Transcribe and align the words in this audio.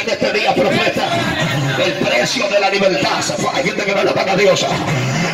en 0.00 0.08
este 0.08 0.32
día, 0.32 0.54
profeta, 0.54 1.08
el 1.84 1.92
precio 1.92 2.48
de 2.48 2.60
la 2.60 2.70
libertad. 2.70 3.22
Hay 3.52 3.64
gente 3.64 3.84
que 3.84 3.94
no 3.94 4.04
le 4.04 4.12
paga 4.12 4.36
Dios. 4.36 4.64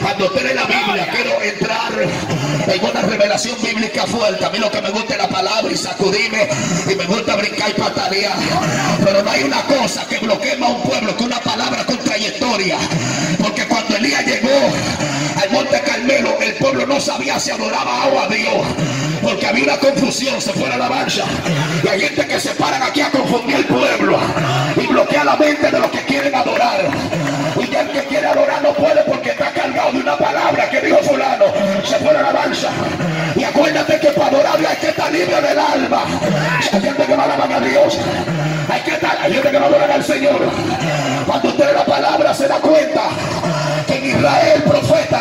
Cuando 0.03 0.27
usted 0.27 0.55
la 0.55 0.65
Biblia, 0.65 1.09
quiero 1.13 1.43
entrar 1.43 1.66
en 2.67 2.85
una 2.85 3.03
revelación 3.03 3.57
bíblica 3.63 4.07
fuerte. 4.07 4.45
A 4.45 4.51
mí 4.51 4.59
lo 4.59 4.71
que 4.71 4.83
me 4.83 4.91
gusta 4.91 5.15
es 5.15 5.19
la 5.19 5.29
palabra 5.29 5.73
y 5.73 5.77
sacudirme 5.77 6.49
y 6.91 6.95
me 6.95 7.05
gusta 7.07 7.37
brincar 7.37 7.71
y 7.71 7.73
patalear. 7.75 8.37
Pero 9.05 9.23
no 9.23 9.31
hay 9.31 9.43
una 9.45 9.63
cosa 9.63 10.07
que 10.09 10.19
bloquee 10.19 10.59
a 10.61 10.67
un 10.67 10.83
pueblo 10.83 11.17
que 11.17 11.25
una 11.25 11.41
palabra 11.41 11.85
con 11.85 11.99
trayectoria. 11.99 12.79
Porque 13.43 13.67
cuando 13.67 13.97
Elías 13.97 14.27
llegó 14.27 14.59
al 15.43 15.51
monte 15.51 15.81
Carmelo, 15.81 16.39
el 16.41 16.55
pueblo 16.55 16.87
no 16.87 17.01
sabía 17.01 17.39
si 17.39 17.51
adoraba 17.51 18.07
o 18.07 18.21
a 18.21 18.29
Dios. 18.29 18.67
Porque 19.23 19.47
había 19.47 19.65
una 19.65 19.79
confusión, 19.79 20.41
se 20.41 20.53
fue 20.53 20.71
a 20.71 20.77
la 20.77 20.89
marcha. 20.89 21.25
Y 21.85 21.89
hay 21.89 22.01
gente 22.01 22.27
que 22.27 22.41
se 22.41 22.51
paran 22.51 22.83
aquí 22.83 23.01
a 23.01 23.11
confundir 23.11 23.57
el 23.57 23.65
pueblo 23.67 24.19
y 24.77 24.87
bloquea 24.87 25.25
la 25.25 25.37
mente 25.37 25.71
de 25.71 25.79
los 25.79 25.91
que 25.91 26.05
quieren 26.05 26.35
adorar. 26.35 26.91
Que 27.97 28.03
quiere 28.09 28.27
adorar 28.27 28.63
no 28.63 28.75
puede 28.75 29.03
porque 29.05 29.31
está 29.31 29.51
cargado 29.53 29.93
de 29.93 30.01
una 30.01 30.19
palabra 30.19 30.69
que 30.69 30.83
dijo 30.83 30.99
fulano. 30.99 31.47
Se 31.83 31.97
fue 31.97 32.13
la 32.13 32.31
marcha. 32.31 32.69
Y 33.35 33.43
acuérdate 33.43 33.99
que 33.99 34.09
para 34.09 34.27
adorar 34.27 34.57
hay 34.59 34.77
que 34.77 34.89
estar 34.89 35.11
libre 35.11 35.41
del 35.41 35.59
alma. 35.59 36.05
Hay 36.75 36.81
gente 36.83 37.07
que 37.07 37.17
no 37.17 37.23
alaban 37.23 37.53
a 37.55 37.61
Dios. 37.61 37.99
Hay 38.71 38.81
que 38.83 38.91
estar, 38.91 39.17
hay 39.19 39.33
gente 39.33 39.51
que 39.51 39.59
no 39.59 39.65
adoran 39.65 39.91
al 39.91 40.05
Señor. 40.05 40.39
Cuando 41.27 41.49
usted 41.49 41.75
la 41.75 41.87
palabra 41.87 42.35
se 42.35 42.47
da 42.47 42.57
cuenta 42.57 43.09
Israel, 44.17 44.63
profeta, 44.63 45.21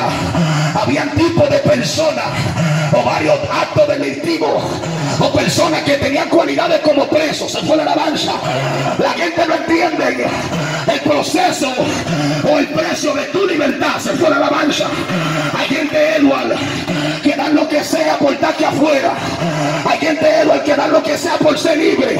habían 0.81 1.09
tipos 1.11 1.49
de 1.49 1.57
personas 1.59 2.25
o 2.93 3.03
varios 3.03 3.37
actos 3.51 3.87
delictivos 3.87 4.63
o 5.19 5.31
personas 5.31 5.83
que 5.83 5.93
tenían 5.97 6.29
cualidades 6.29 6.79
como 6.81 7.07
presos. 7.07 7.51
Se 7.51 7.59
fue 7.59 7.77
la 7.77 7.83
alabanza. 7.83 8.33
La 8.99 9.11
gente 9.11 9.45
no 9.47 9.55
entiende 9.55 10.27
el 10.91 10.99
proceso 11.01 11.73
o 12.49 12.57
el 12.57 12.67
precio 12.67 13.13
de 13.13 13.23
tu 13.25 13.45
libertad. 13.47 13.99
Se 13.99 14.11
fue 14.11 14.29
la 14.29 14.37
alabanza. 14.37 14.85
Hay 15.57 15.67
gente, 15.67 16.15
Edward, 16.17 16.55
que 17.23 17.35
dan 17.35 17.55
lo 17.55 17.67
que 17.67 17.83
sea 17.83 18.17
por 18.17 18.33
estar 18.33 18.51
aquí 18.51 18.63
afuera. 18.63 19.13
Hay 19.89 19.99
gente, 19.99 20.27
Edward, 20.41 20.63
que 20.63 20.75
dan 20.75 20.91
lo 20.91 21.03
que 21.03 21.17
sea 21.17 21.37
por 21.37 21.57
ser 21.57 21.77
libre 21.77 22.17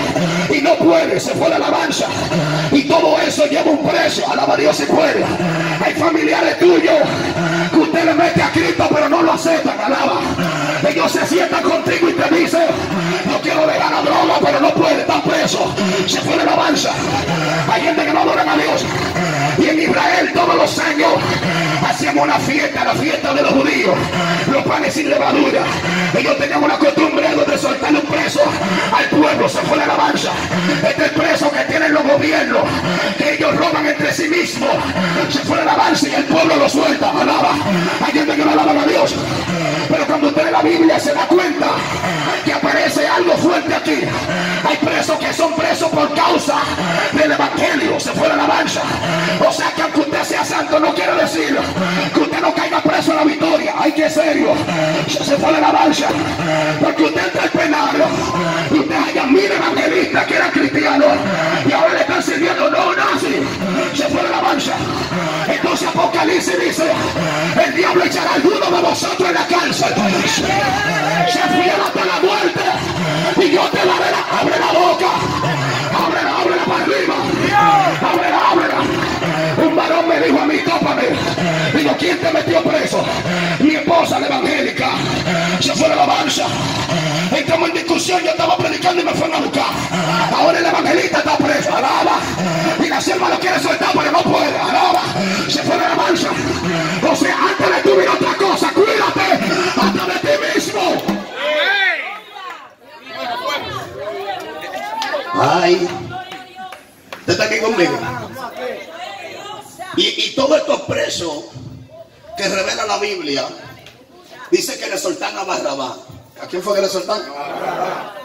y 0.49 0.61
no 0.61 0.75
puede. 0.75 1.19
Se 1.19 1.31
fue 1.31 1.49
la 1.49 1.57
alabanza. 1.57 2.07
Y 2.71 2.83
todo 2.83 3.19
eso 3.19 3.45
lleva 3.45 3.71
un 3.71 3.87
precio. 3.87 4.29
Alaba 4.29 4.55
Dios 4.55 4.75
si 4.77 4.85
puede. 4.85 5.23
Hay 5.83 5.93
familiares 5.93 6.57
tuyos 6.65 6.97
que 7.71 7.77
usted 7.79 8.05
le 8.05 8.13
mete 8.15 8.41
a 8.41 8.51
Cristo, 8.51 8.89
pero 8.91 9.07
no 9.09 9.21
lo 9.21 9.33
aceptan. 9.33 9.79
Alaba. 9.79 10.19
Ellos 10.87 11.11
se 11.11 11.25
sientan 11.27 11.63
contigo 11.63 12.09
y 12.09 12.13
te 12.13 12.35
dicen, 12.35 12.67
no 13.45 13.51
quiero 13.51 13.67
dejar 13.67 13.91
la 13.91 14.01
droga, 14.01 14.39
pero 14.43 14.59
no 14.59 14.73
puede, 14.73 15.01
están 15.01 15.21
presos. 15.21 15.61
Se 16.07 16.19
fue 16.21 16.35
la 16.35 16.43
alabanza. 16.43 16.91
Hay 17.71 17.81
gente 17.81 18.05
que 18.05 18.13
no 18.13 18.19
adora 18.21 18.41
a 18.41 18.57
Dios. 18.57 18.85
Y 19.57 19.69
en 19.69 19.81
Israel 19.81 20.31
todos 20.33 20.55
los 20.55 20.79
años 20.79 21.09
hacíamos 21.87 22.23
una 22.23 22.39
fiesta, 22.39 22.83
la 22.83 22.93
fiesta 22.95 23.33
de 23.33 23.41
los 23.41 23.51
judíos, 23.51 23.95
los 24.51 24.63
panes 24.63 24.93
sin 24.93 25.09
levadura. 25.09 25.61
Ellos 26.17 26.37
tenían 26.37 26.63
una 26.63 26.77
costumbre 26.77 27.27
de 27.47 27.57
soltar 27.57 27.93
un 27.93 28.01
preso 28.01 28.41
al 28.93 29.05
pueblo, 29.09 29.47
se 29.47 29.59
fue 29.59 29.77
la 29.77 29.83
alabanza. 29.83 30.31
Este 30.87 31.09
preso 31.09 31.51
que 31.51 31.63
tienen 31.65 31.93
los 31.93 32.03
gobiernos, 32.03 32.63
que 33.17 33.35
ellos 33.35 33.55
roban 33.55 33.85
entre 33.85 34.11
sí 34.13 34.27
mismos. 34.27 34.71
Se 35.29 35.39
fue 35.39 35.57
la 35.57 35.63
alabanza 35.63 36.07
y 36.07 36.15
el 36.15 36.25
pueblo 36.25 36.55
lo 36.55 36.69
suelta, 36.69 37.11
alaba. 37.11 37.53
Hay 38.05 38.11
gente 38.11 38.35
que 38.35 38.45
no 38.45 38.51
alaba 38.51 38.81
a 38.81 38.85
Dios. 38.87 39.15
Pero 39.87 40.05
cuando 40.07 40.27
usted 40.27 40.45
lee 40.45 40.51
la 40.51 40.61
Biblia 40.61 40.99
se 40.99 41.13
da 41.13 41.27
cuenta 41.27 41.67
que 42.43 42.53
algo 42.53 42.64
fuerte 43.55 43.75
aquí. 43.75 44.07
Hay 44.67 44.77
presos 44.77 45.17
que 45.17 45.33
son 45.33 45.53
presos 45.53 45.89
por 45.89 46.13
causa 46.13 46.55
del 47.13 47.31
evangelio. 47.31 47.99
Se 47.99 48.11
fue 48.11 48.27
la 48.27 48.33
alabanza. 48.33 48.81
O 49.47 49.51
sea 49.51 49.71
que 49.71 49.81
aunque 49.81 50.01
usted 50.01 50.23
sea 50.23 50.43
santo 50.43 50.79
no 50.79 50.93
quiere 50.93 51.15
decir 51.15 51.57
que 52.13 52.19
usted 52.19 52.41
no 52.41 52.53
caiga 52.53 52.81
preso 52.81 53.11
en 53.11 53.17
la 53.17 53.23
victoria. 53.23 53.54
Hay 53.85 53.91
que 53.91 54.09
serio. 54.09 54.47
Se 55.07 55.37
fue 55.37 55.51
la 55.51 55.59
alabanza. 55.59 56.07
Porque 56.81 57.03
usted 57.03 57.23
entra 57.23 57.43
penal 57.51 57.95
y 58.71 58.79
usted 58.79 58.95
haya 58.95 59.23
mil 59.25 59.45
evangelistas 59.45 60.25
que 60.25 60.35
eran 60.37 60.49
cristianos 60.49 61.07
y 61.69 61.71
ahora 61.71 61.93
le 61.93 62.01
están 62.01 62.23
sirviendo 62.23 62.71
no 62.71 62.95
nazi. 62.95 63.35
Se 63.93 64.05
fue 64.05 64.23
la 64.23 64.29
alabanza. 64.29 64.71
Entonces 65.47 65.87
Apocalipsis 65.87 66.59
dice, 66.59 66.91
el 67.63 67.75
diablo 67.75 68.03
echará 68.05 68.33
alguno 68.33 68.71
de 68.71 68.81
vosotros 68.81 69.29
en 69.29 69.35
la 69.35 69.45
cárcel. 69.45 69.93
Se 71.27 71.39
fiel 71.39 71.81
hasta 71.85 72.05
la 72.05 72.19
muerte. 72.21 72.61
Y 73.37 73.51
yo 73.51 73.61
te 73.69 73.77
daré 73.77 74.09
la, 74.09 74.39
abre 74.39 74.59
la 74.61 74.79
boca. 74.79 75.11
Ábrela, 76.07 76.39
ábrela 76.41 76.65
para 76.65 76.83
arriba. 76.85 77.15
Ábrela, 78.01 78.49
ábrela. 78.49 78.64
Dijo 80.21 80.39
a 80.39 80.45
mí, 80.45 80.57
tópame. 80.59 81.03
Digo, 81.73 81.95
¿quién 81.99 82.17
te 82.19 82.31
metió 82.31 82.63
preso? 82.63 83.03
Mi 83.59 83.75
esposa, 83.75 84.19
la 84.19 84.27
evangélica. 84.27 84.89
Se 85.59 85.73
fue 85.73 85.89
de 85.89 85.95
la 85.95 86.03
alabanza. 86.03 86.45
Estamos 87.35 87.69
en 87.69 87.75
discusión, 87.75 88.21
yo 88.23 88.31
estaba 88.31 88.57
predicando 88.57 89.01
y 89.01 89.05
me 89.05 89.11
fueron 89.11 89.35
a 89.35 89.39
buscar. 89.39 89.65
Ahora 90.35 90.59
el 90.59 90.65
evangelista 90.65 91.17
está 91.19 91.37
preso, 91.37 91.75
alaba. 91.75 92.19
Y 92.83 92.87
la 92.87 93.01
sierva 93.01 93.29
lo 93.29 93.39
quiere 93.39 93.59
soltar, 93.59 93.89
pero 93.93 94.11
no 94.11 94.21
puede, 94.23 94.57
alaba. 94.57 95.01
Se 95.49 95.61
fue 95.63 95.75
de 95.75 95.81
la 95.81 95.93
alabanza. 95.93 96.29
O 97.11 97.15
sea, 97.15 97.37
antes 97.49 97.75
de 97.75 97.89
tu 97.89 97.99
vida 97.99 98.13
otra 98.13 98.33
cosa, 98.35 98.69
cuídate 98.71 99.21
hasta 99.75 100.05
de 100.05 100.19
ti 100.19 100.55
mismo. 100.55 100.81
Ay, 105.37 105.87
¿usted 107.19 107.33
está 107.33 107.43
aquí 107.43 107.59
conmigo? 107.59 107.99
Y, 109.97 110.25
y 110.25 110.35
todos 110.35 110.57
estos 110.57 110.81
presos 110.81 111.45
que 112.37 112.47
revela 112.47 112.85
la 112.85 112.97
Biblia, 112.99 113.47
dice 114.51 114.77
que 114.77 114.87
le 114.87 114.97
soltaron 114.97 115.39
a 115.39 115.43
Barrabás. 115.43 115.97
¿A 116.41 116.47
quién 116.47 116.61
fue 116.61 116.75
que 116.75 116.81
le 116.81 116.89
soltaron? 116.89 117.25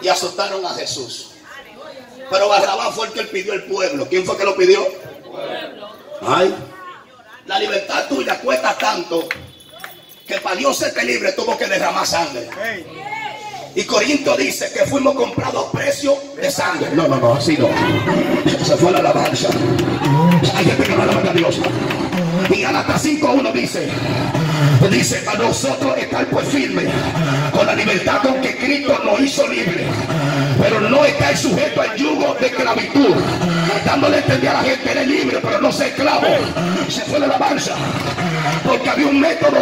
Y 0.02 0.08
azotaron 0.08 0.64
a 0.66 0.70
Jesús. 0.70 1.30
Pero 2.30 2.48
Barrabás 2.48 2.94
fue 2.94 3.06
el 3.06 3.12
que 3.12 3.24
pidió 3.24 3.52
el 3.52 3.64
pueblo. 3.64 4.06
¿Quién 4.08 4.24
fue 4.24 4.36
que 4.36 4.44
lo 4.44 4.56
pidió? 4.56 4.86
Ay, 6.22 6.54
la 7.46 7.58
libertad 7.58 8.06
tuya 8.08 8.38
cuesta 8.40 8.76
tanto 8.76 9.26
que 10.26 10.38
para 10.38 10.56
Dios 10.56 10.76
serte 10.76 11.04
libre 11.04 11.32
tuvo 11.32 11.56
que 11.56 11.66
derramar 11.66 12.06
sangre. 12.06 12.48
Y 13.74 13.84
Corinto 13.84 14.36
dice 14.36 14.70
que 14.72 14.86
fuimos 14.86 15.14
comprados 15.14 15.68
a 15.68 15.72
precio 15.72 16.16
de 16.36 16.50
sangre. 16.50 16.90
No, 16.92 17.08
no, 17.08 17.16
no, 17.16 17.34
así 17.34 17.56
no. 17.56 17.68
Se 18.64 18.76
fue 18.76 18.92
la 18.92 18.98
alabanza. 18.98 19.48
Hay 20.54 20.64
gente 20.64 20.82
que 20.84 20.96
no 20.96 21.02
alaba 21.02 21.30
a 21.30 21.32
Dios. 21.34 21.60
Y 22.48 22.62
Gálatas 22.62 23.04
5.1 23.04 23.52
dice, 23.52 23.88
dice, 24.90 25.22
a 25.28 25.36
nosotros 25.36 25.96
estar 25.98 26.26
pues 26.26 26.48
firme 26.48 26.84
con 27.52 27.66
la 27.66 27.74
libertad 27.74 28.22
con 28.22 28.40
que 28.40 28.56
Cristo 28.56 28.98
nos 29.04 29.20
hizo 29.20 29.46
libre, 29.46 29.86
pero 30.60 30.80
no 30.80 31.04
estar 31.04 31.36
sujeto 31.36 31.82
al 31.82 31.96
yugo 31.96 32.34
de 32.40 32.46
esclavitud, 32.46 33.14
dándole 33.90 34.18
a 34.18 34.20
entender 34.20 34.50
a 34.50 34.54
la 34.54 34.62
gente, 34.62 34.90
eres 34.92 35.06
libre, 35.08 35.38
pero 35.42 35.60
no 35.60 35.72
sé 35.72 35.88
esclavo. 35.88 36.26
Se 36.88 37.00
fue 37.02 37.18
la 37.18 37.26
alabanza, 37.26 37.74
porque 38.64 38.88
había 38.88 39.06
un 39.08 39.20
método 39.20 39.58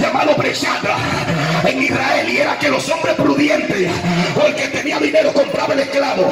llamado 0.00 0.34
Brechandra 0.36 0.96
en 1.66 1.82
Israel 1.82 2.28
y 2.28 2.38
era 2.38 2.58
que 2.58 2.70
los 2.70 2.88
hombres 2.88 3.14
prudentes 3.14 3.90
o 4.34 4.46
el 4.46 4.54
que 4.54 4.68
tenía 4.68 4.98
dinero 4.98 5.30
compraba 5.34 5.74
el 5.74 5.80
esclavo. 5.80 6.30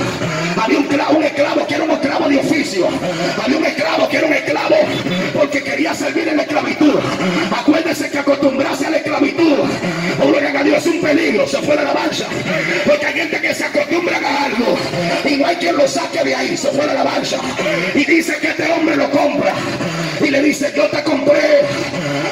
Había 0.62 0.78
un, 0.78 0.84
esclavo, 0.84 1.19
un 1.19 1.25
esclavo 1.25 1.67
que 1.67 1.75
era 1.75 1.84
un 1.84 1.91
esclavo 1.91 2.28
de 2.28 2.39
oficio. 2.39 2.89
Había 3.44 3.59
un 3.59 3.67
esclavo 3.67 4.09
que 4.09 4.17
era 4.17 4.27
un 4.27 4.33
esclavo 4.33 4.77
porque 5.34 5.62
quería 5.62 5.94
servir 5.94 6.29
en 6.29 6.39
la 6.39 6.43
esclavitud. 6.44 6.99
Acuérdense 7.55 8.11
que 8.11 8.19
acostumbrarse 8.19 8.87
a 8.87 8.91
la 8.91 8.97
esclavitud, 8.97 9.59
lo 10.19 10.59
a 10.59 10.62
Dios 10.62 10.78
es 10.78 10.87
un 10.87 11.00
peligro, 11.00 11.47
se 11.47 11.59
fue 11.59 11.75
la 11.75 11.83
alabanza. 11.83 12.27
Porque 12.87 13.06
hay 13.06 13.15
gente 13.15 13.41
que 13.41 13.55
se 13.55 13.65
acostumbra 13.65 14.19
a 14.19 14.45
algo 14.45 14.77
y 15.25 15.37
no 15.37 15.47
hay 15.47 15.56
quien 15.56 15.77
lo 15.77 15.89
saque 15.89 16.23
de 16.25 16.34
ahí, 16.34 16.56
se 16.56 16.69
fue 16.69 16.87
la 16.87 16.93
alabanza. 16.93 17.39
Y 17.95 18.05
dice 18.05 18.37
que 18.41 18.49
este 18.49 18.70
hombre 18.73 18.97
lo 18.97 19.11
compra 19.11 19.53
y 20.20 20.31
le 20.31 20.43
dice, 20.43 20.73
yo 20.76 20.88
te 20.88 21.03
compré, 21.03 21.62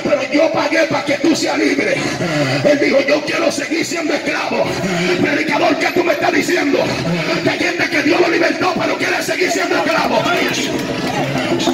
pero 0.04 0.22
yo 0.32 0.52
pagué 0.52 0.84
para 0.88 1.04
que 1.04 1.14
tú 1.14 1.34
seas 1.34 1.58
libre. 1.58 1.94
Él 2.64 2.78
dijo, 2.80 2.98
yo 3.08 3.22
quiero 3.24 3.50
seguir 3.50 3.84
siendo 3.84 4.14
esclavo. 4.14 4.64
Predicador, 5.20 5.76
que 5.76 5.86
tú 5.92 6.04
me 6.04 6.12
estás 6.12 6.32
diciendo? 6.32 6.78
Que 7.42 7.50
hay 7.50 7.58
gente 7.58 7.88
que 7.88 8.02
Dios 8.02 8.20
lo 8.20 8.28
libertó, 8.28 8.72
pero 8.78 8.96
quiere 8.96 9.22
seguir 9.22 9.50
siendo 9.50 9.76
esclavo. 9.76 10.18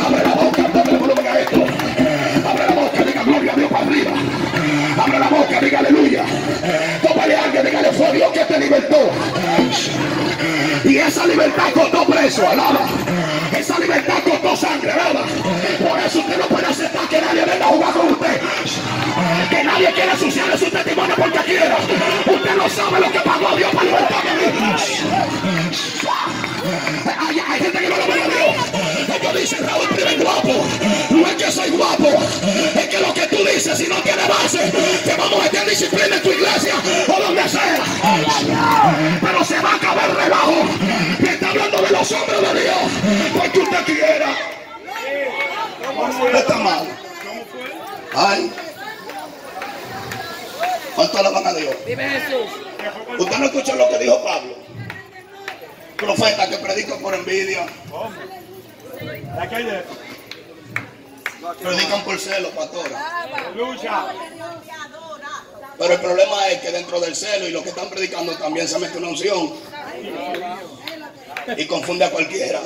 Abre 0.04 0.22
la 0.22 0.34
boca, 0.34 0.70
dame 0.74 0.90
el 0.90 0.98
volumen 0.98 1.26
a 1.26 1.40
esto. 1.40 1.64
Abre 2.48 2.66
la 2.66 2.74
boca, 2.74 3.04
diga 3.04 3.22
gloria 3.24 3.52
a 3.52 3.56
Dios 3.56 3.70
para 3.70 3.86
arriba. 3.86 4.12
Abre 5.06 5.20
la 5.20 5.28
boca, 5.28 5.60
diga 5.60 5.78
aleluya. 5.78 6.24
Tómale 7.00 7.36
a 7.36 7.44
alguien, 7.44 7.64
dígale, 7.64 7.92
fue 7.92 8.10
Dios 8.10 8.32
que 8.32 8.40
te 8.40 8.58
libertó. 8.58 9.08
Y 10.84 10.96
esa 10.96 11.26
libertad 11.26 11.70
costó 11.72 12.04
preso, 12.06 12.48
alaba. 12.48 12.88
Esa 13.56 13.78
libertad 13.78 14.16
costó 14.24 14.56
sangre, 14.56 14.90
alaba. 14.90 15.24
Por 15.78 16.00
eso 16.00 16.18
usted 16.18 16.38
no 16.38 16.46
puede 16.46 16.66
aceptar 16.66 17.08
que 17.08 17.20
nadie 17.20 17.44
venga 17.44 17.66
a 17.66 17.68
jugar 17.68 17.92
con 17.92 18.08
usted. 18.08 18.40
Que 19.48 19.62
nadie 19.62 19.92
quiera 19.92 20.12
ensuciarle 20.12 20.58
su 20.58 20.70
testimonio 20.70 21.14
porque 21.16 21.38
quiera. 21.38 21.76
Usted 22.26 22.56
no 22.56 22.68
sabe 22.68 23.00
lo 23.00 23.12
que 23.12 23.20
pagó 23.20 23.56
Dios 23.56 23.70
para 23.70 23.84
libertarme. 23.84 24.32
Hay, 27.16 27.38
hay 27.38 27.60
gente 27.60 27.78
que 27.78 27.88
no 27.88 27.96
lo 27.96 28.06
ve 28.08 28.85
cuando 29.26 29.40
dice 29.40 29.56
Raúl 29.56 29.88
Pérez 29.88 30.22
guapo, 30.22 30.52
no 31.10 31.26
es 31.26 31.34
que 31.34 31.50
soy 31.50 31.70
guapo, 31.70 32.08
es 32.76 32.86
que 32.86 33.00
lo 33.00 33.12
que 33.12 33.26
tú 33.26 33.38
dices, 33.38 33.76
si 33.76 33.88
no 33.88 33.96
tiene 34.02 34.22
base, 34.28 34.70
te 35.04 35.16
vamos 35.16 35.40
a 35.40 35.42
meter 35.42 35.68
disciplina 35.68 36.14
en 36.14 36.22
tu 36.22 36.30
iglesia 36.30 36.74
o 37.08 37.20
donde 37.20 37.48
sea. 37.48 37.82
Pero 39.20 39.44
se 39.44 39.58
va 39.58 39.72
a 39.72 39.74
acabar 39.74 40.14
relajo. 40.14 40.52
Me 41.18 41.30
está 41.30 41.48
hablando 41.48 41.82
de 41.82 41.90
los 41.90 42.12
hombres 42.12 42.40
de 42.40 42.60
Dios, 42.60 42.76
pues 43.02 43.42
porque 43.42 43.58
usted 43.58 43.84
quiera. 43.84 44.36
Está 46.32 46.56
mal. 46.58 46.86
Ay. 48.14 48.52
¿Cuánto 50.94 51.18
alaban 51.18 51.46
a 51.48 51.52
Dios? 51.52 51.74
Usted 53.18 53.38
no 53.38 53.44
escuchó 53.46 53.74
lo 53.74 53.88
que 53.88 53.98
dijo 53.98 54.22
Pablo. 54.22 54.54
Profeta 55.96 56.48
que 56.48 56.58
predica 56.58 56.96
por 56.98 57.12
envidia. 57.12 57.66
Predican 61.62 62.04
por 62.04 62.18
celo, 62.18 62.50
pastora. 62.50 63.28
Pero 65.78 65.92
el 65.92 66.00
problema 66.00 66.48
es 66.48 66.60
que 66.60 66.70
dentro 66.70 67.00
del 67.00 67.14
celo 67.14 67.46
y 67.46 67.52
lo 67.52 67.62
que 67.62 67.68
están 67.68 67.88
predicando 67.90 68.34
también 68.36 68.66
se 68.66 68.78
mete 68.78 68.98
una 68.98 69.08
unción. 69.08 69.52
Y 71.56 71.66
confunde 71.66 72.04
a 72.04 72.10
cualquiera. 72.10 72.60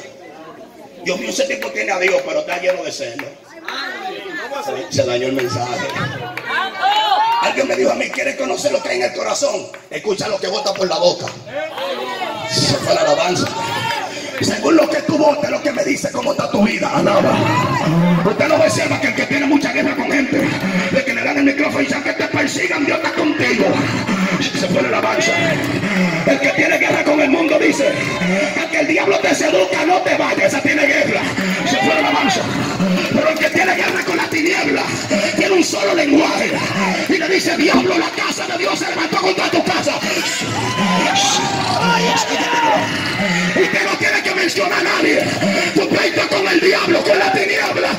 Dios 1.04 1.18
mío, 1.18 1.30
ese 1.30 1.44
tipo 1.44 1.70
tiene 1.70 1.92
a 1.92 1.98
Dios, 1.98 2.22
pero 2.26 2.40
está 2.40 2.58
lleno 2.58 2.82
de 2.82 2.92
celo. 2.92 3.26
Se 4.90 5.04
dañó 5.04 5.26
el 5.26 5.32
mensaje. 5.32 5.88
Alguien 7.42 7.68
me 7.68 7.76
dijo 7.76 7.90
a 7.90 7.94
mí, 7.94 8.10
¿quieres 8.10 8.36
conocer 8.36 8.70
lo 8.72 8.82
que 8.82 8.90
hay 8.90 8.96
en 8.98 9.04
el 9.04 9.14
corazón? 9.14 9.70
Escucha 9.90 10.28
lo 10.28 10.38
que 10.38 10.48
bota 10.48 10.74
por 10.74 10.88
la 10.88 10.98
boca. 10.98 11.26
Se 12.50 12.74
fue 12.74 12.94
la 12.94 13.00
alabanza. 13.00 13.46
Según 14.40 14.76
lo 14.76 14.88
que 14.88 15.02
tú 15.02 15.19
votes, 15.19 15.50
lo 15.50 15.62
que 15.62 15.72
me 15.72 15.84
dice, 15.84 16.10
cómo 16.12 16.32
está 16.32 16.50
tu 16.50 16.62
vida. 16.64 16.90
Alaba. 16.94 17.32
Usted 18.25 18.48
no 18.48 18.54
observa 18.56 19.00
que 19.00 19.08
el 19.08 19.14
que 19.14 19.26
tiene 19.26 19.46
mucha 19.46 19.72
guerra 19.72 19.94
con 19.94 20.10
gente, 20.10 20.48
de 20.92 21.04
que 21.04 21.14
le 21.14 21.22
dan 21.22 21.38
el 21.38 21.44
micrófono 21.44 21.82
y 21.82 21.87
dicen 21.87 22.02
que 22.02 22.12
te 22.12 22.25
persigan, 22.28 22.84
Dios 22.84 22.98
está 22.98 23.12
contigo. 23.12 23.64
Se 24.42 24.66
fue 24.69 24.82
la 24.82 24.88
alabanza. 24.88 25.32
El 26.26 26.40
que 26.40 26.48
tiene 26.50 26.78
guerra 26.78 27.04
con 27.04 27.20
el 27.20 27.31
mundo 27.31 27.58
dice, 27.58 27.92
el 28.56 28.70
que 28.70 28.81
el 28.81 28.87
diablo 28.87 29.19
te 29.19 29.34
seduzca, 29.34 29.84
no 29.87 29.98
te 29.98 30.16
vayas, 30.16 30.46
esa 30.46 30.62
tiene 30.62 30.87
guerra. 30.87 31.20
Se 31.69 31.76
fue 31.76 31.88
la 31.88 32.08
alabanza. 32.08 32.40
Pero 33.12 33.28
el 33.28 33.38
que 33.38 33.50
tiene 33.50 33.75
guerra 33.75 34.04
con 34.04 34.16
la 34.16 34.28
tiniebla, 34.28 34.82
tiene 35.37 35.54
un 35.54 35.64
solo 35.64 35.94
lenguaje. 35.94 36.52
Y 37.08 37.19
le 37.19 37.28
dice, 37.28 37.56
diablo, 37.56 37.98
la 37.98 38.10
casa 38.10 38.46
de 38.46 38.58
Dios 38.58 38.78
se 38.78 38.88
levantó 38.88 39.19
contra 39.19 39.50
tu 39.50 39.62
casa. 39.64 39.92
Usted 43.56 43.84
no 43.84 43.98
tiene 43.98 44.22
que 44.22 44.34
mencionar 44.34 44.78
a 44.78 44.82
nadie. 44.82 45.25
Tu 45.75 45.88
pleito 45.88 46.28
con 46.28 46.48
el 46.48 46.60
diablo, 46.60 47.02
con 47.02 47.19
la 47.19 47.32
tiniebla. 47.32 47.90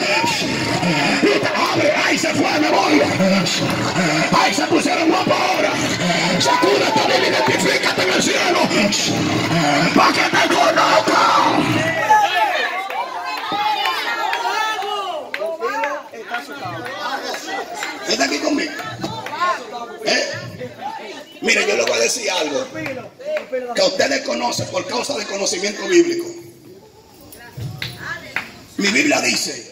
Y 1.22 1.28
usted 1.28 1.50
abre, 1.72 1.94
ahí 2.06 2.18
se 2.18 2.30
fue, 2.30 2.60
me 2.60 2.70
voy. 2.70 3.02
Ahí 4.42 4.54
se 4.54 4.64
pusieron 4.64 5.10
guapo 5.10 5.34
ahora. 5.34 5.72
Sacúdete, 6.42 7.02
dile, 7.06 7.28
identifícate 7.30 8.02
en 8.02 8.14
el 8.14 8.24
cielo. 8.24 8.60
Para 9.96 10.12
que 10.12 10.22
te 10.22 10.56
conozcan. 10.56 12.02
¿Está 18.08 18.24
aquí 18.26 18.40
conmigo? 18.40 18.72
¿Eh? 20.06 20.32
Mire, 21.42 21.68
yo 21.68 21.76
le 21.76 21.84
voy 21.84 21.94
a 21.94 22.00
decir 22.00 22.32
algo 22.32 22.66
que 23.76 23.82
ustedes 23.82 24.22
conocen 24.26 24.68
por 24.68 24.88
causa 24.88 25.16
del 25.18 25.28
conocimiento 25.28 25.88
bíblico. 25.88 26.26
Mi 28.78 28.88
Biblia 28.88 29.22
dice 29.22 29.72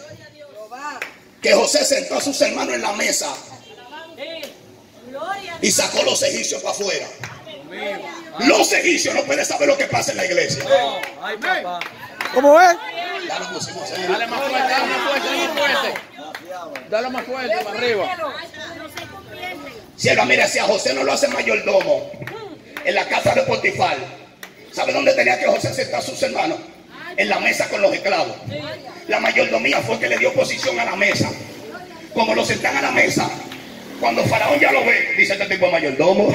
que 1.42 1.54
José 1.54 1.84
sentó 1.84 2.18
a 2.18 2.22
sus 2.22 2.40
hermanos 2.42 2.76
en 2.76 2.82
la 2.84 2.94
mesa 2.94 3.34
y 5.62 5.72
sacó 5.72 6.04
los 6.04 6.22
egipcios 6.24 6.62
para 6.62 6.76
afuera. 6.76 7.08
Los 8.40 8.72
egipcios 8.74 9.14
no 9.16 9.24
pueden 9.24 9.46
saber 9.46 9.68
lo 9.68 9.78
que 9.78 9.86
pasa 9.86 10.12
en 10.12 10.18
la 10.18 10.26
iglesia. 10.26 10.64
¿Cómo 12.34 12.60
es? 12.60 12.76
Ya 13.28 13.40
lo 13.40 13.50
pusimos 13.54 13.92
en- 13.92 14.12
Dale 14.12 14.28
más 14.28 14.40
fuerte, 14.40 14.60
dale 14.70 14.86
más 14.88 15.10
fuerte, 15.10 15.28
dale 15.28 15.48
más 15.48 15.58
fuerte. 15.60 16.90
Dale 16.90 17.10
más 17.10 17.24
fuerte, 17.26 17.58
para 17.64 17.78
arriba. 17.78 18.18
Sierva, 19.96 20.26
mire, 20.26 20.48
si 20.48 20.60
a 20.60 20.64
José 20.64 20.94
no 20.94 21.04
lo 21.04 21.12
hace 21.14 21.28
mayordomo 21.28 22.10
en 22.86 22.96
la 22.96 23.08
casa 23.08 23.34
de 23.36 23.42
Potifar, 23.44 23.98
¿sabe 24.74 24.94
dónde 24.94 25.14
tenía 25.14 25.38
que 25.40 25.46
José 25.48 25.74
sentar 25.74 26.00
a 26.00 26.04
sus 26.04 26.22
hermanos? 26.24 26.58
En 27.18 27.28
la 27.28 27.40
mesa 27.40 27.68
con 27.68 27.82
los 27.82 27.94
esclavos. 27.94 28.36
La 29.08 29.20
mayordomía 29.20 29.80
fue 29.82 30.00
que 30.00 30.08
le 30.08 30.18
dio 30.18 30.34
posición 30.34 30.80
a 30.80 30.86
la 30.86 30.96
mesa. 30.96 31.30
Como 32.14 32.34
lo 32.34 32.46
sentan 32.46 32.78
a 32.78 32.82
la 32.82 32.92
mesa, 32.92 33.30
cuando 34.00 34.24
Faraón 34.26 34.60
ya 34.60 34.72
lo 34.72 34.84
ve, 34.86 35.14
dice 35.18 35.34
este 35.34 35.46
tipo 35.46 35.66
de 35.66 35.72
mayordomo. 35.74 36.30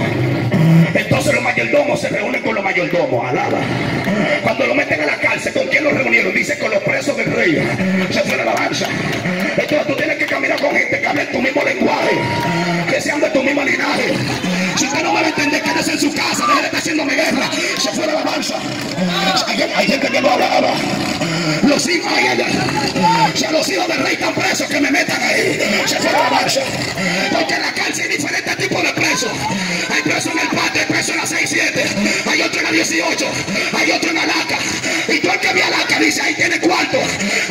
Entonces 0.95 1.35
los 1.35 1.43
mayordomos 1.43 2.01
se 2.01 2.09
reúnen 2.09 2.43
con 2.43 2.55
los 2.55 2.65
mayordomos, 2.65 3.27
alaba. 3.29 3.59
Cuando 4.43 4.67
lo 4.67 4.75
meten 4.75 5.01
a 5.03 5.07
la 5.07 5.17
cárcel, 5.17 5.53
¿con 5.53 5.67
quién 5.67 5.85
lo 5.85 5.91
reunieron? 5.91 6.33
Dice 6.35 6.59
con 6.59 6.71
los 6.71 6.83
presos 6.83 7.17
del 7.17 7.33
rey. 7.33 7.55
Se 8.11 8.21
fue 8.21 8.37
la 8.37 8.43
alabanza. 8.45 8.87
Entonces 9.57 9.87
tú 9.87 9.95
tienes 9.97 10.17
que 10.19 10.27
caminar 10.27 10.61
con 10.61 10.71
gente 10.75 11.01
que 11.01 11.07
hable 11.07 11.27
tu 11.27 11.41
mismo 11.41 11.63
lenguaje, 11.63 12.17
que 12.91 13.01
sean 13.01 13.21
de 13.21 13.31
tu 13.31 13.43
mismo 13.43 13.63
linaje. 13.65 14.15
Si 14.77 14.87
usted 14.87 15.03
no 15.03 15.13
me 15.13 15.21
va 15.21 15.27
a 15.27 15.31
entender, 15.31 15.63
quédese 15.63 15.93
en 15.93 16.01
su 16.01 16.13
casa, 16.15 16.45
déjale 16.47 16.67
estar 16.67 16.81
haciéndome 16.81 17.15
guerra. 17.15 17.51
Se 17.79 17.91
fue 17.91 18.07
la 18.07 18.13
alabanza. 18.13 18.57
Hay, 19.47 19.63
hay 19.63 19.87
gente 19.87 20.09
que 20.09 20.21
no 20.21 20.31
hablaba. 20.31 20.73
Los 21.63 21.89
hijos, 21.89 22.13
ay, 22.15 22.27
ay, 22.31 22.41
ay. 22.43 23.33
Si 23.35 23.45
a 23.45 23.53
los 23.53 23.69
hijos 23.69 23.89
del 23.89 23.99
rey 23.99 24.15
están 24.15 24.35
presos, 24.35 24.69
que 24.69 24.81
me 24.81 24.91
metan 24.91 25.21
ahí. 25.23 25.59
Se 25.87 25.97
fue 25.97 26.13
la 26.13 26.19
alabanza. 26.27 26.61
Porque 27.33 27.55
en 27.55 27.63
la 27.63 27.73
cárcel 27.73 28.05
hay 28.11 28.17
diferentes 28.17 28.57
tipos 28.57 28.83
de 28.83 28.93
presos. 28.93 29.31
Hay 29.95 30.03
presos 30.03 30.33
en 30.33 30.39
el 30.41 30.49
patio, 30.49 30.81
hay 30.81 30.87
presos 30.87 31.11
en 31.11 31.17
la 31.19 31.25
6-7, 31.25 32.29
hay 32.29 32.43
otro 32.43 32.59
en 32.59 32.65
la 32.65 32.73
18, 32.73 33.27
hay 33.79 33.91
otro 33.93 34.11
en 34.11 34.19
Alaca. 34.19 34.59
Y 35.07 35.19
tú 35.21 35.31
el 35.31 35.39
que 35.39 35.53
ve 35.53 35.63
Alaca 35.63 36.01
dice, 36.01 36.21
ahí 36.21 36.35
tiene 36.35 36.59
cuarto. 36.59 36.99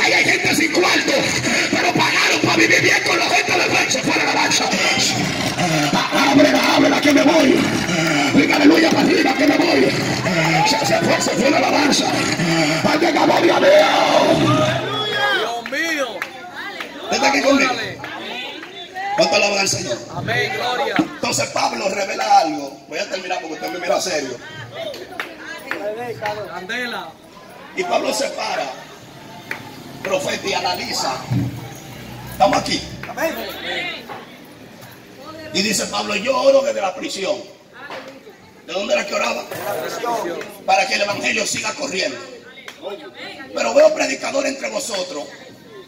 Ahí 0.03 0.11
hay 0.11 0.25
gente 0.25 0.53
sin 0.53 0.71
cuarto. 0.73 1.13
Pero 1.71 1.93
pagaron 1.93 2.41
para 2.43 2.57
vivir 2.57 2.81
bien 2.81 3.01
con 3.07 3.17
la 3.17 3.25
gente 3.29 3.51
del 3.53 3.71
rey. 3.71 3.85
Se 3.87 4.01
fue 4.01 4.17
la 4.17 4.23
alabanza. 4.23 4.65
Ábrela, 6.31 6.75
ábrela, 6.75 6.99
que 6.99 7.13
me 7.13 7.21
voy. 7.21 7.55
Diga 8.33 8.55
aleluya 8.57 8.89
para 8.89 9.03
arriba, 9.03 9.33
que 9.35 9.47
me 9.47 9.57
voy. 9.57 9.87
Se, 10.67 10.85
se 10.85 10.99
fue, 10.99 11.21
se 11.21 11.31
fue 11.31 11.49
la 11.49 11.57
alabanza. 11.59 12.11
Hay 12.91 12.99
que 12.99 13.07
acabar 13.07 13.41
de 13.41 13.47
Dios. 13.47 13.59
Dios 15.39 15.71
mío. 15.71 16.19
¿Está 17.09 17.29
aquí 17.29 17.41
conmigo? 17.41 17.92
¿Cuánto 19.15 19.35
alaban 19.35 19.59
al 19.59 19.69
Señor? 19.69 19.97
Amén, 20.15 20.51
gloria. 20.55 20.95
Entonces 20.97 21.49
Pablo 21.49 21.89
revela 21.89 22.39
algo. 22.39 22.77
Voy 22.87 22.97
a 22.97 23.09
terminar 23.09 23.39
porque 23.39 23.55
usted 23.55 23.71
me 23.71 23.79
mira 23.79 24.01
serio. 24.01 24.37
Candela. 26.53 27.09
Y 27.75 27.83
Pablo 27.83 28.13
se 28.13 28.27
para, 28.29 28.65
profeta 30.03 30.47
y 30.47 30.53
analiza. 30.53 31.15
Estamos 32.31 32.57
aquí. 32.57 32.81
Y 35.53 35.61
dice 35.61 35.85
Pablo, 35.87 36.15
yo 36.15 36.35
oro 36.37 36.61
desde 36.61 36.81
la 36.81 36.95
prisión. 36.95 37.35
¿De 38.65 38.73
dónde 38.73 38.93
era 38.93 39.05
que 39.05 39.13
oraba? 39.13 39.43
Para 40.65 40.87
que 40.87 40.95
el 40.95 41.01
evangelio 41.01 41.45
siga 41.45 41.73
corriendo. 41.73 42.17
Pero 43.53 43.73
veo 43.73 43.93
predicadores 43.93 44.53
entre 44.53 44.69
vosotros 44.69 45.23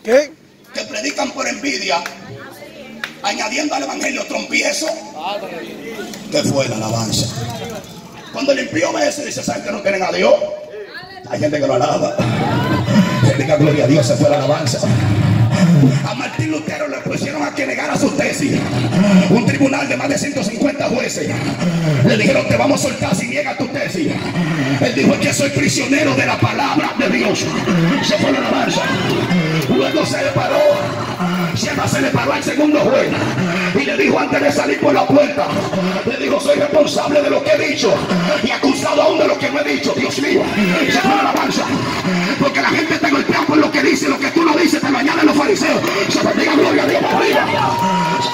¿Qué? 0.03 0.31
que 0.73 0.81
predican 0.81 1.31
por 1.31 1.47
envidia, 1.47 2.01
añadiendo 3.23 3.75
al 3.75 3.83
evangelio 3.83 4.25
trompiezo. 4.25 4.87
Que 6.31 6.43
fue 6.43 6.67
la 6.67 6.75
alabanza. 6.77 7.27
Cuando 8.33 8.51
el 8.51 8.59
impío 8.59 8.91
ve 8.93 9.07
eso, 9.07 9.23
dice, 9.23 9.43
¿saben 9.43 9.63
que 9.63 9.71
no 9.71 9.81
tienen 9.81 10.03
a 10.03 10.11
Dios? 10.11 10.33
Hay 11.29 11.39
gente 11.39 11.59
que 11.59 11.67
lo 11.67 11.75
alaba. 11.75 12.15
Diga 13.37 13.57
gloria 13.57 13.85
a 13.85 13.87
Dios, 13.87 14.05
se 14.05 14.15
fue 14.15 14.29
la 14.29 14.37
alabanza. 14.37 14.79
A 16.07 16.13
Martín 16.13 16.51
Lutero 16.51 16.87
le 16.87 16.97
pusieron 16.97 17.43
a 17.43 17.53
que 17.53 17.65
negara 17.65 17.97
su 17.97 18.09
tesis. 18.11 18.59
Un 19.29 19.45
tribunal 19.45 19.87
de 19.89 19.97
más 19.97 20.09
de 20.09 20.17
150 20.17 20.89
jueces 20.89 21.29
le 22.05 22.17
dijeron: 22.17 22.47
Te 22.47 22.55
vamos 22.55 22.79
a 22.79 22.89
soltar 22.89 23.15
si 23.15 23.27
niega 23.27 23.57
tu 23.57 23.67
tesis. 23.67 24.07
Él 24.81 24.95
dijo: 24.95 25.19
que 25.19 25.33
soy 25.33 25.49
prisionero 25.49 26.15
de 26.15 26.25
la 26.25 26.39
palabra 26.39 26.93
de 26.99 27.09
Dios. 27.09 27.45
Se 28.03 28.17
fue 28.17 28.31
la 28.31 28.39
alabanza. 28.39 28.81
Luego 29.69 30.05
se 30.05 30.17
le 30.23 30.31
paró. 30.31 30.59
Siempre 31.55 31.87
se 31.87 32.01
le 32.01 32.09
paró 32.09 32.33
al 32.33 32.43
segundo 32.43 32.79
juez 32.79 33.09
y 33.79 33.85
le 33.85 33.97
dijo 33.97 34.19
antes 34.19 34.41
de 34.41 34.51
salir 34.51 34.79
por 34.79 34.93
la 34.93 35.05
puerta: 35.05 35.47
Le 36.05 36.17
dijo: 36.17 36.39
Soy 36.39 36.57
responsable 36.57 37.21
de 37.21 37.29
lo 37.29 37.43
que 37.43 37.51
he 37.51 37.69
dicho 37.69 37.93
y 38.43 38.51
acusado 38.51 39.01
aún 39.01 39.19
de 39.19 39.27
lo 39.27 39.37
que 39.37 39.49
no 39.49 39.59
he 39.61 39.63
dicho. 39.63 39.93
Dios 39.95 40.19
mío, 40.19 40.41
se 40.91 40.99
fue 40.99 41.15
la 41.15 41.21
alabanza. 41.21 41.63
Porque 42.39 42.61
la 42.61 42.69
gente 42.69 42.97
te 42.97 43.09
golpea 43.09 43.41
por 43.47 43.57
lo 43.57 43.71
que 43.71 43.81
dice, 43.81 44.09
lo 44.09 44.19
que 44.19 44.27
tú 44.31 44.43
no 44.43 44.53
dices, 44.53 44.81
te 44.81 44.89
lo 44.89 44.97
añaden 44.97 45.25
los 45.25 45.35
fariseos. 45.35 45.79
Se 46.09 46.21
bendiga 46.21 46.53
gloria 46.55 46.83
a 46.83 46.87
Dios. 46.87 47.01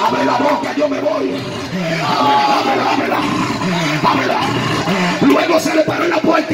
Abre 0.03 0.25
la 0.25 0.37
boca, 0.37 0.73
yo 0.75 0.89
me 0.89 0.99
voy. 0.99 1.33
Ábrela, 2.03 2.59
ábrela, 2.59 2.91
ábrela. 2.91 3.50
Ábrela. 4.03 4.39
Luego 5.21 5.59
se 5.59 5.75
le 5.75 5.83
paró 5.83 6.05
en 6.05 6.09
la 6.11 6.17
puerta 6.17 6.53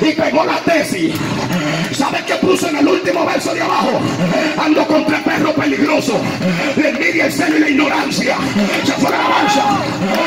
y, 0.00 0.12
pegó 0.12 0.44
la 0.44 0.58
tesis. 0.60 1.14
¿Sabe 1.92 2.22
qué 2.26 2.34
puso 2.34 2.68
en 2.68 2.76
el 2.76 2.88
último 2.88 3.24
verso 3.24 3.54
de 3.54 3.62
abajo? 3.62 4.00
Ando 4.62 4.86
contra 4.86 5.22
perros 5.22 5.52
peligrosos. 5.54 6.16
La 6.76 6.88
envidia, 6.88 7.26
el 7.26 7.32
celo 7.32 7.56
y 7.56 7.60
la 7.60 7.68
ignorancia. 7.70 8.36
Se 8.84 8.92
fue 8.92 9.10
la 9.10 9.20
alabanza. 9.20 9.64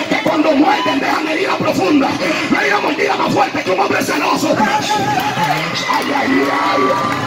Que 0.10 0.18
cuando 0.24 0.52
muerden 0.54 1.00
dejan 1.00 1.28
herida 1.28 1.58
profunda. 1.58 2.10
No 2.50 2.60
hay 2.60 2.70
una 2.70 2.80
mordida 2.80 3.16
más 3.16 3.34
fuerte 3.34 3.64
que 3.64 3.72
un 3.72 3.80
hombre 3.80 4.02
celoso. 4.02 4.56
Ay, 4.60 6.06
ay, 6.16 6.42
ay. 6.52 7.18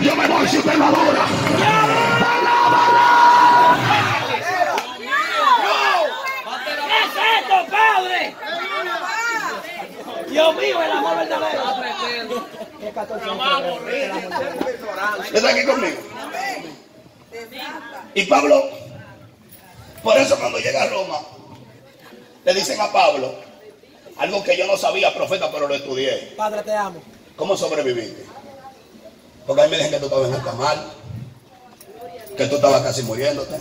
Yo 0.00 0.16
me 0.16 0.26
voy 0.26 0.48
si 0.48 0.58
usted 0.58 0.74
lo 0.76 0.86
adora. 0.86 1.24
Alábala. 2.40 3.20
¿Qué 6.64 6.96
es 7.00 7.14
esto, 7.38 7.56
Padre? 7.70 8.34
Dios 10.40 10.56
mío, 10.56 10.82
el 10.82 10.92
amor 10.92 11.16
verdadero. 11.18 12.46
¿Está 15.34 15.50
aquí 15.50 15.64
conmigo? 15.66 15.98
Y 18.14 18.24
Pablo, 18.24 18.70
por 20.02 20.16
eso 20.16 20.38
cuando 20.38 20.58
llega 20.58 20.82
a 20.82 20.86
Roma, 20.86 21.18
le 22.44 22.54
dicen 22.54 22.80
a 22.80 22.90
Pablo, 22.90 23.34
algo 24.16 24.42
que 24.42 24.56
yo 24.56 24.66
no 24.66 24.78
sabía, 24.78 25.14
profeta, 25.14 25.50
pero 25.52 25.68
lo 25.68 25.74
estudié. 25.74 26.32
Padre, 26.36 26.62
te 26.62 26.74
amo. 26.74 27.02
¿Cómo 27.36 27.54
sobreviviste? 27.56 28.24
Porque 29.46 29.62
a 29.62 29.64
mí 29.66 29.70
me 29.70 29.76
dijeron 29.76 30.00
que 30.00 30.00
tú 30.00 30.06
estabas 30.06 30.28
en 30.28 30.34
alta 30.34 30.52
mar, 30.52 30.84
que 32.36 32.46
tú 32.46 32.56
estabas 32.56 32.82
casi 32.82 33.02
muriéndote. 33.02 33.56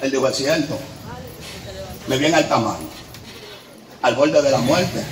Él 0.00 0.10
dijo, 0.10 0.28
es 0.28 0.36
cierto. 0.36 0.78
Me 2.06 2.16
vi 2.16 2.26
en 2.26 2.34
alta 2.34 2.56
mar, 2.56 2.78
al 4.00 4.14
borde 4.14 4.40
de 4.40 4.50
la 4.50 4.58
muerte 4.58 5.04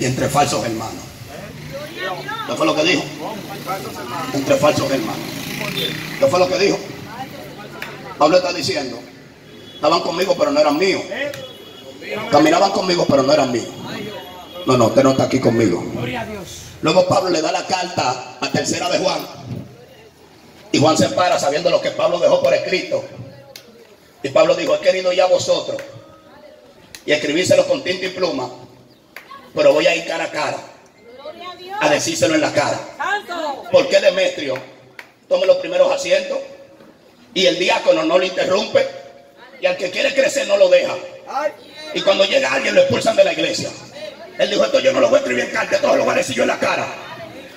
y 0.00 0.04
entre 0.04 0.28
falsos 0.28 0.64
hermanos. 0.64 1.04
¿Qué 2.46 2.54
fue 2.54 2.66
lo 2.66 2.74
que 2.74 2.82
dijo? 2.84 3.02
Entre 4.32 4.56
falsos 4.56 4.90
hermanos. 4.90 5.26
¿Qué 6.18 6.26
fue 6.26 6.38
lo 6.38 6.48
que 6.48 6.58
dijo? 6.58 6.78
Pablo 8.16 8.36
está 8.38 8.52
diciendo, 8.52 8.98
estaban 9.74 10.00
conmigo 10.00 10.34
pero 10.38 10.50
no 10.50 10.60
eran 10.60 10.76
míos. 10.78 11.02
Caminaban 12.30 12.72
conmigo 12.72 13.06
pero 13.08 13.22
no 13.22 13.32
eran 13.32 13.52
míos. 13.52 13.68
No, 14.66 14.76
no, 14.76 14.86
usted 14.86 15.02
no 15.02 15.10
está 15.12 15.24
aquí 15.24 15.40
conmigo. 15.40 15.82
Luego 16.82 17.06
Pablo 17.08 17.30
le 17.30 17.40
da 17.40 17.52
la 17.52 17.66
carta 17.66 18.38
a 18.40 18.50
tercera 18.50 18.88
de 18.90 18.98
Juan. 18.98 19.20
Y 20.70 20.78
Juan 20.78 20.96
se 20.96 21.08
para 21.08 21.38
sabiendo 21.38 21.70
lo 21.70 21.80
que 21.80 21.90
Pablo 21.90 22.18
dejó 22.18 22.42
por 22.42 22.52
escrito. 22.52 23.02
Y 24.22 24.28
Pablo 24.28 24.54
dijo, 24.54 24.74
he 24.74 24.80
querido 24.80 25.12
ya 25.12 25.26
vosotros. 25.26 25.80
Y 27.06 27.12
escribírselo 27.12 27.66
con 27.66 27.82
tinta 27.82 28.06
y 28.06 28.10
pluma. 28.10 28.50
Pero 29.58 29.72
voy 29.72 29.88
a 29.88 29.96
ir 29.96 30.06
cara 30.06 30.22
a 30.22 30.30
cara. 30.30 30.56
A 31.80 31.88
decírselo 31.88 32.36
en 32.36 32.42
la 32.42 32.52
cara. 32.52 32.78
¿Por 33.72 33.88
qué 33.88 33.98
Demetrio 33.98 34.54
tome 35.28 35.46
los 35.46 35.56
primeros 35.56 35.90
asientos? 35.90 36.38
Y 37.34 37.44
el 37.44 37.58
diácono 37.58 38.04
no 38.04 38.18
lo 38.18 38.24
interrumpe. 38.24 38.86
Y 39.60 39.66
al 39.66 39.76
que 39.76 39.90
quiere 39.90 40.14
crecer 40.14 40.46
no 40.46 40.56
lo 40.56 40.68
deja. 40.68 40.94
Y 41.92 42.00
cuando 42.02 42.24
llega 42.24 42.52
alguien 42.52 42.76
lo 42.76 42.82
expulsan 42.82 43.16
de 43.16 43.24
la 43.24 43.32
iglesia. 43.32 43.68
Él 44.38 44.48
dijo, 44.48 44.64
esto 44.64 44.78
yo 44.78 44.92
no 44.92 45.00
lo 45.00 45.08
voy 45.08 45.16
a 45.16 45.22
escribir 45.22 45.46
en 45.46 45.50
carta, 45.50 45.74
esto 45.74 45.96
lo 45.96 46.04
voy 46.04 46.16
a 46.16 46.22
yo 46.22 46.42
en 46.44 46.48
la 46.48 46.58
cara. 46.60 46.86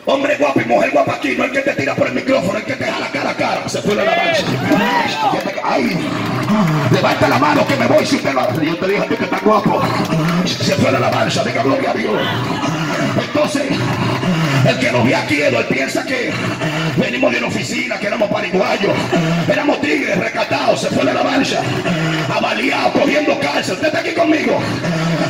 Hombre 0.05 0.35
guapo 0.37 0.59
y 0.61 0.65
mujer 0.65 0.91
guapa 0.91 1.13
aquí, 1.15 1.35
no 1.37 1.43
el 1.43 1.51
que 1.51 1.61
te 1.61 1.73
tira 1.73 1.93
por 1.95 2.07
el 2.07 2.13
micrófono, 2.13 2.57
el 2.57 2.65
que 2.65 2.73
te 2.73 2.85
jala 2.85 3.11
cara 3.11 3.29
a 3.29 3.35
cara. 3.35 3.69
Se 3.69 3.81
fue 3.81 3.95
la 3.95 4.01
alabanza. 4.01 4.43
Ay, 5.63 5.97
levanta 6.91 7.29
la 7.29 7.37
mano 7.37 7.67
que 7.67 7.75
me 7.75 7.85
voy 7.85 8.05
si 8.05 8.15
usted 8.15 8.33
lo. 8.33 8.61
Yo 8.61 8.77
te 8.77 8.87
dije 8.87 9.01
a 9.01 9.07
ti 9.07 9.15
que 9.15 9.23
está 9.23 9.39
guapo. 9.39 9.81
Se 10.45 10.73
fue 10.75 10.91
la 10.91 10.97
alabanza, 10.97 11.43
diga 11.43 11.61
gloria 11.63 11.91
a 11.91 11.93
Dios. 11.93 12.13
Entonces, 13.21 13.63
el 14.67 14.79
que 14.79 14.91
nos 14.91 15.05
ve 15.05 15.15
aquí, 15.15 15.41
él 15.41 15.65
piensa 15.69 16.03
que 16.03 16.31
venimos 16.97 17.31
de 17.31 17.37
una 17.37 17.47
oficina, 17.47 17.99
que 17.99 18.07
éramos 18.07 18.29
pariguayos, 18.29 18.93
éramos 19.47 19.81
tigres 19.81 20.17
recatados, 20.17 20.81
se 20.81 20.89
fue 20.89 21.03
la 21.03 21.11
alabanza, 21.11 21.61
avaliados, 22.33 22.91
cogiendo 22.93 23.39
cárcel. 23.39 23.75
Usted 23.75 23.87
está 23.87 23.99
aquí 23.99 24.13
conmigo. 24.13 24.59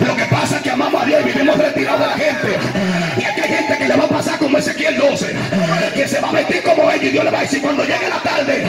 Lo 0.05 0.15
que 0.15 0.25
pasa 0.25 0.57
es 0.57 0.61
que 0.63 0.71
amamos 0.71 1.01
a 1.01 1.05
Dios 1.05 1.21
y 1.21 1.25
vivimos 1.25 1.57
retirados 1.57 1.99
de 1.99 2.07
la 2.07 2.13
gente. 2.13 2.59
Y 3.17 3.23
que 3.77 3.87
le 3.87 3.95
va 3.95 4.03
a 4.03 4.07
pasar 4.07 4.37
como 4.39 4.57
Ezequiel 4.57 4.97
12, 4.97 5.35
que 5.93 6.07
se 6.07 6.19
va 6.19 6.29
a 6.29 6.31
meter 6.31 6.63
como 6.63 6.89
ellos 6.91 7.05
y 7.05 7.09
Dios 7.09 7.23
le 7.23 7.29
va 7.31 7.39
a 7.39 7.41
decir 7.41 7.61
cuando 7.61 7.83
llegue 7.83 8.09
la 8.09 8.21
tarde, 8.21 8.65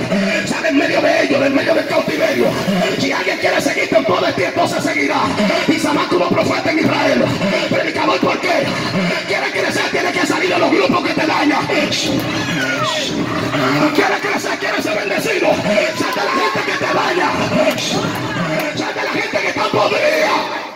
sale 0.46 0.68
en 0.68 0.78
medio 0.78 1.00
de 1.00 1.22
ellos, 1.24 1.46
en 1.46 1.54
medio 1.54 1.74
del 1.74 1.86
cautiverio. 1.86 2.46
Si 2.98 3.12
alguien 3.12 3.38
quiere 3.38 3.60
seguirte 3.60 3.96
en 3.96 4.04
todo 4.04 4.26
el 4.26 4.34
tiempo, 4.34 4.68
se 4.68 4.80
seguirá. 4.80 5.22
Y 5.68 5.78
será 5.78 6.06
como 6.08 6.28
profeta 6.28 6.70
en 6.70 6.78
Israel. 6.78 7.24
Predicador, 7.70 8.20
¿por 8.20 8.40
qué? 8.40 8.64
Quiere 9.26 9.50
crecer, 9.50 9.90
tiene 9.90 10.12
que 10.12 10.26
salir 10.26 10.50
de 10.50 10.58
los 10.58 10.70
grupos 10.70 11.08
que 11.08 11.14
te 11.14 11.26
dañan. 11.26 11.66
Quiere 11.66 11.90
crecer, 14.20 14.58
quiere 14.58 14.82
ser 14.82 14.98
bendecido. 14.98 15.48
Sal 15.98 16.14
de 16.14 16.24
la 16.24 16.32
gente 16.40 16.60
que 16.66 16.76
te 16.78 16.94
daña. 16.94 17.30
Sal 18.76 18.94
de 18.94 19.02
la 19.02 19.10
gente 19.10 19.38
que 19.38 19.48
está 19.48 19.64
podrida. 19.70 20.71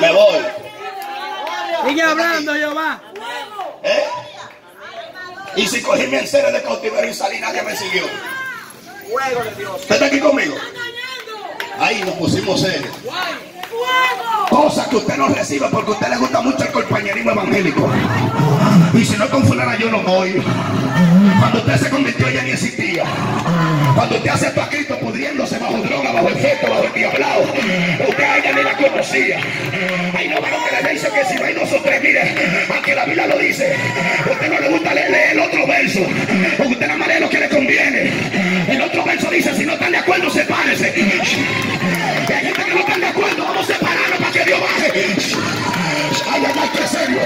Me 0.00 0.12
voy. 0.12 0.44
Sigue 1.88 2.02
hablando, 2.02 2.54
Jehová. 2.54 3.02
¿Eh? 3.82 4.04
Y 5.56 5.66
si 5.66 5.82
cogí 5.82 6.06
mi 6.06 6.16
enseres 6.16 6.52
de 6.52 6.62
cautiverio 6.62 7.10
y 7.10 7.14
salí, 7.14 7.40
nadie 7.40 7.62
me 7.62 7.76
siguió. 7.76 8.04
¿Usted 9.76 9.94
está 9.94 10.06
aquí 10.06 10.20
conmigo? 10.20 10.56
Ahí 11.78 12.02
nos 12.04 12.14
pusimos 12.14 12.60
serios. 12.60 12.92
Cosas 14.50 14.88
que 14.88 14.96
usted 14.96 15.16
no 15.16 15.28
recibe 15.28 15.66
porque 15.70 15.90
a 15.90 15.94
usted 15.94 16.08
le 16.08 16.16
gusta 16.16 16.40
mucho 16.40 16.64
el 16.64 16.72
compañerismo 16.72 17.30
evangélico. 17.30 17.88
Y 18.94 19.04
si 19.04 19.16
no 19.16 19.28
con 19.28 19.44
fulana, 19.44 19.76
yo 19.78 19.90
no 19.90 20.00
voy. 20.02 20.42
Cuando 21.38 21.58
usted 21.58 21.76
se 21.76 21.90
convirtió, 21.90 22.26
ella 22.28 22.42
ni 22.42 22.50
existía. 22.50 23.04
Cuando 23.94 24.16
usted 24.16 24.30
aceptó 24.30 24.62
a 24.62 24.68
Cristo 24.68 24.98
pudriéndose 24.98 25.58
bajo 25.58 25.76
droga, 25.78 26.12
bajo 26.12 26.28
efecto, 26.30 26.68
bajo 26.68 26.84
el 26.84 26.92
diablado, 26.92 27.42
usted 28.08 28.24
a 28.24 28.38
ella 28.38 28.52
ni 28.54 28.62
la 28.62 28.76
conocía. 28.76 29.38
Ahí 30.16 30.28
no 30.28 30.40
va 30.40 30.50
lo 30.50 30.56
que 30.64 30.82
le 30.82 30.92
dice 30.94 31.08
que 31.10 31.24
si 31.24 31.34
no 31.34 31.44
hay 31.44 31.54
dos 31.54 31.72
o 31.72 31.80
tres, 31.82 32.02
mire, 32.02 32.34
aunque 32.74 32.94
la 32.94 33.04
Biblia 33.04 33.26
lo 33.26 33.38
dice, 33.38 33.76
usted 34.30 34.50
no 34.50 34.60
le 34.60 34.68
gusta 34.68 34.94
leer, 34.94 35.10
leer 35.10 35.30
el 35.32 35.40
otro 35.40 35.66
verso, 35.66 36.00
porque 36.56 36.72
usted 36.72 36.86
nada 36.86 36.98
más 36.98 37.08
lee 37.08 37.20
lo 37.20 37.28
que 37.28 37.38
le 37.38 37.48
conviene. 37.48 38.12
Dice, 39.30 39.54
si 39.54 39.64
no 39.64 39.74
están 39.74 39.92
de 39.92 39.98
acuerdo, 39.98 40.30
sepárese. 40.30 40.92
Y 40.96 41.02
hay 42.32 42.44
gente 42.46 42.64
que 42.64 42.74
no 42.74 42.80
están 42.80 43.00
de 43.00 43.06
acuerdo, 43.06 43.44
vamos 43.44 43.68
a 43.70 43.72
separarnos 43.72 44.18
para 44.18 44.32
que 44.32 44.44
Dios 44.44 44.60
baje. 44.60 44.92
Ay, 46.30 46.42
ay, 46.46 46.52
ay, 46.60 46.70
qué 46.72 46.88
serio. 46.88 47.20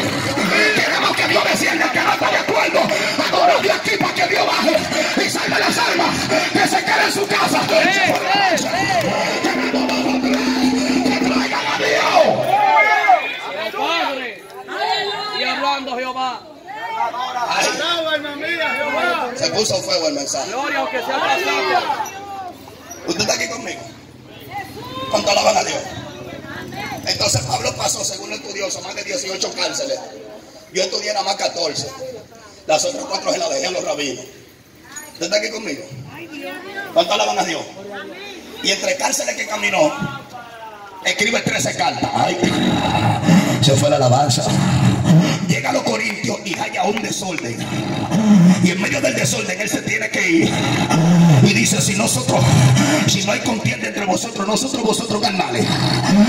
Queremos 0.75 1.17
que 1.17 1.29
Dios 1.29 1.45
descienda, 1.45 1.93
que 1.93 2.01
no 2.01 2.13
está 2.13 2.31
de 2.31 2.37
acuerdo. 2.37 2.81
Adora 3.29 3.59
de 3.61 3.73
aquí 3.73 3.97
para 3.99 4.15
que 4.15 4.27
Dios 4.27 4.47
baje 4.47 4.77
y 5.25 5.31
salve 5.31 5.59
las 5.59 5.79
almas. 5.79 6.29
Que 6.53 6.69
se 6.69 6.85
quede 6.85 7.05
en 7.07 7.13
su 7.13 7.27
casa. 7.27 7.61
Que 7.67 7.77
traigan 11.19 11.67
a 11.67 11.79
Dios. 11.79 12.47
Padre. 13.79 14.43
Y 15.39 15.45
hablando 15.45 15.97
Jehová. 15.97 16.41
Se 19.37 19.51
puso 19.51 19.77
fuego 19.83 20.09
el 20.09 20.15
mensaje. 20.15 20.51
Gloria 20.51 20.79
aunque 20.81 20.99
sea 20.99 21.19
pasado. 21.19 22.13
¿Usted 23.07 23.21
está 23.21 23.35
aquí 23.35 23.49
conmigo? 23.49 23.81
¿Cuánto 25.11 25.31
alaban 25.31 25.57
a 25.57 25.65
Dios? 25.65 25.81
Entonces 27.07 27.41
Pablo 27.43 27.75
pasó, 27.77 28.05
según 28.05 28.33
estudioso, 28.33 28.81
más 28.83 28.95
de 28.95 29.05
18 29.05 29.53
cárceles. 29.55 29.99
Yo 30.73 30.83
estudié 30.83 31.13
nada 31.13 31.25
más 31.25 31.37
14. 31.37 31.87
Las 32.67 32.85
otras 32.85 33.05
cuatro 33.05 33.33
se 33.33 33.39
las 33.39 33.51
dejé 33.51 33.67
a 33.67 33.71
los 33.73 33.85
rabinos. 33.85 34.25
¿Usted 35.15 35.27
está 35.27 35.37
aquí 35.37 35.51
conmigo? 35.51 35.85
¿Cuánto 36.95 37.13
alaban 37.15 37.39
a 37.39 37.45
Dios? 37.45 37.63
Y 38.63 38.71
entre 38.71 38.97
cárceles 38.97 39.35
que 39.35 39.47
caminó, 39.47 39.93
escribe 41.05 41.41
13 41.41 41.77
cartas. 41.77 42.11
Ay, 42.15 42.39
se 43.63 43.77
fue 43.77 43.91
la 43.91 43.97
alabanza. 43.97 44.45
Llega 45.49 45.71
a 45.71 45.73
los 45.73 45.83
Corintios 45.83 46.39
y 46.45 46.59
haya 46.59 46.85
un 46.85 47.01
desorden. 47.03 47.57
Y 48.65 48.71
en 48.71 48.81
medio 48.81 49.01
del 49.01 49.15
desorden 49.15 49.61
él 49.61 49.69
se 49.69 49.83
tiene 49.83 50.09
que 50.11 50.31
ir. 50.31 50.51
Y 51.43 51.53
dice, 51.53 51.81
si 51.81 51.95
nosotros, 51.97 52.41
si 53.07 53.23
no 53.25 53.33
hay 53.33 53.41
contienda 53.41 53.89
entre 53.89 54.07
vosotros, 54.07 54.47
nosotros 54.47 54.83
vosotros 54.83 55.21
ganales. 55.21 55.67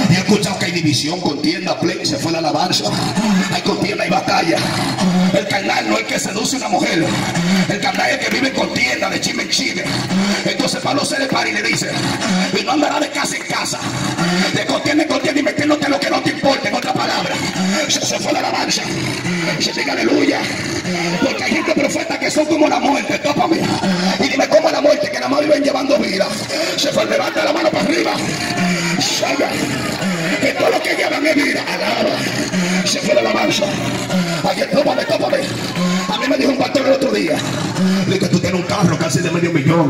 Y 0.09 0.13
he 0.15 0.17
escuchado 0.17 0.57
que 0.59 0.65
hay 0.65 0.71
división, 0.71 1.21
contienda, 1.21 1.79
play, 1.79 2.05
se 2.05 2.17
fue 2.17 2.31
la 2.31 2.39
alabanza. 2.39 2.85
Hay 3.53 3.61
contienda 3.61 4.05
y 4.05 4.09
batalla. 4.09 4.57
El 5.33 5.47
carnal 5.47 5.89
no 5.89 5.97
es 5.97 6.05
que 6.05 6.19
seduce 6.19 6.55
a 6.55 6.59
una 6.59 6.69
mujer. 6.69 7.05
El 7.69 7.79
carnal 7.79 8.09
es 8.09 8.17
que 8.17 8.33
vive 8.33 8.49
en 8.49 8.55
contienda 8.55 9.09
de 9.09 9.21
chisme 9.21 9.43
en 9.43 9.49
chisme. 9.49 9.83
Entonces 10.45 10.81
Pablo 10.81 11.05
se 11.05 11.19
le 11.19 11.27
para 11.27 11.49
y 11.49 11.53
le 11.53 11.61
dice, 11.61 11.89
y 12.59 12.63
no 12.63 12.71
andará 12.71 12.99
de 12.99 13.09
casa 13.09 13.35
en 13.35 13.43
casa. 13.43 13.79
De 14.53 14.65
contienda 14.65 15.03
en 15.03 15.09
contienda 15.09 15.39
y 15.39 15.43
metiéndote 15.43 15.89
lo 15.89 15.99
que 15.99 16.09
no 16.09 16.21
te 16.21 16.31
importa, 16.31 16.69
en 16.69 16.75
otra 16.75 16.93
palabra. 16.93 17.35
Se, 17.87 18.01
se 18.05 18.19
fue 18.19 18.33
la 18.33 18.39
alabanza. 18.39 18.81
Se 19.59 19.73
diga 19.73 19.93
aleluya. 19.93 20.39
Porque 21.23 21.43
hay 21.43 21.51
gente 21.51 21.73
profeta 21.73 22.19
que 22.19 22.29
son 22.29 22.45
como 22.45 22.67
la 22.67 22.79
muerte. 22.79 23.17
Tópame. 23.19 23.59
Y 24.19 24.29
dime 24.29 24.47
cómo 24.47 24.69
la 24.69 24.81
muerte 24.81 25.09
que 25.09 25.19
nada 25.19 25.29
más 25.29 25.41
viven 25.41 25.63
llevando 25.63 25.97
vida. 25.97 26.27
Se 26.77 26.91
fue, 26.91 27.05
levanta 27.05 27.43
la 27.43 27.53
mano 27.53 27.69
para 27.69 27.83
arriba. 27.85 28.11
Salga. 28.99 29.49
Que 30.41 30.53
todo 30.53 30.69
lo 30.69 30.81
que 30.81 30.95
llevan 30.95 31.25
es 31.25 31.35
vida. 31.35 31.63
Alaba. 31.73 32.85
Se 32.85 32.99
fue 32.99 33.15
la 33.21 33.33
mancha. 33.33 33.65
Ay, 34.43 34.63
tópame, 34.71 35.05
tópame. 35.05 35.37
A 36.13 36.17
mí 36.17 36.27
me 36.27 36.37
dijo 36.37 36.51
un 36.51 36.57
pastor 36.57 36.85
el 36.85 36.93
otro 36.93 37.11
día. 37.11 37.37
Dice 38.07 38.27
tú 38.27 38.39
tienes 38.39 38.59
un 38.59 38.67
carro 38.67 38.97
casi 38.97 39.19
de 39.19 39.31
medio 39.31 39.51
millón. 39.51 39.89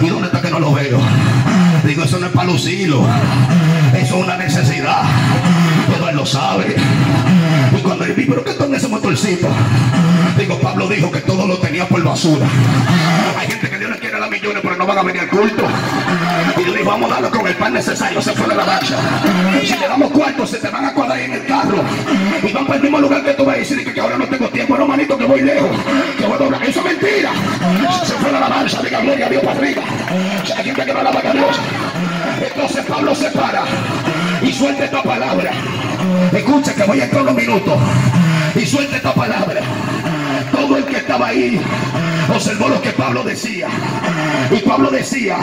¿Y 0.00 0.08
dónde 0.08 0.28
está 0.28 0.40
que 0.40 0.50
no 0.50 0.58
lo 0.58 0.72
veo? 0.72 1.00
Digo, 1.84 2.04
eso 2.04 2.18
no 2.18 2.26
es 2.26 2.32
para 2.32 2.48
lucirlo. 2.50 3.06
Eso 3.94 4.16
es 4.16 4.24
una 4.24 4.36
necesidad. 4.36 5.02
Lo 6.18 6.26
sabe. 6.26 6.74
Y 7.78 7.80
cuando 7.80 8.04
él 8.04 8.12
vi, 8.12 8.24
pero 8.24 8.42
¿qué 8.42 8.56
con 8.56 8.74
ese 8.74 8.88
motorcito? 8.88 9.46
Digo, 10.36 10.58
Pablo 10.58 10.88
dijo 10.88 11.12
que 11.12 11.20
todo 11.20 11.46
lo 11.46 11.58
tenía 11.58 11.86
por 11.86 12.02
basura. 12.02 12.44
Hay 13.38 13.46
gente 13.46 13.70
que 13.70 13.78
Dios 13.78 13.88
le 13.88 13.98
quiere 14.00 14.18
dar 14.18 14.28
millones, 14.28 14.58
pero 14.60 14.76
no 14.76 14.84
van 14.84 14.98
a 14.98 15.02
venir 15.04 15.22
al 15.22 15.28
culto. 15.28 15.62
Y 16.56 16.64
yo 16.64 16.72
digo, 16.72 16.90
vamos 16.90 17.08
a 17.08 17.14
darlo 17.14 17.30
con 17.30 17.46
el 17.46 17.54
pan 17.54 17.72
necesario. 17.72 18.20
Se 18.20 18.32
fue 18.32 18.48
de 18.48 18.56
la 18.56 18.64
marcha. 18.64 18.96
Si 19.62 19.78
le 19.78 19.86
damos 19.86 20.10
cuartos, 20.10 20.50
se 20.50 20.58
te 20.58 20.68
van 20.68 20.86
a 20.86 20.92
cuadrar 20.92 21.20
en 21.20 21.34
el 21.34 21.46
carro. 21.46 21.84
Y 22.42 22.52
van 22.52 22.66
para 22.66 22.76
el 22.78 22.82
mismo 22.82 22.98
lugar 22.98 23.22
que 23.22 23.34
tú 23.34 23.44
vas 23.44 23.54
a 23.54 23.58
decir 23.60 23.84
que, 23.84 23.94
que 23.94 24.00
ahora 24.00 24.18
no 24.18 24.26
tengo 24.26 24.48
tiempo. 24.48 24.76
No, 24.76 24.88
manito, 24.88 25.16
que 25.16 25.24
voy 25.24 25.42
lejos. 25.42 25.70
Que 26.18 26.26
voy 26.26 26.34
a 26.34 26.38
doblar. 26.38 26.64
Eso 26.64 26.80
es 26.80 26.84
mentira. 26.84 27.30
Se 28.04 28.14
fue 28.14 28.32
de 28.32 28.40
la 28.40 28.48
marcha. 28.48 28.82
Diga, 28.82 29.00
gloria 29.02 29.26
a 29.26 29.30
Dios. 29.30 29.42
Si 30.44 30.52
hay 30.52 30.64
gente 30.64 30.84
que 30.84 30.92
no 30.92 30.98
alaba 30.98 31.20
a 31.20 31.32
Dios. 31.32 31.60
Entonces 32.42 32.84
Pablo 32.86 33.14
se 33.14 33.30
para 33.30 33.62
y 34.42 34.52
suelta 34.52 34.84
esta 34.84 35.02
palabra. 35.02 35.52
Escucha 36.32 36.74
que 36.74 36.84
voy 36.84 37.00
a 37.00 37.04
entrar 37.04 37.22
unos 37.22 37.34
minutos 37.34 37.78
y 38.54 38.66
suelta 38.66 38.96
esta 38.96 39.14
palabra. 39.14 39.60
Todo 40.52 40.76
el 40.76 40.84
que 40.84 40.96
estaba 40.98 41.28
ahí 41.28 41.60
observó 42.34 42.68
lo 42.68 42.80
que 42.80 42.90
Pablo 42.90 43.22
decía. 43.22 43.68
Y 44.50 44.56
Pablo 44.58 44.90
decía, 44.90 45.38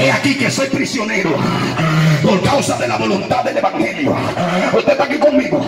he 0.00 0.10
aquí 0.10 0.36
que 0.36 0.50
soy 0.50 0.68
prisionero 0.68 1.30
por 2.22 2.42
causa 2.42 2.76
de 2.78 2.88
la 2.88 2.96
voluntad 2.96 3.44
del 3.44 3.58
Evangelio. 3.58 4.16
Usted 4.76 4.92
está 4.92 5.04
aquí 5.04 5.18
conmigo. 5.18 5.64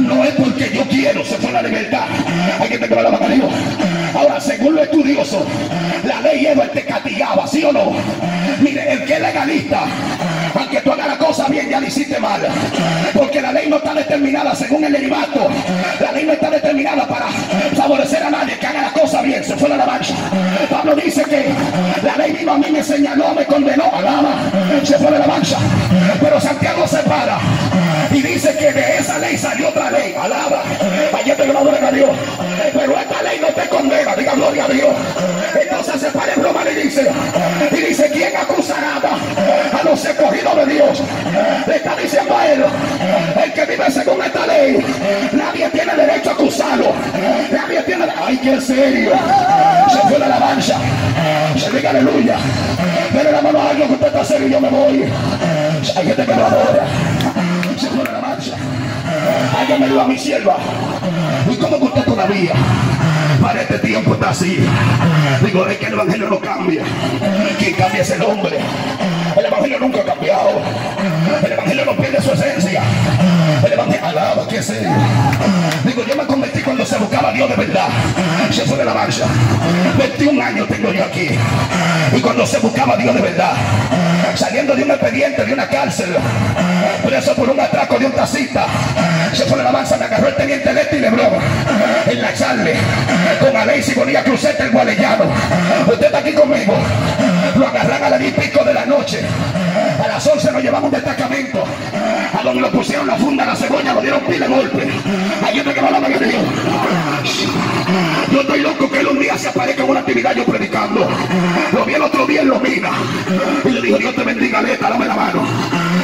No 0.00 0.24
es 0.24 0.34
porque 0.34 0.70
yo 0.72 0.82
quiero, 0.88 1.24
se 1.24 1.36
fue 1.36 1.52
la 1.52 1.62
libertad. 1.62 2.06
Hay 2.60 2.68
que 2.68 2.78
tener 2.78 3.02
la 3.02 3.28
Dios. 3.28 3.52
Ahora, 4.14 4.40
según 4.40 4.74
lo 4.76 4.82
estudioso, 4.82 5.44
la 6.04 6.20
ley 6.20 6.46
Eva 6.46 6.66
te 6.68 6.84
castigaba, 6.84 7.46
¿sí 7.46 7.62
o 7.64 7.72
no? 7.72 7.92
Mire, 8.60 8.92
el 8.92 9.04
que 9.04 9.14
es 9.14 9.20
legalista, 9.20 9.84
aunque 10.68 10.82
tú 10.82 10.92
hagas 10.92 11.06
la 11.06 11.18
cosa 11.18 11.46
bien, 11.48 11.68
ya 11.68 11.80
lo 11.80 11.86
hiciste 11.86 12.18
mal. 12.20 12.42
Porque 13.14 13.40
la 13.40 13.52
ley 13.52 13.68
no 13.70 13.76
está 13.76 13.94
determinada 13.94 14.54
según 14.54 14.84
el 14.84 14.92
derivato. 14.92 15.48
La 15.98 16.12
ley 16.12 16.26
no 16.26 16.32
está 16.32 16.50
determinada 16.50 17.06
para 17.06 17.28
favorecer 17.74 18.22
a 18.22 18.30
nadie 18.30 18.58
que 18.58 18.66
haga 18.66 18.82
la 18.82 18.92
cosa 18.92 19.22
bien. 19.22 19.42
Se 19.42 19.56
fue 19.56 19.68
la 19.68 19.76
alabanza. 19.76 20.14
Pablo 20.70 20.94
dice 20.94 21.24
que 21.24 21.46
la 22.04 22.16
ley 22.16 22.32
vino 22.32 22.52
a 22.52 22.58
mí, 22.58 22.66
me 22.70 22.82
señaló, 22.82 23.34
me 23.34 23.46
condenó. 23.46 23.84
Alaba. 23.94 24.34
Se 24.84 24.98
fue 24.98 25.10
la 25.10 25.16
alabanza. 25.16 25.56
Pero 26.20 26.40
Santiago 26.40 26.86
se 26.86 26.98
para 26.98 27.38
y 28.10 28.22
dice 28.22 28.54
que 28.56 28.72
de 28.72 28.98
esa 28.98 29.18
ley 29.18 29.38
salió 29.38 29.68
otra 29.68 29.90
ley. 29.90 30.14
Alaba. 30.20 30.62
Ayer 31.18 31.36
te 31.36 31.46
gloria 31.46 31.88
a 31.88 31.92
Dios. 31.92 32.10
Pero 32.78 32.96
esta 32.96 33.22
ley 33.22 33.40
no 33.40 33.48
te 33.48 33.68
condena. 33.68 34.14
Diga 34.14 34.34
gloria 34.34 34.64
a 34.64 34.68
Dios. 34.68 34.96
Entonces 35.60 36.00
se 36.00 36.10
para 36.12 36.34
Roma 36.36 36.62
y 36.70 36.74
dice, 36.84 37.10
y 37.72 37.76
dice, 37.76 38.08
¿quién 38.12 38.36
acusará 38.36 39.00
a 39.72 39.84
los 39.84 40.04
escogidos 40.04 40.56
de 40.56 40.66
Dios? 40.66 41.02
Le 41.66 41.76
está 41.76 41.96
diciendo 41.96 42.36
a 42.36 42.46
él, 42.46 42.64
el 43.44 43.52
que 43.52 43.66
vive 43.66 43.90
según 43.90 44.22
esta 44.22 44.46
ley, 44.46 44.78
nadie 45.32 45.68
tiene 45.70 45.94
derecho 45.94 46.30
a 46.30 46.32
acusarlo. 46.34 46.92
Nadie 47.50 47.82
tiene, 47.82 48.06
ay, 48.16 48.38
qué 48.38 48.60
serio. 48.60 49.12
Se 49.90 50.08
fue 50.08 50.18
la 50.20 50.26
alabanza. 50.26 50.76
Se 51.56 51.70
diga 51.72 51.90
aleluya. 51.90 52.36
Pero 53.12 53.32
la 53.32 53.42
mano 53.42 53.60
a 53.60 53.70
alguien 53.70 53.88
que 53.88 53.94
usted 53.94 54.06
está 54.06 54.24
serio 54.24 54.46
y 54.46 54.50
yo 54.52 54.60
me 54.60 54.68
voy. 54.68 55.02
Hay 55.96 56.06
gente 56.06 56.24
que 56.24 56.34
lo 56.34 56.46
adora. 56.46 56.86
Se 57.76 57.86
fue 57.88 58.04
la 58.04 58.10
alabanza. 58.10 58.77
Alguien 59.58 59.94
me 59.94 60.00
a 60.00 60.04
mi 60.04 60.18
sierva. 60.18 60.56
¿Y 61.50 61.56
cómo 61.56 61.78
que 61.78 61.84
usted 61.84 62.04
todavía? 62.04 62.52
Para 63.40 63.62
este 63.62 63.78
tiempo 63.78 64.14
está 64.14 64.30
así. 64.30 64.58
Digo, 65.44 65.66
es 65.66 65.78
que 65.78 65.86
el 65.86 65.92
evangelio 65.92 66.28
no 66.28 66.38
cambia. 66.40 66.82
Quien 67.58 67.74
cambia 67.74 68.02
es 68.02 68.10
el 68.10 68.22
hombre. 68.22 68.58
El 69.36 69.46
evangelio 69.46 69.78
nunca 69.78 70.00
ha 70.00 70.04
cambiado. 70.04 70.50
El 71.44 71.52
evangelio 71.52 71.84
no 71.84 71.92
pierde 71.96 72.20
su 72.20 72.32
esencia. 72.32 72.82
El 73.64 73.72
evangelio, 73.72 74.06
alaba 74.06 74.48
que 74.48 74.62
serio. 74.62 74.90
Digo, 75.84 76.04
yo 76.04 76.16
me 76.16 76.26
convertí 76.26 76.60
cuando 76.62 76.84
se 76.84 76.96
buscaba 76.96 77.28
a 77.30 77.32
Dios 77.32 77.48
de 77.48 77.56
verdad. 77.56 77.88
Se 78.50 78.62
fue 78.62 78.76
de 78.76 78.84
la 78.84 78.94
marcha. 78.94 79.26
21 79.98 80.42
años 80.42 80.68
tengo 80.68 80.92
yo 80.92 81.04
aquí. 81.04 81.28
Y 82.16 82.20
cuando 82.20 82.46
se 82.46 82.58
buscaba 82.58 82.94
a 82.94 82.96
Dios 82.96 83.14
de 83.14 83.20
verdad, 83.20 83.52
saliendo 84.34 84.74
de 84.74 84.82
un 84.82 84.90
expediente, 84.90 85.44
de 85.44 85.52
una 85.52 85.68
cárcel, 85.68 86.16
preso 87.04 87.34
por 87.34 87.50
un 87.50 87.60
atraco 87.60 87.98
de 87.98 88.06
un 88.06 88.12
taxista, 88.12 88.66
se 89.38 89.44
fue 89.44 89.56
de 89.58 89.62
la 89.62 89.70
marcha, 89.70 89.96
me 89.96 90.06
agarró 90.06 90.26
el 90.26 90.34
teniente 90.34 90.72
Leti 90.72 90.98
Lebrón 90.98 91.30
en 92.10 92.20
la 92.20 92.34
charle 92.34 92.74
con 93.38 93.56
Alexis 93.56 93.94
Bonilla 93.94 94.24
Cruzeta 94.24 94.64
el 94.64 94.72
Gualellano. 94.72 95.26
Usted 95.86 96.06
está 96.06 96.18
aquí 96.18 96.32
conmigo. 96.32 96.74
Lo 97.54 97.68
agarran 97.68 98.02
a 98.02 98.10
las 98.10 98.18
10 98.18 98.36
y 98.36 98.40
pico 98.40 98.64
de 98.64 98.74
la 98.74 98.84
noche. 98.84 99.20
A 100.02 100.08
las 100.08 100.26
11 100.26 100.50
nos 100.50 100.60
llevamos 100.60 100.86
un 100.86 100.90
destacamento. 100.90 101.62
A 102.36 102.42
donde 102.42 102.62
lo 102.62 102.72
pusieron 102.72 103.06
la 103.06 103.14
funda, 103.14 103.44
la 103.46 103.54
cebolla, 103.54 103.92
lo 103.94 104.00
dieron 104.00 104.20
pile 104.22 104.48
golpe. 104.48 104.88
Hay 105.46 105.54
gente 105.54 105.72
que 105.72 105.82
no 105.82 105.90
la 105.90 106.00
de 106.00 106.26
Dios. 106.26 106.42
Yo 108.32 108.40
estoy 108.40 108.60
loco 108.60 108.90
que 108.90 108.98
él 108.98 109.06
un 109.06 109.20
día 109.20 109.38
se 109.38 109.48
aparezca 109.50 109.84
en 109.84 109.90
una 109.90 110.00
actividad 110.00 110.34
yo 110.34 110.44
predicando. 110.46 111.08
Lo 111.72 111.84
vi 111.84 111.94
el 111.94 112.02
otro 112.02 112.26
día 112.26 112.42
en 112.42 112.48
Lomina. 112.48 112.90
Y 113.64 113.68
le 113.68 113.82
dijo, 113.82 113.98
Dios 113.98 114.16
te 114.16 114.24
bendiga, 114.24 114.62
Leta, 114.62 114.90
dame 114.90 115.06
la 115.06 115.14
mano. 115.14 115.42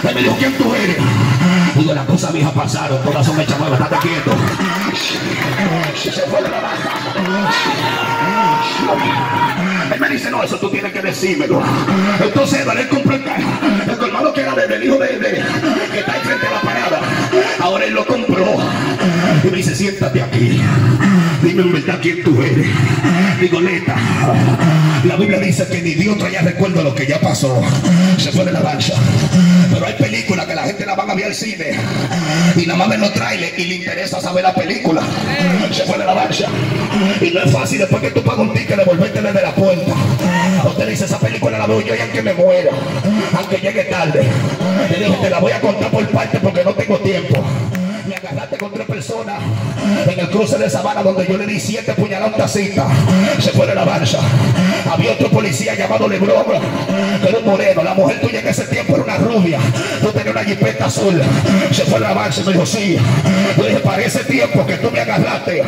Él 0.09 0.14
me 0.14 0.23
dijo, 0.23 0.37
¿quién 0.38 0.53
tú 0.53 0.73
eres? 0.73 0.99
Digo, 1.77 1.93
las 1.93 2.07
cosas 2.07 2.33
viejas 2.33 2.53
pasaron, 2.53 3.03
todas 3.03 3.27
son 3.27 3.41
hechas 3.41 3.59
nuevas, 3.59 3.81
estate 3.81 4.09
quieto. 4.09 4.31
Se 5.95 6.21
fue 6.23 6.41
la 6.43 6.49
Él 9.93 10.01
me 10.01 10.09
dice, 10.09 10.31
no, 10.31 10.43
eso 10.43 10.57
tú 10.57 10.71
tienes 10.71 10.93
que 10.93 11.03
decírmelo. 11.03 11.61
Entonces, 12.21 12.65
él 12.65 12.89
compró 12.89 13.17
el, 13.17 13.99
colmado 13.99 14.33
que 14.33 14.43
era 14.43 14.55
del 14.55 14.85
hijo 14.85 14.99
de, 14.99 15.19
de, 15.19 15.43
que 15.93 15.99
está 15.99 16.17
enfrente 16.17 16.47
de 16.47 16.53
la 16.53 16.61
parada. 16.61 17.01
Ahora 17.61 17.85
él 17.85 17.95
lo 17.95 18.07
compró. 18.07 18.24
Y 19.45 19.51
me 19.51 19.59
dice, 19.59 19.75
siéntate 19.75 20.23
aquí. 20.23 20.59
Dime 21.43 21.63
en 21.63 21.73
verdad 21.73 21.99
quién 22.01 22.23
tú 22.23 22.43
eres. 22.43 22.67
Digo, 23.39 23.61
neta. 23.61 23.95
La 25.05 25.17
Biblia 25.17 25.39
dice 25.39 25.67
que 25.67 25.83
ni 25.83 25.91
Dios 25.91 26.17
traía 26.17 26.41
recuerdo 26.41 26.79
de 26.79 26.85
lo 26.85 26.95
que 26.95 27.07
ya 27.07 27.21
pasó. 27.21 27.63
Se 28.17 28.33
fue 28.33 28.47
de 28.47 28.53
la 28.53 28.61
lancha. 28.61 28.95
Pero 29.71 29.87
hay 29.87 29.93
películas 29.95 30.47
que 30.47 30.55
la 30.55 30.63
gente 30.63 30.87
la 30.87 30.95
van 30.95 31.11
a 31.11 31.15
ver 31.15 31.27
al 31.27 31.35
cine. 31.35 31.79
Y 32.57 32.67
más 32.67 32.89
ven 32.89 33.03
los 33.03 33.13
trailers 33.13 33.59
y 33.59 33.65
le 33.67 33.75
interesa 33.75 34.19
saber 34.19 34.45
la 34.45 34.55
película. 34.55 35.03
Se 35.73 35.85
fue 35.85 35.99
de 35.99 36.07
la 36.07 36.15
lancha. 36.15 36.47
Y 37.21 37.31
no 37.31 37.43
es 37.43 37.53
fácil 37.53 37.81
después 37.81 38.01
que 38.01 38.13
tú 38.13 38.23
pagas 38.23 38.41
un 38.41 38.55
ticket 38.55 38.79
devolverte 38.79 39.21
desde 39.21 39.43
la 39.43 39.55
puerta. 39.55 39.93
Usted 40.65 40.89
dice, 40.89 41.05
esa 41.05 41.19
película 41.19 41.59
la 41.59 41.67
veo 41.67 41.83
yo 41.83 41.95
y 41.95 42.01
aunque 42.01 42.23
me 42.23 42.33
muera, 42.33 42.71
aunque 43.37 43.59
llegue 43.59 43.85
tarde. 43.85 44.27
Le 44.91 45.05
digo, 45.05 45.17
te 45.17 45.29
la 45.29 45.39
voy 45.39 45.53
a 45.53 45.61
contar 45.61 45.91
por 45.91 46.09
parte 46.09 46.41
porque 46.41 46.65
no 46.65 46.73
tengo 46.73 46.99
tiempo 47.01 47.45
me 48.07 48.17
agarraste 48.17 48.59
con 48.59 48.73
tres 48.73 48.87
personas 48.87 49.40
en 50.07 50.21
el 50.21 50.29
cruce 50.29 50.59
de 50.59 50.69
Sabana 50.69 51.03
donde 51.03 51.27
yo 51.27 51.38
le 51.38 51.47
di 51.47 51.59
siete 51.59 51.95
puñaladas 51.95 52.37
tacita. 52.37 52.87
Se 53.40 53.51
fue 53.51 53.67
de 53.67 53.75
la 53.75 53.85
marcha. 53.85 54.19
Había 54.90 55.12
otro 55.12 55.31
policía 55.31 55.75
llamado 55.75 56.09
Lebron, 56.09 56.45
que 57.23 57.29
era 57.29 57.38
un 57.38 57.47
moreno. 57.47 57.83
La 57.83 57.95
mujer 57.95 58.21
tuya 58.21 58.40
en 58.40 58.49
ese 58.49 58.64
tiempo 58.64 58.95
era 58.95 59.05
una 59.05 59.17
rubia. 59.19 59.59
Tú 60.01 60.09
tenías 60.09 60.35
una 60.35 60.45
jipeta 60.45 60.87
azul. 60.87 61.21
Se 61.71 61.85
fue 61.85 62.01
de 62.01 62.07
la 62.07 62.14
marcha 62.14 62.43
y 62.43 62.45
me 62.45 62.53
dijo, 62.53 62.67
sí. 62.67 62.99
Yo 63.57 63.64
dije, 63.64 63.81
para 63.81 64.03
ese 64.03 64.25
tiempo 64.25 64.67
que 64.67 64.77
tú 64.77 64.90
me 64.90 65.01
agarraste, 65.01 65.62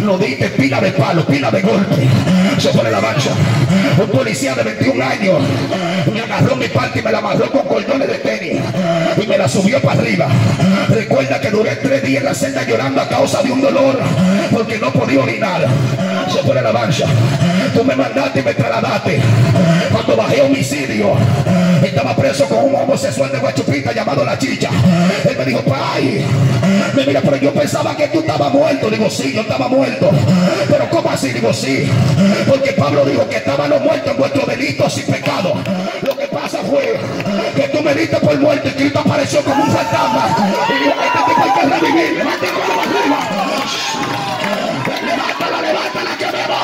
no 0.00 0.18
diste 0.18 0.48
pila 0.50 0.80
de 0.80 0.92
palo, 0.92 1.26
pila 1.26 1.50
de 1.50 1.62
golpe. 1.62 2.08
Fue 2.70 2.84
de 2.84 2.92
la 2.92 3.00
marcha. 3.00 3.30
Un 3.98 4.08
policía 4.08 4.54
de 4.54 4.62
21 4.62 5.04
años 5.04 5.42
me 6.12 6.20
agarró 6.20 6.54
mi 6.54 6.68
parte 6.68 7.00
y 7.00 7.02
me 7.02 7.10
la 7.10 7.18
amarró 7.18 7.50
con 7.50 7.66
cordones 7.66 8.06
de 8.06 8.18
tenis 8.18 8.60
y 9.20 9.26
me 9.26 9.36
la 9.36 9.48
subió 9.48 9.80
para 9.82 10.00
arriba. 10.00 10.28
Recuerda 10.88 11.40
que 11.40 11.50
duré 11.50 11.74
tres 11.76 12.04
días 12.04 12.22
en 12.22 12.28
la 12.28 12.34
celda 12.34 12.62
llorando 12.64 13.00
a 13.00 13.08
causa 13.08 13.42
de 13.42 13.50
un 13.50 13.60
dolor 13.60 13.98
porque 14.52 14.78
no 14.78 14.92
podía 14.92 15.22
orinar. 15.22 15.66
Fue 16.44 16.54
de 16.54 16.62
la 16.62 16.72
marcha. 16.72 17.06
Tú 17.74 17.84
me 17.84 17.96
mandaste 17.96 18.40
y 18.40 18.42
me 18.42 18.54
trasladaste. 18.54 19.20
Cuando 19.90 20.16
bajé 20.16 20.42
homicidio, 20.42 21.14
estaba 21.82 22.14
preso 22.14 22.46
con 22.46 22.64
un 22.64 22.74
homosexual 22.76 23.32
de 23.32 23.38
Guachupita 23.38 23.92
llamado 23.92 24.24
La 24.24 24.38
Chicha. 24.38 24.70
Él 25.28 25.36
me 25.36 25.44
dijo, 25.44 25.60
pai, 25.62 26.24
me 26.94 27.06
mira, 27.06 27.22
pero 27.22 27.36
yo 27.36 27.52
pensaba 27.54 27.96
que 27.96 28.08
tú 28.08 28.20
estabas 28.20 28.52
muerto. 28.52 28.90
Digo, 28.90 29.08
sí, 29.08 29.32
yo 29.32 29.40
estaba 29.42 29.68
muerto. 29.68 30.10
Pero 30.68 30.90
¿cómo 30.90 31.10
así? 31.10 31.32
Digo, 31.32 31.52
sí. 31.52 31.90
Porque 32.48 32.72
Pablo 32.72 33.04
dijo 33.04 33.28
que 33.28 33.36
estaban 33.36 33.70
los 33.70 33.80
muertos 33.80 34.10
en 34.12 34.16
vuestros 34.18 34.46
delitos 34.46 34.98
y 34.98 35.02
pecados. 35.02 35.58
Lo 36.02 36.16
que 36.16 36.26
pasa 36.26 36.58
fue 36.58 36.98
que 37.56 37.68
tú 37.68 37.82
me 37.82 37.94
diste 37.94 38.16
por 38.18 38.38
muerto 38.38 38.68
y 38.68 38.72
Cristo 38.72 38.98
apareció 38.98 39.42
como 39.42 39.64
un 39.64 39.70
fantasma. 39.70 40.36
Y 40.68 40.72
dijo, 40.84 40.94
este 41.02 41.18
tipo 41.28 41.42
hay 41.42 41.50
que 41.60 41.66
revivir. 41.74 42.12
Levanta 42.18 42.46
la 42.46 42.82
arriba. 42.82 43.18
Levántala, 45.06 45.62
levántala 45.62 46.18
que 46.18 46.26
me 46.26 46.46
va. 46.46 46.60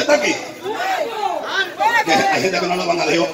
Está 0.00 0.14
aquí. 0.14 0.34
Hay 2.32 2.42
gente 2.42 2.60
que 2.60 2.66
no 2.66 2.72
alaban 2.72 3.00
a 3.00 3.06
Dios. 3.06 3.28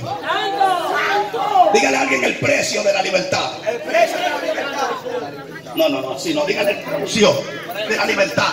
Dígale 1.77 1.97
a 1.99 2.01
alguien 2.01 2.25
el 2.25 2.37
precio 2.37 2.83
de 2.83 2.91
la 2.91 3.03
libertad. 3.03 3.51
El 3.69 3.77
precio 3.83 4.17
de 4.17 4.31
la 4.31 4.41
libertad. 4.41 4.89
No, 5.75 5.89
no, 5.91 6.01
no, 6.01 6.19
sino 6.19 6.47
dígale 6.47 6.71
el 6.71 6.79
precio 6.79 7.35
de 7.87 7.97
la 7.97 8.07
libertad. 8.07 8.49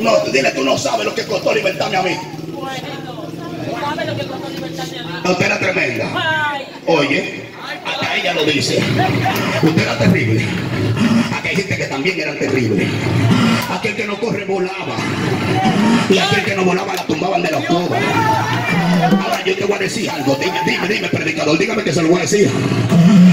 No, 0.00 0.18
dile, 0.32 0.50
tú 0.50 0.64
no 0.64 0.76
sabes 0.76 1.06
lo 1.06 1.14
que 1.14 1.24
costó 1.26 1.54
libertarme 1.54 1.96
a 1.96 2.02
mí. 2.02 2.16
No, 5.22 5.30
usted 5.30 5.46
era 5.46 5.60
tremenda. 5.60 6.66
Oye, 6.86 7.44
acá 7.86 8.16
ella 8.16 8.34
lo 8.34 8.44
dice. 8.44 8.82
Usted 9.62 9.82
era 9.82 9.96
terrible. 9.96 10.44
Aquí 11.38 11.48
hay 11.50 11.56
gente 11.56 11.76
que 11.76 11.84
también 11.84 12.18
era 12.18 12.34
terrible. 12.36 12.88
Aquel 13.70 13.94
que 13.94 14.06
no 14.06 14.18
corre 14.18 14.44
volaba. 14.44 14.96
Y 16.08 16.18
aquel 16.18 16.44
que 16.44 16.56
no 16.56 16.64
volaba 16.64 16.94
la 16.94 17.04
tumbaban 17.04 17.42
de 17.42 17.50
la 17.52 17.64
coba. 17.64 17.96
Yo 19.44 19.56
te 19.56 19.64
voy 19.64 19.76
a 19.76 19.78
decir 19.78 20.10
algo. 20.10 20.34
Dime, 20.36 20.60
dime, 20.66 20.88
dime, 20.88 21.08
predicador. 21.08 21.58
Dígame 21.58 21.82
que 21.82 21.92
se 21.92 22.02
lo 22.02 22.08
voy 22.08 22.18
a 22.18 22.22
decir. 22.22 22.50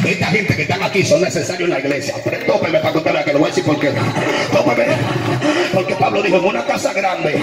Esta 0.07 0.27
gente 0.27 0.55
que 0.55 0.61
están 0.61 0.81
aquí 0.83 1.03
son 1.03 1.21
necesarios 1.21 1.67
en 1.67 1.73
la 1.73 1.79
iglesia. 1.79 2.15
Pero 2.23 2.45
tópeme 2.45 2.79
para 2.79 2.99
vea 2.99 3.23
que 3.23 3.33
lo 3.33 3.39
voy 3.39 3.47
a 3.47 3.49
decir 3.49 3.65
por 3.65 3.79
qué. 3.79 3.91
Tópeme. 4.51 4.85
Porque 5.73 5.95
Pablo 5.95 6.21
dijo, 6.23 6.37
en 6.37 6.45
una 6.45 6.65
casa 6.65 6.93
grande 6.93 7.39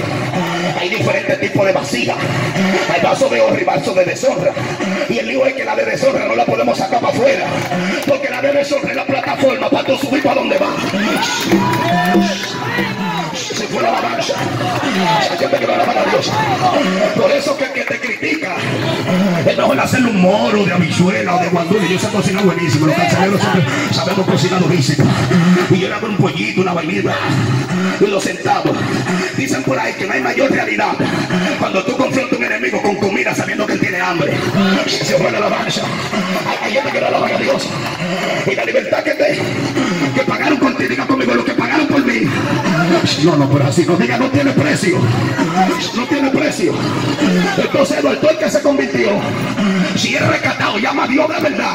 hay 0.79 0.89
diferentes 0.89 1.41
tipos 1.41 1.67
de 1.67 1.73
vasijas. 1.73 2.17
Hay 2.93 3.01
vasos 3.03 3.31
de 3.31 3.41
honra 3.41 3.61
y 3.61 3.65
vasos 3.65 3.95
de 3.95 4.05
deshonra. 4.05 4.53
Y 5.09 5.19
el 5.19 5.29
lío 5.29 5.47
es 5.47 5.55
que 5.55 5.65
la 5.65 5.77
de 5.77 5.85
deshonra 5.85 6.27
no 6.27 6.35
la 6.35 6.47
podemos 6.47 6.79
sacar 6.79 7.01
para 7.01 7.13
afuera. 7.13 7.47
Porque 8.07 8.31
la 8.31 8.41
de 8.41 8.53
deshonra 8.53 8.91
es 8.91 8.97
la 8.97 9.07
plataforma 9.07 9.69
para 9.69 9.85
tú 9.87 9.97
subir 9.99 10.23
para 10.23 10.37
donde 10.37 10.59
va. 10.59 10.75
Si 13.65 13.73
fuera 13.73 13.93
la 13.93 15.37
gente 15.39 15.59
que 15.59 15.67
no 15.67 15.73
alaban 15.73 15.97
a 15.97 16.05
Dios. 16.05 16.31
Por 17.17 17.31
eso 17.31 17.57
que 17.57 17.65
el 17.65 17.73
que 17.73 17.85
te 17.85 17.99
critica 17.99 18.57
es 19.47 19.57
mejor 19.57 19.81
hacerle 19.81 20.11
un 20.11 20.21
moro 20.21 20.65
de 20.67 20.73
habichuela 20.73 21.37
o 21.37 21.43
de 21.43 21.49
guandule. 21.49 21.89
Yo 21.89 21.99
sé 21.99 22.09
cocinar 22.09 22.45
buenísimo. 22.45 22.87
Los 22.87 22.97
cancereros 22.97 23.41
siempre 23.41 23.65
sabemos 23.91 24.27
cocinar 24.27 24.61
durísimo. 24.61 25.11
Y 25.71 25.79
yo 25.79 25.89
le 25.89 25.95
hago 25.95 26.07
un 26.09 26.17
pollito, 26.19 26.61
una 26.61 26.75
vainilla 26.75 27.15
y 28.01 28.21
sentados. 28.21 28.77
Dicen 29.37 29.63
por 29.63 29.79
ahí 29.79 29.95
que 29.95 30.07
no 30.07 30.13
hay 30.13 30.21
mayor 30.21 30.51
realidad 30.51 30.93
cuando 31.59 31.83
tú 31.85 31.97
confrontas 31.97 32.35
a 32.35 32.37
un 32.37 32.45
enemigo 32.45 32.83
con 32.83 32.97
comida 32.97 33.35
sabiendo 33.35 33.67
que 33.67 33.73
él 33.73 33.81
tiene 33.81 34.01
hambre. 34.01 34.35
Se 34.87 35.17
fue 35.17 35.31
la 35.31 35.39
alabanza. 35.39 35.83
Hay 36.63 36.73
gente 36.73 36.93
que 36.93 37.01
no 37.01 37.07
alaba 37.07 37.29
a 37.29 37.39
Dios. 37.39 37.67
Y 38.47 38.55
la 38.55 38.65
libertad 38.65 39.03
que 39.03 39.15
te 39.15 39.39
que 40.15 40.23
pagaron 40.23 40.59
ti, 40.77 40.87
diga 40.87 41.07
conmigo 41.07 41.35
lo 41.35 41.45
que 41.45 41.55
pagaron 41.55 41.87
No, 43.25 43.37
no, 43.37 43.49
pero 43.51 43.67
así 43.67 43.85
no 43.87 43.97
diga, 43.97 44.19
no 44.19 44.31
tiene 44.31 44.53
precio. 44.53 44.99
No 45.97 46.07
tiene 46.07 46.31
precio. 46.31 46.73
Entonces 47.57 47.99
el 47.99 48.03
doctor 48.03 48.39
que 48.39 48.51
se 48.51 48.63
convirtió, 48.63 49.09
si 49.97 50.15
es 50.15 50.27
recatado, 50.27 50.79
llama 50.79 51.05
a 51.05 51.09
Dios 51.09 51.29
de 51.29 51.41
verdad. 51.41 51.75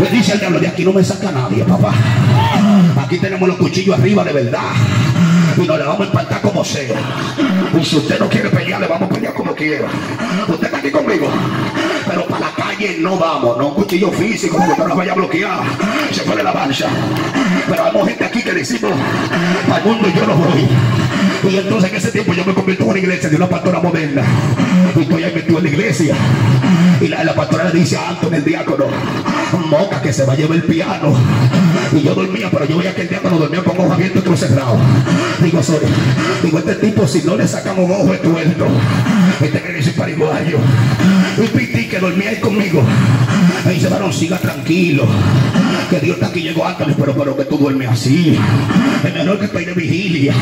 Le 0.00 0.10
dice 0.10 0.32
al 0.32 0.40
diablo, 0.40 0.58
de 0.60 0.68
aquí 0.68 0.84
no 0.84 0.92
me 0.92 1.04
saca 1.04 1.30
nadie, 1.30 1.64
papá. 1.64 1.92
Aquí 3.02 3.18
tenemos 3.18 3.48
los 3.48 3.58
cuchillos 3.58 3.98
arriba 3.98 4.24
de 4.24 4.32
verdad. 4.32 4.72
Y 5.56 5.66
nos 5.66 5.78
le 5.78 5.84
vamos 5.84 6.00
a 6.00 6.04
espantar 6.04 6.40
como 6.42 6.64
sea. 6.64 6.96
Y 7.80 7.84
si 7.84 7.96
usted 7.96 8.18
no 8.18 8.28
quiere 8.28 8.50
pelear, 8.50 8.80
le 8.80 8.86
vamos 8.86 9.10
a 9.10 9.14
pelear 9.14 9.32
como 9.34 9.54
quiera. 9.54 9.86
Usted 10.48 10.66
está 10.66 10.78
aquí 10.78 10.90
conmigo. 10.90 11.28
Pero 12.06 12.25
no 12.98 13.18
vamos, 13.18 13.56
no 13.58 13.68
un 13.68 13.74
cuchillo 13.74 14.10
físico, 14.12 14.56
porque 14.56 14.72
usted 14.72 14.86
la 14.86 14.94
vaya 14.94 15.12
a 15.12 15.14
bloquear. 15.14 15.60
Se 16.12 16.24
de 16.24 16.42
la 16.42 16.52
marcha. 16.52 16.88
Pero 17.68 17.84
hay 17.84 18.06
gente 18.08 18.24
aquí 18.24 18.42
que 18.42 18.52
decimos, 18.52 18.92
al 19.72 19.84
mundo 19.84 20.08
yo 20.14 20.26
no 20.26 20.36
voy. 20.36 20.68
Y 21.48 21.56
entonces 21.56 21.90
en 21.90 21.96
ese 21.96 22.10
tiempo 22.10 22.34
yo 22.34 22.44
me 22.44 22.54
convierto 22.54 22.84
en 22.84 22.90
una 22.90 22.98
iglesia 22.98 23.28
de 23.28 23.36
una 23.36 23.48
pastora 23.48 23.80
moderna. 23.80 24.22
Y 24.96 25.02
estoy 25.02 25.22
ahí 25.22 25.34
metido 25.34 25.58
en 25.58 25.64
la 25.64 25.70
iglesia. 25.70 26.14
Y 27.00 27.08
la, 27.08 27.24
la 27.24 27.34
pastora 27.34 27.64
le 27.64 27.78
dice 27.78 27.96
a 27.96 28.08
Anton, 28.08 28.34
el 28.34 28.44
diácono, 28.44 28.86
moca 29.68 30.00
que 30.00 30.12
se 30.12 30.24
va 30.24 30.32
a 30.32 30.36
llevar 30.36 30.56
el 30.56 30.64
piano. 30.64 31.14
Y 31.92 32.02
yo 32.02 32.14
dormía, 32.14 32.50
pero 32.50 32.64
yo 32.66 32.78
veía 32.78 32.94
que 32.94 33.02
el 33.02 33.08
diácono 33.08 33.38
dormía 33.38 33.62
con 33.62 33.78
ojos 33.78 33.92
abiertos 33.92 34.24
y 34.26 34.36
cerrados. 34.36 34.78
Digo, 35.42 35.62
sorry. 35.62 35.86
Digo, 36.42 36.58
este 36.58 36.74
tipo, 36.76 37.06
si 37.06 37.22
no 37.22 37.36
le 37.36 37.46
sacamos 37.46 37.90
ojo, 37.90 38.12
es 38.12 38.22
tuerto. 38.22 38.66
Este 39.40 39.62
que 39.62 39.72
dice 39.72 39.92
pariguayo. 39.92 40.58
Y 41.38 41.46
Piti, 41.48 41.86
que 41.86 41.98
dormía 41.98 42.30
ahí 42.30 42.40
conmigo. 42.40 42.82
Me 43.64 43.72
dice, 43.72 43.88
varón, 43.88 44.12
siga 44.12 44.38
tranquilo. 44.38 45.06
Que 45.90 46.00
Dios 46.00 46.16
está 46.16 46.26
aquí, 46.26 46.40
llegó 46.40 46.66
antes, 46.66 46.86
pero, 46.98 47.14
pero 47.14 47.36
que 47.36 47.44
tú 47.44 47.58
duermes 47.58 47.88
así. 47.88 48.36
Es 49.04 49.14
mejor 49.14 49.38
que 49.38 49.44
estoy 49.44 49.64
de 49.64 49.74
vigilia. 49.74 50.34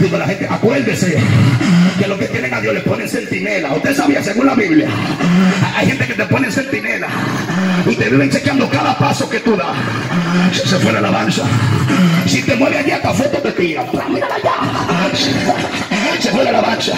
Digo, 0.00 0.18
la 0.18 0.26
gente, 0.26 0.46
acuérdese 0.50 1.16
que 2.18 2.26
tienen 2.26 2.52
a 2.52 2.60
Dios 2.60 2.74
le 2.74 2.80
ponen 2.80 3.08
centinela. 3.08 3.72
Usted 3.74 3.94
sabía, 3.94 4.22
según 4.22 4.46
la 4.46 4.54
Biblia, 4.54 4.88
hay 5.76 5.86
gente 5.86 6.06
que 6.06 6.14
te 6.14 6.24
pone 6.26 6.50
centinela 6.50 7.08
y 7.86 7.94
te 7.94 8.08
viven 8.08 8.30
chequeando 8.30 8.68
cada 8.68 8.96
paso 8.96 9.28
que 9.28 9.40
tú 9.40 9.56
das. 9.56 9.76
Se, 10.52 10.78
fue 10.78 10.92
la 10.92 10.98
alabanza. 10.98 11.42
Si 12.26 12.42
te 12.42 12.56
mueves 12.56 12.78
allá, 12.78 12.96
hasta 12.96 13.14
foto 13.14 13.38
te 13.38 13.48
allá. 13.48 13.84
Se 16.20 16.30
fue 16.30 16.44
la 16.44 16.50
alabanza. 16.50 16.92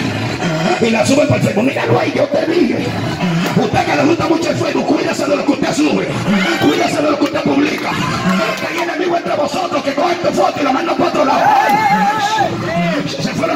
Y 0.81 0.89
la 0.89 1.05
suben 1.05 1.27
para 1.27 1.41
el 1.41 1.47
Facebook. 1.47 1.65
Míralo 1.65 1.99
ahí, 1.99 2.13
yo 2.15 2.23
te 2.25 2.45
dije. 2.45 2.87
Usted 3.55 3.85
que 3.85 3.95
le 3.95 4.03
gusta 4.03 4.27
mucho 4.27 4.49
el 4.51 4.57
Facebook, 4.57 4.85
cuídese 4.85 5.25
de 5.25 5.35
lo 5.35 5.45
que 5.45 5.51
usted 5.51 5.73
sube. 5.73 6.07
Cuídese 6.61 7.01
de 7.01 7.11
lo 7.11 7.17
que 7.17 7.23
usted 7.25 7.41
publica. 7.41 7.91
Que 8.59 8.67
hay 8.67 8.83
enemigo 8.83 9.17
entre 9.17 9.35
vosotros 9.35 9.83
que 9.83 9.93
cogen 9.93 10.17
tu 10.19 10.27
foto 10.29 10.61
y 10.61 10.63
la 10.63 10.71
mandan 10.71 10.95
para 10.95 11.09
otro 11.09 11.25
lado. 11.25 12.86
Se, 13.07 13.23
se 13.23 13.33
fue 13.33 13.47
la 13.47 13.55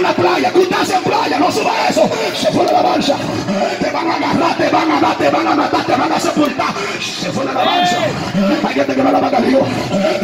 una 0.00 0.14
playa, 0.14 0.52
hace 0.80 0.94
en 0.94 1.02
playa, 1.02 1.38
no 1.38 1.52
suba 1.52 1.72
eso. 1.88 2.10
Se 2.34 2.50
fue 2.50 2.64
la 2.64 2.70
alabanza. 2.70 3.16
Te 3.80 3.90
van 3.90 4.10
a 4.10 4.16
agarrar, 4.16 4.56
te 4.56 4.68
van 4.70 4.90
a 4.90 5.00
dar, 5.00 5.18
te 5.18 5.30
van 5.30 5.46
a 5.46 5.54
matar, 5.54 5.86
te 5.86 5.92
van 5.92 6.12
a 6.12 6.20
sepultar. 6.20 6.74
Se 7.00 7.30
fue 7.30 7.44
la 7.44 7.50
alabanza. 7.52 7.96
Hay 8.66 8.74
gente 8.74 8.94
que 8.94 9.02
no 9.02 9.12
la 9.12 9.20
va 9.20 9.28
a 9.28 9.40
Dios. 9.40 9.62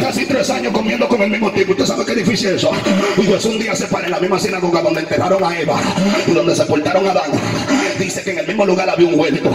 Casi 0.01 0.25
tres 0.25 0.49
años 0.49 0.73
comiendo 0.73 1.07
con 1.07 1.21
el 1.21 1.29
mismo 1.29 1.51
tipo. 1.51 1.71
Usted 1.71 1.85
sabe 1.85 2.05
qué 2.05 2.15
difícil 2.15 2.49
es 2.49 2.55
eso. 2.55 2.71
Y 3.17 3.21
pues 3.23 3.45
un 3.45 3.59
día 3.59 3.75
se 3.75 3.85
para 3.87 4.05
en 4.05 4.11
la 4.11 4.19
misma 4.19 4.39
sinagoga 4.39 4.81
donde 4.81 5.01
enterraron 5.01 5.43
a 5.43 5.59
Eva 5.59 5.79
y 6.25 6.31
donde 6.31 6.55
sepultaron 6.55 7.07
a 7.07 7.11
Adán. 7.11 7.31
Dice 7.99 8.23
que 8.23 8.31
en 8.31 8.39
el 8.39 8.47
mismo 8.47 8.65
lugar 8.65 8.89
había 8.89 9.07
un 9.07 9.19
huerto. 9.19 9.51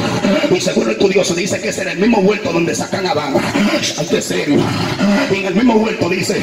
Y 0.51 0.61
según 0.61 0.85
el 0.85 0.93
estudioso 0.93 1.35
dice 1.35 1.61
que 1.61 1.69
es 1.69 1.79
en 1.79 1.89
el 1.89 1.99
mismo 1.99 2.19
huerto 2.19 2.53
donde 2.53 2.75
sacan 2.75 3.07
a 3.07 3.13
Adán. 3.13 3.35
Esto 3.81 4.17
es 4.17 4.25
serio. 4.25 4.61
Y 5.31 5.37
en 5.37 5.47
el 5.47 5.55
mismo 5.55 5.75
huerto 5.75 6.09
dice, 6.09 6.41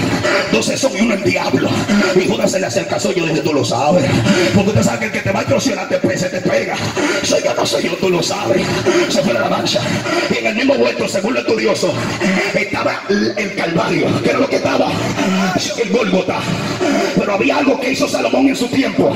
doce 0.51 0.77
son 0.77 0.95
y 0.97 1.01
uno 1.01 1.13
el 1.13 1.23
diablo. 1.23 1.69
Y 2.15 2.27
Judas 2.27 2.51
se 2.51 2.59
le 2.59 2.67
acerca, 2.67 2.99
soy 2.99 3.15
yo, 3.15 3.25
dice, 3.25 3.41
tú 3.41 3.53
lo 3.53 3.63
sabes. 3.69 4.09
Porque 4.53 4.69
usted 4.69 4.83
sabe 4.83 4.99
que 4.99 5.05
el 5.05 5.11
que 5.11 5.19
te 5.19 5.31
va 5.31 5.39
a 5.41 5.45
traicionar 5.45 5.87
después 5.87 6.19
se 6.19 6.29
te 6.29 6.41
pega. 6.41 6.75
Soy 7.23 7.41
yo, 7.43 7.53
no 7.53 7.65
soy 7.65 7.83
yo, 7.83 7.93
tú 7.97 8.09
lo 8.09 8.21
sabes. 8.21 8.65
Se 9.09 9.21
fue 9.21 9.33
la 9.33 9.49
mancha. 9.49 9.79
Y 10.29 10.37
en 10.39 10.47
el 10.47 10.55
mismo 10.55 10.73
huerto, 10.73 11.07
según 11.07 11.37
el 11.37 11.41
estudioso, 11.41 11.93
estaba 12.53 13.03
el 13.09 13.55
Calvario, 13.55 14.07
que 14.23 14.29
era 14.29 14.39
lo 14.39 14.49
que 14.49 14.57
estaba, 14.57 14.91
el 15.81 15.89
Gólgota. 15.89 16.39
Pero 17.17 17.33
había 17.33 17.57
algo 17.57 17.79
que 17.79 17.91
hizo 17.91 18.07
Salomón 18.07 18.47
en 18.47 18.55
su 18.55 18.67
tiempo. 18.67 19.13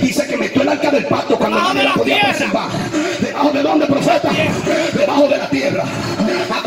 Dice 0.00 0.26
que 0.26 0.36
metió 0.36 0.62
el 0.62 0.68
arca 0.68 0.90
del 0.90 1.06
pacto 1.06 1.38
cuando 1.38 1.58
nadie 1.60 1.84
la 1.84 1.94
podía 1.94 2.20
preservar. 2.20 2.68
¿Debajo 3.20 3.50
de 3.50 3.62
dónde, 3.62 3.86
profeta? 3.86 4.30
Debajo 4.92 5.28
de 5.28 5.38
la 5.38 5.48
tierra. 5.48 5.84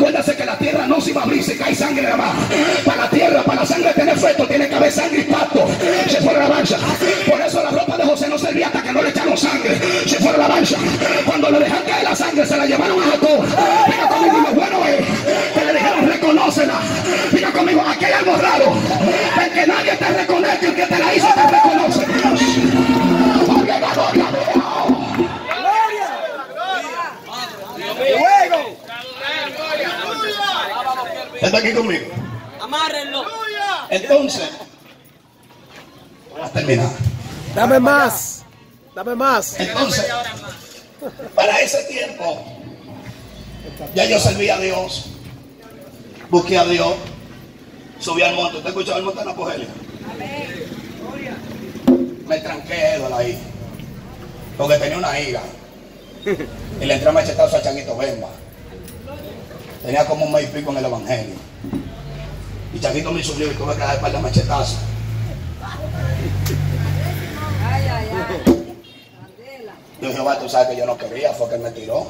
Acuérdase 0.08 0.36
que 0.36 0.46
la 0.46 0.56
tierra 0.56 0.86
no 0.86 0.98
se 1.02 1.12
va 1.12 1.20
a 1.20 1.24
abrir 1.24 1.44
si 1.44 1.54
cae 1.54 1.74
sangre 1.74 2.02
nada 2.04 2.16
más. 2.16 2.34
Para 2.82 3.02
la 3.02 3.10
tierra, 3.10 3.42
para 3.42 3.60
la 3.60 3.66
sangre 3.66 3.92
tener 3.92 4.16
efecto, 4.16 4.48
tiene 4.48 4.66
que 4.66 4.74
haber 4.74 4.90
sangre 4.90 5.20
y 5.20 5.24
pacto. 5.24 5.68
Se 6.08 6.16
fue 6.22 6.32
la 6.32 6.48
mancha. 6.48 6.78
Por 7.28 7.38
eso 7.38 7.62
la 7.62 7.68
ropa 7.68 7.98
de 7.98 8.04
José 8.04 8.26
no 8.28 8.38
servía 8.38 8.68
hasta 8.68 8.82
que 8.82 8.90
no 8.90 9.02
le 9.02 9.10
echaron 9.10 9.36
sangre. 9.36 9.78
Se 10.06 10.16
fue 10.16 10.32
la 10.38 10.48
mancha. 10.48 10.78
Cuando 11.26 11.50
le 11.50 11.58
dejaron 11.58 11.84
caer 11.84 12.04
la 12.04 12.16
sangre, 12.16 12.46
se 12.46 12.56
la 12.56 12.64
llevaron 12.64 13.02
a 13.02 13.04
Jacob. 13.04 13.44
Mira 13.86 14.08
conmigo, 14.08 14.38
y 14.38 14.40
lo 14.40 14.52
bueno 14.54 14.78
es 14.86 15.04
que 15.52 15.64
le 15.66 15.72
dijeron, 15.74 16.08
reconócela. 16.08 16.80
Mira 17.30 17.52
conmigo, 17.52 17.84
aquí 17.86 18.04
hay 18.06 18.12
algo 18.12 18.36
raro. 18.36 18.72
El 19.44 19.52
que 19.52 19.66
nadie 19.66 19.92
te 19.92 20.08
reconoce, 20.08 20.66
el 20.68 20.74
que 20.74 20.86
te 20.86 20.98
la 20.98 21.14
hizo 21.14 21.28
te 21.34 21.42
reconoce. 21.54 22.06
Oye, 23.60 23.78
la 23.78 23.92
gloria 23.92 24.24
de 24.32 24.38
Dios. 24.54 24.68
¿Está 31.40 31.58
aquí 31.58 31.72
conmigo? 31.72 32.06
Amárrenlo. 32.60 33.24
Entonces, 33.90 34.50
voy 36.32 36.42
a 36.42 36.48
terminar. 36.50 36.88
Dame 37.54 37.80
más. 37.80 38.44
Dame 38.94 39.14
más. 39.14 39.58
Entonces, 39.60 40.06
para 41.34 41.60
ese 41.60 41.84
tiempo, 41.84 42.44
ya 43.94 44.04
yo 44.06 44.18
servía 44.18 44.56
a 44.56 44.60
Dios, 44.60 45.06
busqué 46.28 46.58
a 46.58 46.64
Dios, 46.64 46.94
subí 48.00 48.22
al 48.22 48.34
monte. 48.34 48.56
¿Usted 48.58 48.70
escuchó 48.70 48.96
el 48.96 49.04
monte 49.04 49.20
de 49.20 49.26
Napogelio? 49.26 49.68
Me 52.26 52.38
tranqué 52.40 52.74
de 52.74 53.14
ahí, 53.14 53.38
porque 54.56 54.76
tenía 54.76 54.98
una 54.98 55.18
hija. 55.18 55.40
Y 56.80 56.84
le 56.84 56.94
entré 56.94 57.08
a 57.08 57.12
machetazo 57.12 57.56
a 57.56 57.62
Changuito 57.62 57.96
Bemba. 57.96 58.28
Tenía 59.82 60.06
como 60.06 60.26
un 60.26 60.32
mes 60.32 60.44
y 60.44 60.46
pico 60.48 60.70
en 60.72 60.78
el 60.78 60.84
evangelio. 60.84 61.34
Y 62.74 62.80
Changuito 62.80 63.12
me 63.12 63.22
subió 63.22 63.50
y 63.50 63.54
tuve 63.54 63.74
que 63.74 63.80
dar 63.80 64.00
par 64.00 64.12
de 64.12 64.18
machetazos. 64.18 64.78
Dijo 70.00 70.12
Jehová, 70.12 70.38
tú 70.38 70.48
sabes 70.48 70.68
que 70.68 70.76
yo 70.76 70.86
no 70.86 70.96
quería, 70.96 71.32
fue 71.32 71.48
que 71.48 71.54
él 71.56 71.60
me 71.60 71.70
tiró. 71.70 72.06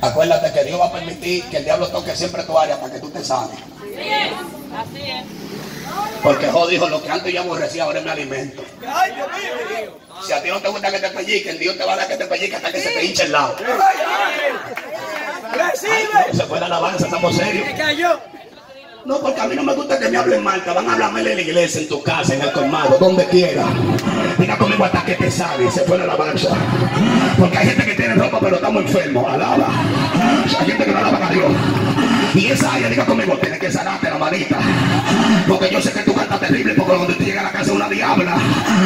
Acuérdate 0.00 0.52
que 0.52 0.64
Dios 0.64 0.80
va 0.80 0.86
a 0.86 0.92
permitir 0.92 1.44
que 1.44 1.56
el 1.56 1.64
diablo 1.64 1.88
toque 1.88 2.14
siempre 2.14 2.42
tu 2.44 2.56
área 2.56 2.78
para 2.80 2.92
que 2.92 3.00
tú 3.00 3.10
te 3.10 3.24
sanes. 3.24 3.58
Así 4.76 5.00
es. 5.00 5.53
Porque 6.22 6.46
Job 6.48 6.68
dijo, 6.68 6.88
lo 6.88 7.02
que 7.02 7.10
antes 7.10 7.32
yo 7.32 7.40
aborrecía, 7.40 7.84
ahora 7.84 7.98
es 7.98 8.04
mi 8.04 8.10
alimento. 8.10 8.62
Si 10.26 10.32
a 10.32 10.42
ti 10.42 10.48
no 10.48 10.60
te 10.60 10.68
gusta 10.68 10.90
que 10.90 10.98
te 10.98 11.10
pelliquen, 11.10 11.58
Dios 11.58 11.76
te 11.76 11.84
va 11.84 11.92
a 11.92 11.96
dar 11.96 12.08
que 12.08 12.16
te 12.16 12.24
pellique 12.24 12.56
hasta 12.56 12.72
que 12.72 12.80
se 12.80 12.88
te 12.90 13.04
hinche 13.04 13.24
el 13.24 13.32
lado. 13.32 13.56
Recibe. 15.52 16.32
Se 16.32 16.44
fue 16.44 16.58
la 16.60 16.66
alabanza, 16.66 17.04
estamos 17.04 17.36
serios. 17.36 17.68
No, 19.04 19.18
porque 19.18 19.38
a 19.38 19.46
mí 19.46 19.54
no 19.54 19.62
me 19.62 19.74
gusta 19.74 19.98
que 19.98 20.08
me 20.08 20.16
hablen 20.16 20.42
mal, 20.42 20.64
te 20.64 20.70
van 20.70 20.88
a 20.88 20.94
hablar 20.94 21.12
mal 21.12 21.26
en 21.26 21.36
la 21.36 21.42
iglesia, 21.42 21.82
en 21.82 21.88
tu 21.88 22.02
casa, 22.02 22.34
en 22.34 22.40
el 22.40 22.52
colmado, 22.52 22.96
donde 22.98 23.26
quiera. 23.26 23.66
Diga 24.38 24.56
conmigo 24.56 24.82
hasta 24.82 25.04
que 25.04 25.14
te 25.14 25.30
sale, 25.30 25.70
se 25.70 25.82
fue 25.82 25.98
la 25.98 26.04
alabanza. 26.04 26.48
Porque 27.38 27.58
hay 27.58 27.66
gente 27.68 27.84
que 27.84 27.94
tiene 27.94 28.14
ropa 28.14 28.38
pero 28.40 28.56
estamos 28.56 28.82
enfermos, 28.82 29.30
alaba. 29.30 29.68
Hay 30.58 30.66
gente 30.66 30.84
que 30.86 30.90
no 30.90 30.98
alaba 30.98 31.26
a 31.26 31.30
Dios. 31.30 31.52
Y 32.34 32.48
esa 32.48 32.74
área, 32.74 32.88
diga 32.88 33.06
conmigo, 33.06 33.38
tiene 33.38 33.56
que 33.58 33.70
sanarte 33.70 34.10
la 34.10 34.18
manita. 34.18 34.58
Porque 35.46 35.70
yo 35.70 35.80
sé 35.80 35.92
que 35.92 36.00
tú 36.00 36.12
cantas 36.14 36.40
terrible, 36.40 36.74
porque 36.74 36.96
cuando 36.96 37.14
tú 37.14 37.22
llegas 37.22 37.44
a 37.44 37.46
la 37.46 37.52
casa 37.52 37.72
una 37.72 37.88
diabla, 37.88 38.36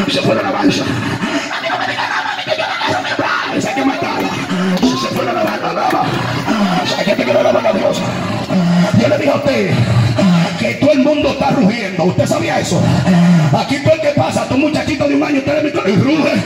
se 0.09 0.21
fue 0.21 0.35
la 0.35 0.43
alabanza. 0.43 0.85
A 0.85 1.65
yo 1.65 1.71
la 3.87 3.99
casa. 3.99 4.29
Se 5.01 5.09
fue 5.15 5.25
la 5.25 5.31
alaba. 5.31 6.05
Hay 6.99 7.05
que 7.05 7.23
a 7.23 7.73
Dios. 7.73 8.03
Yo 9.01 9.09
le 9.09 9.19
dije 9.19 9.31
a 9.31 9.37
usted 9.37 9.71
que 10.59 10.75
todo 10.75 10.93
el 10.93 10.99
mundo 10.99 11.31
está 11.31 11.51
rugiendo. 11.51 12.05
¿Usted 12.05 12.27
sabía 12.27 12.61
eso? 12.61 12.83
Aquí 13.59 13.79
todo 13.83 13.95
el 13.95 14.01
que 14.01 14.11
pasa, 14.11 14.47
todo 14.47 14.59
muchachito 14.59 15.09
de 15.09 15.15
un 15.15 15.23
año, 15.23 15.39
usted 15.39 15.63
le 15.63 15.91
y 15.91 15.97
ruge. 15.97 16.43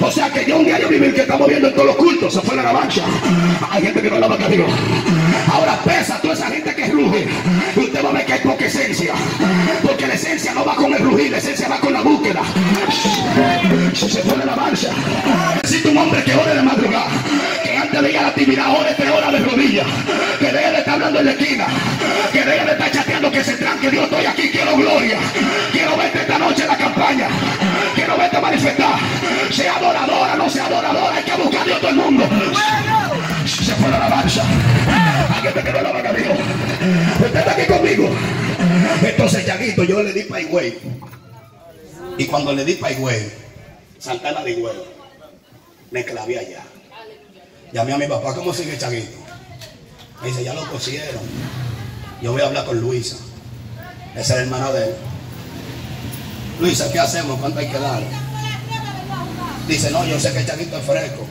O 0.00 0.10
sea 0.10 0.30
que 0.30 0.44
yo 0.44 0.58
un 0.58 0.64
diario 0.64 0.88
vivir 0.88 1.14
que 1.14 1.22
estamos 1.22 1.48
viendo 1.48 1.68
en 1.68 1.74
todos 1.74 1.86
los 1.86 1.96
cultos, 1.96 2.34
se 2.34 2.40
fue 2.40 2.56
la 2.56 2.62
alabanza. 2.62 3.02
Hay 3.70 3.82
gente 3.82 4.02
que 4.02 4.10
no 4.10 4.16
alaba 4.16 4.34
a 4.34 4.48
Dios. 4.48 4.70
Ahora 5.52 5.78
pesa 5.84 6.20
toda 6.20 6.34
esa 6.34 6.46
gente 6.46 6.74
que 6.74 6.86
ruge. 6.88 7.26
Y 7.76 7.80
usted 7.80 8.04
va 8.04 8.10
a 8.10 8.12
ver 8.12 8.26
que 8.26 8.32
hay 8.34 8.40
poca 8.40 8.66
esencia. 8.66 9.14
Porque 9.82 10.06
la 10.06 10.14
esencia 10.14 10.54
no 10.54 10.64
va 10.64 10.74
con 10.76 10.92
el 10.92 11.00
rugir, 11.00 11.30
la 11.30 11.38
esencia 11.38 11.68
va 11.68 11.78
con 11.80 11.92
la 11.92 12.00
búsqueda. 12.02 12.40
Se 13.94 14.22
fue 14.22 14.36
la 14.36 14.42
alabanza. 14.44 14.88
Necesito 15.62 15.90
un 15.90 15.98
hombre 15.98 16.22
que 16.24 16.34
ore 16.34 16.54
de 16.54 16.62
madrugada. 16.62 17.10
Que 17.62 17.76
antes 17.76 18.02
de 18.02 18.10
ir 18.10 18.18
a 18.18 18.22
la 18.22 18.28
actividad 18.28 18.80
ore 18.80 18.94
tres 18.96 19.10
horas 19.10 19.32
de 19.32 19.38
rodillas. 19.38 19.86
Que 20.38 20.46
deje 20.46 20.70
de 20.70 20.78
estar 20.78 20.94
hablando 20.94 21.18
en 21.20 21.26
la 21.26 21.32
esquina. 21.32 21.66
Que 22.32 22.38
deje 22.44 22.64
de 22.64 22.72
estar 22.72 22.90
chateando 22.90 23.30
que 23.30 23.44
se 23.44 23.56
tranque. 23.56 23.90
Dios, 23.90 24.04
estoy 24.04 24.26
aquí, 24.26 24.48
quiero 24.50 24.76
gloria. 24.76 25.18
Quiero 25.72 25.96
verte 25.96 26.20
esta 26.20 26.38
noche 26.38 26.62
en 26.62 26.68
la 26.68 26.76
campaña. 26.76 27.28
Quiero 28.20 28.32
verte 28.32 28.40
manifestar. 28.40 28.98
Sea 29.50 29.76
adoradora, 29.76 30.36
no 30.36 30.50
sea 30.50 30.66
adoradora. 30.66 31.16
Hay 31.16 31.24
que 31.24 31.42
buscar 31.42 31.72
a 31.72 31.78
todo 31.78 31.88
el 31.88 31.96
mundo. 31.96 32.24
Se 33.46 33.74
fue 33.74 33.90
la 33.90 33.96
alabanza. 33.96 34.42
Alguien 35.34 35.54
te 35.54 35.62
quedó 35.62 35.80
la 35.80 35.92
vaca, 35.92 36.12
Dios. 36.12 36.38
Usted 37.14 37.36
está 37.36 37.52
aquí 37.52 37.66
conmigo. 37.66 38.10
Entonces, 39.02 39.46
Yaguito, 39.46 39.84
yo 39.84 40.02
le 40.02 40.12
di 40.12 40.24
pa' 40.24 40.42
güey. 40.42 40.78
Y 42.18 42.26
cuando 42.26 42.52
le 42.52 42.64
di 42.64 42.74
pa' 42.74 42.92
güey, 42.92 43.30
Santana 43.98 44.42
de 44.42 44.54
güey, 44.54 44.74
me 45.90 46.04
clavé 46.04 46.38
allá. 46.38 46.62
Llamé 47.72 47.94
a 47.94 47.98
mi 47.98 48.06
papá, 48.06 48.34
¿cómo 48.34 48.52
sigue 48.52 48.76
Chaguito? 48.76 49.16
Me 50.20 50.28
dice, 50.28 50.44
ya 50.44 50.52
lo 50.52 50.66
cosieron. 50.70 51.22
Yo 52.20 52.32
voy 52.32 52.42
a 52.42 52.46
hablar 52.46 52.66
con 52.66 52.78
Luisa. 52.80 53.16
Esa 54.14 54.20
es 54.20 54.28
la 54.28 54.40
hermana 54.42 54.72
de 54.72 54.84
él. 54.84 54.94
Luisa, 56.60 56.92
¿qué 56.92 57.00
hacemos? 57.00 57.40
¿Cuánto 57.40 57.58
hay 57.58 57.68
que 57.68 57.78
dar? 57.78 58.02
Dice, 59.66 59.90
no, 59.90 60.04
yo 60.04 60.20
sé 60.20 60.32
que 60.32 60.44
Chaguito 60.44 60.76
es 60.76 60.84
fresco. 60.84 61.26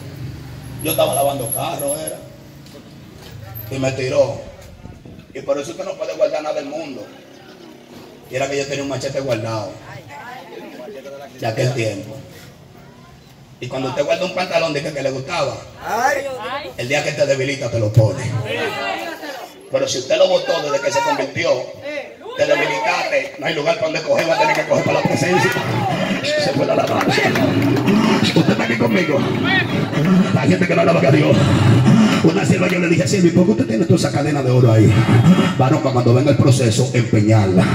Yo 0.84 0.92
estaba 0.92 1.13
lavando 1.13 1.52
carro, 1.52 1.96
era. 1.98 2.18
Y 3.70 3.78
me 3.78 3.92
tiró. 3.92 4.42
Y 5.34 5.42
por 5.42 5.60
eso 5.60 5.72
usted 5.72 5.86
no 5.86 5.94
puede 5.94 6.15
guardar 6.15 6.42
nada 6.42 6.56
del 6.56 6.65
mundo. 6.65 7.06
Y 8.32 8.36
era 8.36 8.50
que 8.50 8.58
yo 8.58 8.65
tenía 8.65 8.84
un 8.84 8.89
machete 8.89 9.20
guardado. 9.20 9.72
De 11.39 11.46
aquel 11.46 11.74
tiempo. 11.76 12.15
Y 13.62 13.68
cuando 13.68 13.89
usted 13.89 14.06
guarda 14.06 14.26
un 14.26 14.34
pantalón 14.34 14.74
de 14.74 14.82
que, 14.82 14.94
que 14.94 15.04
le 15.04 15.12
gustaba, 15.12 15.56
Ay. 15.86 16.24
Ay. 16.39 16.72
el 16.78 16.88
día 16.88 17.04
que 17.04 17.12
te 17.12 17.26
debilita 17.26 17.70
te 17.70 17.80
lo 17.80 17.94
pone. 17.94 18.24
Pero 19.70 19.88
si 19.88 20.00
usted 20.00 20.18
lo 20.18 20.28
votó 20.28 20.60
desde 20.62 20.80
que 20.80 20.92
se 20.92 21.02
convirtió, 21.02 21.52
te 22.39 22.45
debilitaste, 22.45 23.34
no 23.38 23.45
hay 23.47 23.54
lugar 23.54 23.75
para 23.75 23.88
donde 23.88 24.02
coger, 24.02 24.30
va 24.30 24.36
a 24.36 24.39
tener 24.39 24.56
que 24.56 24.63
coger 24.63 24.86
para 24.86 25.02
la 25.02 25.06
presencia. 25.06 25.52
Se 26.45 26.52
fue 26.52 26.65
la 26.65 26.73
alabanza. 26.73 27.21
Usted 28.23 28.52
está 28.52 28.63
aquí 28.63 28.78
conmigo. 28.78 29.19
La 30.34 30.41
gente 30.41 30.65
que 30.65 30.75
no 30.75 30.82
alaba 30.82 31.02
a 31.06 31.12
Dios. 31.12 31.36
Una 32.23 32.45
sierva 32.45 32.67
yo 32.69 32.80
le 32.80 32.88
dije, 32.88 33.08
Silvia, 33.08 33.34
¿por 33.34 33.45
qué 33.45 33.52
usted 33.52 33.67
tiene 33.67 33.86
toda 33.86 33.97
esa 33.97 34.12
cadena 34.12 34.41
de 34.41 34.52
oro 34.52 34.71
ahí? 34.71 34.89
Para 35.58 35.78
cuando 35.78 36.13
venga 36.13 36.32
el 36.32 36.38
proceso, 36.38 36.89
empeñarla. 36.93 37.65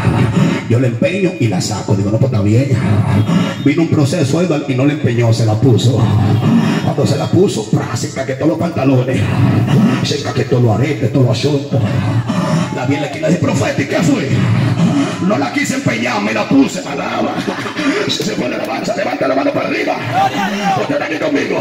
Yo 0.70 0.81
la 0.81 0.87
empeño 0.87 1.33
y 1.40 1.48
la 1.48 1.61
saco. 1.61 1.94
Digo, 1.94 2.11
no, 2.11 2.18
pues 2.18 2.33
está 2.33 2.42
bien. 2.42 2.70
Vino 3.64 3.83
un 3.83 3.88
proceso, 3.88 4.40
Edward, 4.40 4.64
y 4.68 4.74
no 4.74 4.87
le 4.87 4.94
empeñó, 4.94 5.33
se 5.35 5.44
la 5.44 5.55
puso. 5.55 6.03
Cuando 6.85 7.07
se 7.07 7.16
la 7.16 7.27
puso, 7.27 7.66
se 7.94 8.09
encaquetó 8.09 8.47
los 8.47 8.59
pantalones. 8.59 9.20
Se 10.05 10.18
encaquetó 10.18 10.61
los 10.61 10.79
aretes, 10.79 11.12
todos 11.12 11.27
los 11.27 11.38
asuntos. 11.38 11.81
La 12.77 12.87
vi 12.87 12.97
en 12.97 13.01
la 13.01 13.07
esquina 13.07 13.29
de 13.29 13.37
profeta, 13.37 13.83
¿y 13.83 13.87
qué 13.87 13.97
fue? 13.97 14.29
No 15.27 15.38
la 15.38 15.53
quise 15.53 15.77
empeñar, 15.77 16.20
me 16.20 16.35
la 16.35 16.47
puse, 16.47 16.81
alaba. 16.81 17.35
Se 18.09 18.35
fue 18.35 18.49
la 18.49 18.57
alabanza, 18.57 18.94
levanta 18.97 19.27
la 19.27 19.35
mano 19.35 19.53
para 19.53 19.68
arriba. 19.68 19.97
Aquí 21.01 21.18
conmigo. 21.18 21.59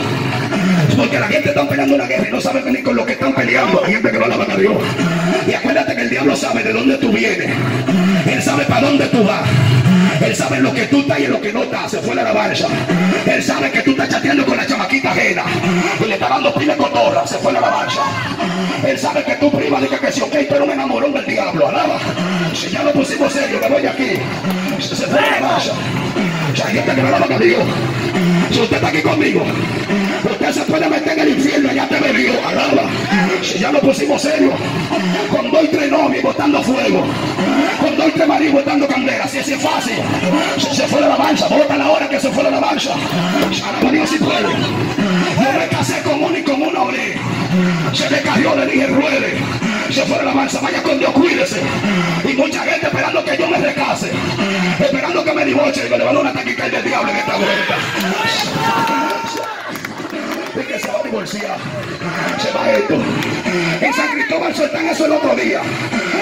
Porque 0.95 1.19
la 1.19 1.27
gente 1.27 1.49
está 1.49 1.67
peleando 1.67 1.95
una 1.95 2.05
guerra 2.05 2.27
y 2.27 2.31
no 2.31 2.41
sabe 2.41 2.61
ni 2.71 2.81
con 2.81 2.95
lo 2.95 3.05
que 3.05 3.13
están 3.13 3.33
peleando. 3.33 3.83
Hay 3.83 3.93
gente 3.93 4.11
que 4.11 4.17
no 4.19 4.25
alaban 4.25 4.51
a 4.51 4.55
Dios. 4.55 4.73
Y 5.47 5.53
acuérdate 5.53 5.95
que 5.95 6.01
el 6.01 6.09
diablo 6.09 6.35
sabe 6.35 6.63
de 6.63 6.73
dónde 6.73 6.97
tú 6.97 7.11
vienes. 7.11 7.51
Él 8.27 8.41
sabe 8.41 8.65
para 8.65 8.87
dónde 8.87 9.05
tú 9.07 9.23
vas. 9.23 9.47
Él 10.21 10.35
sabe 10.35 10.59
lo 10.59 10.73
que 10.73 10.83
tú 10.87 10.99
estás 11.01 11.19
y 11.19 11.27
lo 11.27 11.41
que 11.41 11.51
no 11.51 11.63
estás. 11.63 11.91
Se 11.91 11.99
fue 11.99 12.15
la 12.15 12.21
alabanza. 12.21 12.67
Él 13.25 13.43
sabe 13.43 13.71
que 13.71 13.81
tú 13.81 13.91
estás 13.91 14.09
chateando 14.09 14.45
con 14.45 14.57
la 14.57 14.65
chamaquita 14.65 15.11
ajena. 15.11 15.43
Y 15.99 16.05
le 16.05 16.13
está 16.13 16.29
dando 16.29 16.53
pile 16.53 16.77
cotorra. 16.77 17.25
Se 17.27 17.37
fue 17.37 17.53
la 17.53 17.59
alabanza. 17.59 18.01
Él 18.85 18.99
sabe 18.99 19.23
que 19.23 19.35
tú 19.35 19.51
privas 19.51 19.81
de 19.81 19.87
que, 19.87 19.97
que 19.97 20.11
si 20.11 20.21
ok, 20.21 20.35
pero 20.49 20.65
me 20.65 20.73
enamoró 20.73 21.09
del 21.09 21.25
diablo. 21.25 21.67
Alaba. 21.67 21.99
Si 22.53 22.69
ya 22.69 22.83
lo 22.83 22.91
pusimos 22.93 23.31
serio, 23.33 23.59
me 23.59 23.69
voy 23.69 23.85
aquí. 23.85 24.19
Se 24.79 24.95
fue 24.95 25.21
la 25.21 25.27
alabanza. 25.37 25.73
Hay 26.61 26.73
gente 26.73 26.95
que 26.95 27.01
no 27.01 27.35
a 27.35 27.39
Dios. 27.39 27.63
Si 28.51 28.59
usted 28.61 28.75
está 28.75 28.89
aquí 28.89 29.01
conmigo, 29.01 29.43
usted 30.23 30.51
se 30.51 30.61
puede 30.61 30.87
meter 30.87 31.13
en 31.13 31.19
el 31.19 31.29
infierno, 31.29 31.73
ya 31.73 31.87
te 31.87 31.99
bebió, 31.99 32.33
alaba. 32.47 32.83
Si 33.41 33.59
ya 33.59 33.71
lo 33.71 33.79
pusimos 33.81 34.21
serio, 34.21 34.51
con 35.31 35.51
dos 35.51 35.63
y 35.63 35.67
tres 35.67 35.89
novios 35.89 36.23
botando 36.23 36.61
fuego, 36.61 37.03
con 37.81 37.97
dos 37.97 38.07
y 38.07 38.11
tres 38.11 38.27
maridos 38.27 38.53
botando 38.53 38.87
candela, 38.87 39.27
si 39.27 39.39
así 39.39 39.53
es 39.53 39.61
fácil. 39.61 39.95
Si 40.57 40.75
se 40.75 40.87
fue 40.87 41.01
la 41.01 41.07
alabanza, 41.07 41.47
bota 41.47 41.75
la 41.75 41.89
hora 41.89 42.07
que 42.07 42.19
se 42.19 42.29
fue 42.29 42.43
la 42.43 42.49
alabanza. 42.49 42.93
Alaba 43.67 43.91
Dios 43.91 44.09
si 44.09 44.17
puede. 44.19 44.43
Yo 44.43 46.29
me 46.29 46.39
y 46.39 46.43
con 46.43 46.61
una 46.61 46.81
oré. 46.83 47.17
Se 47.93 48.09
me 48.09 48.21
cayó, 48.21 48.55
le 48.55 48.65
dije 48.67 48.87
ruede. 48.87 49.62
Se 49.93 50.01
fue 50.07 50.17
la 50.17 50.23
alabanza, 50.23 50.59
vaya 50.59 50.81
con 50.81 50.97
Dios, 50.97 51.11
cuídese. 51.11 51.61
Y 52.27 52.33
mucha 52.33 52.63
gente 52.63 52.87
esperando 52.87 53.23
que 53.23 53.37
yo 53.37 53.47
me 53.47 53.57
recase, 53.59 54.09
esperando 54.79 55.23
que 55.23 55.33
me 55.33 55.45
divorcie. 55.45 55.83
Digo, 55.83 55.97
le 55.97 56.03
van 56.03 56.15
a 56.15 56.19
una 56.19 56.33
taquicardia 56.33 56.79
del 56.79 56.89
diablo 56.89 57.11
en 57.11 57.17
esta 57.17 57.35
vuelta. 57.35 57.77
Es 60.59 60.65
que 60.65 60.79
se 60.79 60.87
va 60.87 60.99
a 60.99 61.03
divorciar. 61.03 61.57
Se 62.41 62.51
va 62.51 62.71
esto. 62.71 62.95
En 63.81 63.93
San 63.93 64.07
Cristóbal 64.13 64.55
sueltan 64.55 64.87
eso 64.87 65.05
el 65.05 65.11
otro 65.11 65.35
día. 65.35 65.61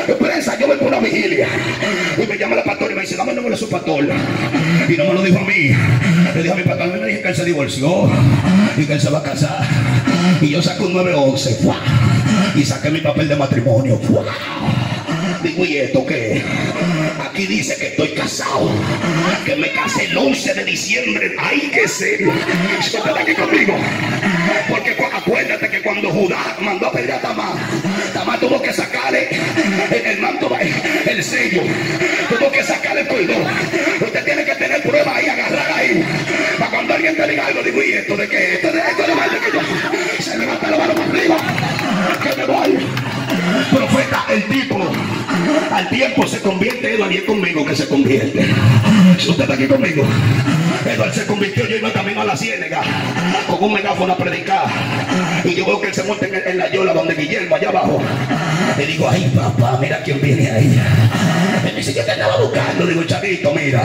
En 0.05 0.17
prensa, 0.17 0.59
yo 0.59 0.67
voy 0.67 0.75
por 0.75 0.87
una 0.89 0.99
vigilia. 0.99 1.47
Y 2.17 2.27
me 2.27 2.37
llama 2.37 2.57
la 2.57 2.63
pastora 2.65 2.91
y 2.91 2.95
me 2.95 3.01
dice, 3.01 3.15
dame 3.15 3.31
el 3.31 3.37
número 3.37 3.55
de 3.55 3.59
su 3.59 3.69
pastor. 3.69 4.03
Y 4.03 4.97
no 4.97 5.05
me 5.05 5.13
lo 5.13 5.21
dijo 5.21 5.39
a 5.39 5.43
mí. 5.43 5.71
Le 6.35 6.43
dijo 6.43 6.55
a 6.55 6.57
mi 6.57 6.63
pastor, 6.63 6.87
me 6.99 7.07
dije 7.07 7.21
que 7.21 7.27
él 7.29 7.35
se 7.37 7.45
divorció. 7.45 8.11
Y 8.75 8.85
que 8.85 8.93
él 8.93 9.01
se 9.01 9.09
va 9.09 9.19
a 9.19 9.23
casar. 9.23 9.65
Y 10.41 10.49
yo 10.49 10.61
saco 10.61 10.87
un 10.87 10.93
911. 10.93 11.55
¡fua! 11.63 11.77
Y 12.55 12.65
saqué 12.65 12.89
mi 12.89 12.99
papel 13.01 13.27
de 13.29 13.35
matrimonio. 13.35 13.97
¡fua! 13.99 14.25
Digo, 15.43 15.65
¿y 15.65 15.77
esto 15.77 16.05
qué? 16.05 16.41
Aquí 17.27 17.47
dice 17.47 17.75
que 17.77 17.87
estoy 17.87 18.09
casado. 18.09 18.69
Que 19.45 19.55
me 19.55 19.71
casé 19.71 20.05
el 20.05 20.17
11 20.17 20.53
de 20.53 20.63
diciembre. 20.65 21.35
¡Ay, 21.39 21.71
qué 21.73 21.87
serio! 21.87 22.31
Está 22.79 23.19
aquí 23.19 23.33
conmigo. 23.33 23.75
Porque 24.69 24.95
cu- 24.95 25.05
acuérdate 25.11 25.69
que 25.69 25.81
cuando 25.81 26.09
Judá 26.11 26.57
mandó 26.59 26.87
a 26.87 26.91
pedir 26.91 27.11
a 27.13 27.19
Tamar, 27.21 27.55
Tamar 28.13 28.39
tuvo 28.39 28.61
que 28.61 28.71
sacarle 28.73 29.29
el, 29.91 30.05
el 30.05 30.19
manto, 30.19 30.49
el 30.59 31.23
sello. 31.23 31.63
Tuvo 32.29 32.51
que 32.51 32.63
sacarle 32.63 33.01
el 33.01 33.07
cordón. 33.07 33.43
Usted 34.01 34.23
tiene 34.25 34.45
que 34.45 34.55
tener 34.55 34.81
prueba 34.83 35.15
ahí, 35.15 35.27
agarrar 35.27 35.71
ahí. 35.73 36.03
Cuando 36.81 36.95
alguien 36.95 37.15
te 37.15 37.27
diga 37.27 37.45
algo, 37.45 37.61
digo, 37.61 37.83
¿y 37.83 37.91
esto 37.91 38.17
de 38.17 38.27
qué? 38.27 38.55
Esto 38.55 38.71
de 38.71 38.79
esto 38.79 39.03
de 39.03 39.13
mal 39.13 39.29
de 39.29 39.37
que 39.37 39.51
yo. 39.53 39.59
Se 40.19 40.35
levanta 40.35 40.71
la 40.71 40.77
mano 40.79 40.95
para 40.95 41.09
arriba. 41.09 41.37
Que 42.23 42.35
me 42.35 42.45
voy. 42.47 42.87
Profeta, 43.69 44.25
el 44.29 44.43
título 44.45 44.91
Al 45.71 45.89
tiempo 45.89 46.27
se 46.27 46.41
convierte 46.41 46.95
Eduardo 46.95 47.13
y 47.13 47.17
es 47.17 47.23
conmigo 47.23 47.63
que 47.67 47.75
se 47.75 47.87
convierte. 47.87 48.49
Usted 49.15 49.41
está 49.43 49.53
aquí 49.53 49.67
conmigo, 49.67 50.03
Eduardo 50.83 51.13
se 51.13 51.27
convirtió, 51.27 51.67
yo 51.67 51.77
iba 51.77 51.93
camino 51.93 52.21
a 52.21 52.25
la 52.25 52.35
ciénaga 52.35 52.81
con 53.47 53.63
un 53.63 53.73
megáfono 53.73 54.13
a 54.13 54.17
predicar. 54.17 54.65
Y 55.43 55.53
yo 55.53 55.67
veo 55.67 55.81
que 55.81 55.89
él 55.89 55.93
se 55.93 56.03
monta 56.03 56.25
en, 56.25 56.33
en 56.33 56.57
la 56.57 56.71
yola 56.71 56.93
donde 56.93 57.13
Guillermo, 57.13 57.57
allá 57.57 57.69
abajo. 57.69 58.01
Le 58.75 58.87
digo, 58.87 59.07
ay 59.07 59.31
papá, 59.35 59.77
mira 59.79 60.01
quién 60.01 60.19
viene 60.19 60.49
ahí. 60.49 60.81
Me 61.63 61.73
dice, 61.73 61.93
yo 61.93 62.03
te 62.03 62.11
andaba 62.13 62.37
buscando. 62.37 62.87
Digo, 62.87 63.03
chavito, 63.03 63.53
mira. 63.53 63.83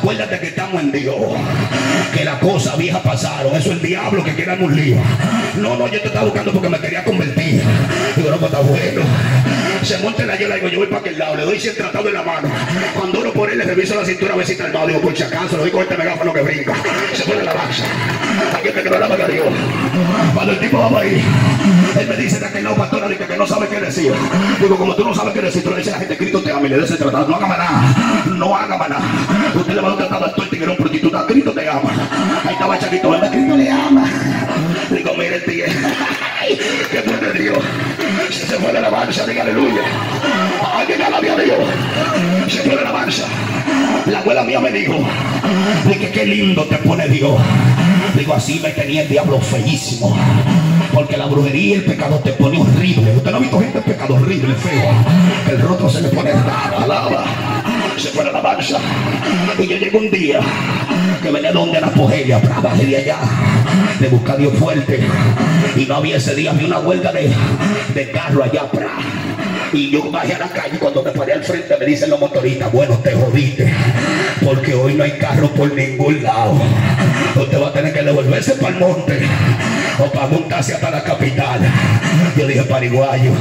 Acuérdate 0.00 0.40
que 0.40 0.46
estamos 0.46 0.80
en 0.80 0.92
Dios. 0.92 1.14
Que 2.16 2.24
las 2.24 2.38
cosas 2.38 2.78
viejas 2.78 3.02
pasaron. 3.02 3.54
Eso 3.54 3.68
es 3.68 3.76
el 3.76 3.82
diablo 3.82 4.24
que 4.24 4.34
quiere 4.34 4.52
darme 4.52 4.64
un 4.64 4.74
lío. 4.74 4.96
No, 5.56 5.76
no, 5.76 5.88
yo 5.88 6.00
te 6.00 6.08
estaba 6.08 6.24
buscando 6.24 6.52
porque 6.52 6.70
me 6.70 6.80
quería 6.80 7.04
convertir. 7.04 7.62
Digo, 8.16 8.30
no, 8.30 8.38
pues 8.38 8.50
está 8.50 8.62
bueno. 8.62 9.02
Se 9.82 9.98
monta 9.98 10.22
en 10.22 10.28
la 10.28 10.38
yola, 10.38 10.54
digo, 10.54 10.68
yo 10.68 10.78
voy 10.78 10.86
para 10.86 11.00
aquel 11.00 11.18
lado, 11.18 11.36
le 11.36 11.42
doy 11.42 11.60
100 11.60 11.76
tratado 11.76 12.04
de 12.04 12.12
la 12.12 12.22
mano. 12.22 12.48
Cuando 12.94 13.20
uno 13.20 13.32
por 13.32 13.50
él 13.50 13.58
le 13.58 13.64
reviso 13.64 13.94
la 13.94 14.04
cintura 14.04 14.34
a 14.34 14.36
ver 14.36 14.46
si 14.46 14.52
está 14.52 14.64
armado, 14.64 14.86
digo, 14.86 15.00
por 15.00 15.14
si 15.14 15.22
acaso, 15.22 15.56
le 15.56 15.62
doy 15.62 15.70
con 15.70 15.82
este 15.82 15.96
megáfono 15.98 16.32
que 16.32 16.42
brinca. 16.42 16.74
Se 17.14 17.24
pone 17.24 17.42
la 17.42 17.54
lanza. 17.54 17.84
Aquí 18.58 18.68
te 18.70 18.82
quedó 18.82 18.98
la 18.98 19.08
mano 19.08 19.26
Dios. 19.26 19.46
Cuando 20.34 20.52
el 20.52 20.60
tipo 20.60 20.78
va 20.78 21.00
ahí, 21.00 21.22
él 21.98 22.08
me 22.08 22.16
dice 22.16 22.38
de 22.38 22.46
aquel 22.46 22.64
lado, 22.64 22.76
pastora, 22.76 23.08
dice 23.08 23.26
que 23.26 23.36
no 23.36 23.46
sabe 23.46 23.68
qué 23.68 23.80
decir. 23.80 24.12
Digo, 24.60 24.76
como 24.76 24.94
tú 24.94 25.04
no 25.04 25.14
sabes 25.14 25.34
qué 25.34 25.42
decir, 25.42 25.62
tú 25.62 25.70
le 25.70 25.76
dices 25.76 25.92
a 25.92 25.96
la 25.96 26.00
gente, 26.00 26.16
Cristo 26.16 26.42
te 26.42 26.52
ama 26.52 26.66
y 26.66 26.70
le 26.70 26.78
des 26.78 26.90
ese 26.90 26.96
tratado. 26.96 27.28
No 27.28 27.36
haga 27.36 27.48
nada, 27.48 28.24
no 28.26 28.56
haga 28.56 28.88
nada. 28.88 29.02
Usted 29.54 29.74
le 29.74 29.80
va 29.80 29.88
a 29.88 29.90
dar 29.90 29.92
un 29.92 29.98
tratado 29.98 30.26
a 30.26 30.32
todo 30.32 30.44
el 30.44 30.50
tigre, 30.50 30.70
un 30.70 30.76
prostituta, 30.76 31.26
Cristo 31.26 31.52
te 31.52 31.68
ama. 31.68 31.90
Ahí 32.44 32.52
estaba 32.52 32.78
Chaquito. 32.78 33.10
Cristo 33.30 33.56
le 33.56 33.70
ama. 33.70 34.04
Digo, 34.90 35.14
mire 35.14 35.36
el 35.36 35.44
tigre. 35.44 35.72
¡Qué 36.90 36.98
fuerte 37.02 37.38
Dios! 37.38 37.58
Se, 38.30 38.46
se 38.46 38.56
fue 38.56 38.72
la 38.72 38.90
marcha, 38.90 39.26
diga 39.26 39.42
aleluya. 39.42 39.82
Alguien 40.76 41.02
alabia 41.02 41.32
a 41.32 41.36
Dios. 41.36 41.58
Se 42.48 42.58
fue 42.62 42.82
la 42.82 42.92
marcha. 42.92 43.24
La 44.06 44.20
abuela 44.20 44.42
mía 44.42 44.60
me 44.60 44.72
dijo, 44.72 44.94
dije, 45.86 46.10
qué 46.10 46.24
lindo 46.24 46.64
te 46.64 46.76
pone 46.78 47.08
Dios. 47.08 47.38
Digo, 48.16 48.34
así 48.34 48.60
me 48.60 48.70
tenía 48.70 49.02
el 49.02 49.08
diablo 49.08 49.40
feísimo. 49.40 50.16
Porque 50.92 51.16
la 51.16 51.26
brujería 51.26 51.66
y 51.66 51.72
el 51.74 51.84
pecado 51.84 52.18
te 52.18 52.32
pone 52.32 52.58
horrible. 52.58 53.16
Usted 53.16 53.30
no 53.30 53.36
ha 53.36 53.40
visto 53.40 53.60
gente 53.60 53.80
pecado 53.80 54.14
horrible, 54.14 54.54
feo. 54.54 54.90
Que 55.46 55.52
el 55.52 55.62
rostro 55.62 55.88
se 55.88 56.02
le 56.02 56.08
pone 56.08 56.32
raro, 56.32 56.78
alaba. 56.78 57.24
Se 58.00 58.08
fue 58.08 58.24
de 58.24 58.32
la 58.32 58.40
marcha. 58.40 58.78
Y 59.58 59.66
yo 59.66 59.76
llego 59.76 59.98
un 59.98 60.10
día 60.10 60.40
que 61.22 61.30
venía 61.30 61.52
donde 61.52 61.82
la 61.82 61.90
pogeria, 61.90 62.38
brava, 62.38 62.74
de 62.74 62.96
allá, 62.96 63.18
de 63.98 64.08
buscar 64.08 64.36
a 64.36 64.38
Dios 64.38 64.54
fuerte. 64.54 65.00
Y 65.76 65.84
no 65.84 65.96
había 65.96 66.16
ese 66.16 66.34
día, 66.34 66.52
había 66.52 66.66
una 66.66 66.78
huelga 66.78 67.12
de, 67.12 67.30
de 67.94 68.10
carro 68.10 68.42
allá, 68.42 68.70
pra. 68.70 68.88
Y 69.74 69.90
yo 69.90 70.10
bajé 70.10 70.32
a 70.32 70.38
la 70.38 70.48
calle 70.48 70.78
cuando 70.78 71.02
me 71.02 71.10
paré 71.10 71.34
al 71.34 71.44
frente 71.44 71.76
me 71.76 71.84
dicen 71.84 72.08
los 72.08 72.18
motoristas, 72.18 72.72
bueno, 72.72 72.98
te 73.04 73.12
jodiste, 73.12 73.70
porque 74.42 74.72
hoy 74.72 74.94
no 74.94 75.04
hay 75.04 75.18
carro 75.18 75.48
por 75.50 75.70
ningún 75.74 76.22
lado. 76.22 76.54
Usted 77.36 77.60
va 77.60 77.68
a 77.68 77.72
tener 77.74 77.92
que 77.92 78.02
devolverse 78.02 78.52
para 78.54 78.74
el 78.74 78.80
monte 78.80 79.20
o 80.00 80.10
para 80.10 80.26
montarse 80.26 80.74
hasta 80.74 80.90
la 80.90 81.02
capital. 81.02 81.60
Yo 82.36 82.46
dije, 82.46 82.62
pariguayo, 82.62 83.32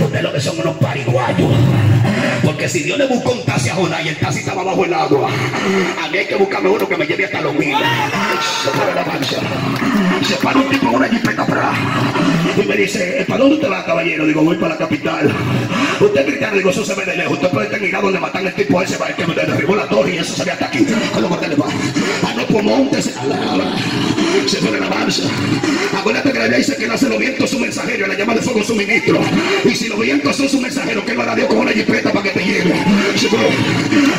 ustedes 0.00 0.22
lo 0.22 0.32
que 0.32 0.40
son 0.40 0.58
unos 0.58 0.76
pariguayos. 0.76 1.52
Porque 2.44 2.68
si 2.68 2.82
Dios 2.82 2.98
le 2.98 3.06
buscó 3.06 3.32
un 3.32 3.44
taxi 3.44 3.70
a 3.70 3.74
Jonás 3.74 4.04
y 4.04 4.08
el 4.08 4.16
taxi 4.16 4.40
estaba 4.40 4.62
bajo 4.62 4.84
el 4.84 4.94
agua, 4.94 5.28
a 6.02 6.08
mí 6.08 6.18
hay 6.18 6.26
que 6.26 6.36
buscarme 6.36 6.68
uno 6.68 6.88
que 6.88 6.96
me 6.96 7.06
lleve 7.06 7.24
hasta 7.24 7.40
los 7.40 7.54
mil. 7.54 7.74
Se 8.62 8.70
para 8.70 8.94
la 8.94 9.04
marcha. 9.04 9.38
Se 10.22 10.36
para 10.36 10.58
un 10.60 10.68
tipo 10.68 10.86
en 10.88 10.94
una 10.94 11.08
jipeta 11.08 11.46
para 11.46 11.72
y 12.56 12.66
me 12.66 12.76
dice, 12.76 13.24
¿para 13.26 13.40
dónde 13.40 13.56
usted 13.56 13.70
va, 13.70 13.84
caballero? 13.84 14.26
Digo, 14.26 14.42
voy 14.42 14.56
para 14.56 14.74
la 14.74 14.78
capital. 14.78 15.32
Usted 16.00 16.26
cristiano, 16.26 16.56
digo, 16.56 16.70
eso 16.70 16.84
se 16.84 16.94
ve 16.94 17.04
de 17.04 17.16
lejos. 17.16 17.34
Usted 17.34 17.50
puede 17.50 17.66
terminar 17.66 18.02
donde 18.02 18.20
matan 18.20 18.46
al 18.46 18.54
tipo 18.54 18.80
ese, 18.80 18.94
el 18.94 19.14
que 19.14 19.26
me 19.26 19.34
derribó 19.34 19.74
la 19.74 19.88
torre 19.88 20.14
y 20.14 20.18
eso 20.18 20.34
se 20.36 20.44
ve 20.44 20.52
hasta 20.52 20.66
aquí. 20.66 20.84
¿Qué 20.84 21.20
lo 21.20 21.40
que 21.40 21.48
le? 21.48 21.56
Ah, 22.54 22.62
no, 22.62 22.62
pues 22.62 22.64
montes. 22.64 23.04
Se 24.46 24.58
fue 24.58 24.72
de 24.72 24.80
la 24.80 24.88
marcha. 24.88 25.22
Acuérdate 25.98 26.32
que 26.32 26.38
la 26.38 26.44
Biblia 26.44 26.58
dice 26.58 26.76
que 26.76 26.86
nace 26.86 27.08
los 27.08 27.18
vientos 27.18 27.50
su 27.50 27.58
mensajero 27.58 28.06
y 28.06 28.08
la 28.08 28.14
llama 28.14 28.34
de 28.34 28.42
fuego 28.42 28.62
su 28.62 28.74
ministro. 28.74 29.20
Y 29.64 29.74
si 29.74 29.88
los 29.88 29.98
vientos 29.98 30.36
son 30.36 30.48
su 30.48 30.60
mensajero, 30.60 31.04
que 31.04 31.14
lo 31.14 31.22
hará 31.22 31.34
Dios 31.34 31.48
con 31.48 31.58
una 31.58 31.72
jipeta 31.72 32.12
para 32.12 32.22
que 32.22 32.30
te 32.30 32.44
lleve. 32.44 32.74
Se. 33.16 33.28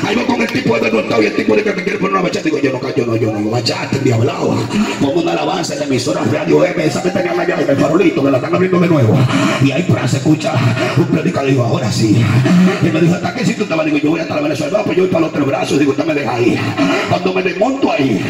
Ahí 0.06 0.16
va 0.16 0.26
con 0.26 0.42
el 0.42 0.48
tipo 0.48 0.76
de 0.76 0.82
desmontado 0.82 1.22
y 1.22 1.26
el 1.28 1.36
tipo 1.36 1.56
de 1.56 1.64
que 1.64 1.74
me 1.74 1.84
quiere 1.84 2.00
poner 2.00 2.14
una 2.14 2.22
bachata. 2.24 2.46
Digo, 2.46 2.60
yo 2.60 2.72
no, 2.72 2.96
yo 2.96 3.06
no, 3.06 3.16
yo 3.16 3.32
no, 3.32 3.50
bachata, 3.50 3.98
diablado. 4.00 4.58
Pongo 5.00 5.22
una 5.22 5.32
alabanza 5.34 5.74
en 5.74 5.80
la 5.80 5.86
emisora 5.86 6.24
Radio 6.32 6.66
M, 6.66 6.86
esa 6.86 7.04
que 7.04 7.10
tenía 7.12 7.34
la 7.34 7.46
llave, 7.46 7.66
el 7.70 7.78
farolito, 7.78 8.22
me 8.24 8.32
la 8.32 8.38
están 8.38 8.56
abriendo 8.56 8.80
de 8.80 8.88
nuevo. 8.88 9.18
Y 9.64 9.72
ahí 9.72 9.84
para 9.84 10.08
se 10.08 10.18
escucha 10.18 10.54
un 10.98 11.06
predicador, 11.06 11.50
digo, 11.50 11.64
ahora 11.64 11.92
sí. 11.92 12.24
Y 12.82 12.86
me 12.86 13.02
dijo, 13.02 13.16
¿hasta 13.16 13.34
qué 13.34 13.46
sitio 13.46 13.66
te 13.66 13.76
vas? 13.76 13.86
Digo, 13.86 13.98
yo 13.98 14.10
voy 14.10 14.20
hasta 14.20 14.36
la 14.36 14.42
Venezuela, 14.42 14.84
pues 14.84 14.98
yo 14.98 15.04
voy 15.04 15.12
para 15.12 15.26
los 15.26 15.34
tres 15.34 15.46
brazos. 15.46 15.80
Digo, 15.80 15.92
usted 15.92 16.06
me 16.06 16.14
deja 16.14 16.34
ahí. 16.34 16.60
Cuando 17.10 17.34
me 17.34 17.44
desmonto 17.44 17.92
ahí, 17.92 18.25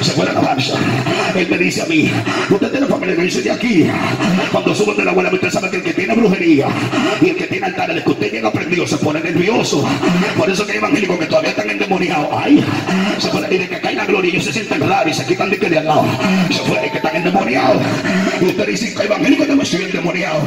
se 0.00 0.12
fue 0.12 0.24
la 0.24 0.30
alabanza. 0.32 0.74
Él 1.34 1.48
me 1.50 1.58
dice 1.58 1.82
a 1.82 1.86
mí, 1.86 2.10
usted 2.50 2.70
tiene 2.70 2.86
familia, 2.86 3.16
me 3.16 3.24
dice 3.24 3.42
de 3.42 3.50
aquí. 3.50 3.86
Cuando 4.52 4.74
subo 4.74 4.94
de 4.94 5.04
la 5.04 5.10
abuela, 5.10 5.30
usted 5.32 5.50
sabe 5.50 5.70
que 5.70 5.76
el 5.76 5.82
que 5.82 5.94
tiene 5.94 6.14
brujería 6.14 6.68
y 7.20 7.30
el 7.30 7.36
que 7.36 7.46
tiene 7.46 7.66
altares, 7.66 7.96
el 7.96 8.04
que 8.04 8.10
usted 8.10 8.32
llega 8.32 8.52
prendido, 8.52 8.86
se 8.86 8.96
pone 8.98 9.20
nervioso. 9.20 9.86
Por 10.36 10.50
eso 10.50 10.66
que 10.66 10.72
hay 10.72 10.78
evangélicos 10.78 11.18
que 11.18 11.26
todavía 11.26 11.50
están 11.50 11.70
endemoniados. 11.70 12.28
Ay, 12.32 12.64
se 13.18 13.28
pone 13.28 13.48
y 13.50 13.58
de 13.58 13.68
que 13.68 13.80
cae 13.80 13.94
la 13.94 14.04
gloria 14.04 14.28
ellos 14.28 14.44
se 14.44 14.52
sienten 14.52 14.86
raros 14.86 15.12
y 15.12 15.14
se 15.14 15.26
quitan 15.26 15.50
de 15.50 15.58
que 15.58 15.70
de 15.70 15.78
al 15.78 15.86
lado. 15.86 16.06
Se 16.50 16.60
fue 16.60 16.90
que 16.90 16.96
están 16.98 17.16
endemoniados. 17.16 17.82
Y 18.40 18.44
usted 18.44 18.66
dice 18.66 18.94
que 18.94 19.02
evangélico 19.02 19.44
yo 19.44 19.56
me 19.56 19.62
estoy 19.62 19.84
endemoniado. 19.84 20.40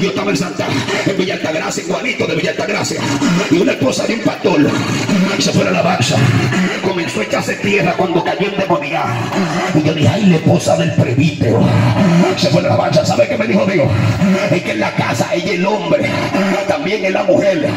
Yo 0.00 0.08
estaba 0.10 0.30
en 0.30 0.36
Santa, 0.36 0.66
en 1.06 1.16
Villa 1.16 1.34
Altagracia, 1.34 1.84
Juanito 1.86 2.26
de 2.26 2.36
Villa 2.36 2.50
Altagracia. 2.50 3.00
Y 3.50 3.56
una 3.58 3.72
esposa 3.72 4.06
de 4.06 4.14
un 4.14 4.20
pastor 4.20 4.70
se 5.38 5.52
fue 5.52 5.66
a 5.68 5.70
la 5.70 5.82
marcha. 5.82 6.16
Comenzó 6.82 7.20
a 7.20 7.24
echarse 7.24 7.54
tierra 7.56 7.94
cuando 7.96 8.22
cayó 8.26 8.48
endemoniado. 8.48 9.08
Y 9.74 9.82
yo 9.82 9.94
dije, 9.94 10.08
ay, 10.08 10.26
la 10.26 10.36
esposa 10.36 10.76
del 10.76 10.92
presbítero. 10.92 11.60
Se 12.36 12.48
fue 12.48 12.60
a 12.60 12.68
la 12.68 12.76
marcha. 12.76 13.04
¿Sabe 13.04 13.28
qué 13.28 13.38
me 13.38 13.46
dijo 13.46 13.64
Dios? 13.66 13.86
Es 14.50 14.62
que 14.62 14.72
en 14.72 14.80
la 14.80 14.90
casa 14.92 15.28
ella 15.32 15.52
es 15.52 15.58
el 15.58 15.66
hombre, 15.66 16.10
también 16.66 17.04
es 17.04 17.12
la 17.12 17.22
mujer. 17.22 17.68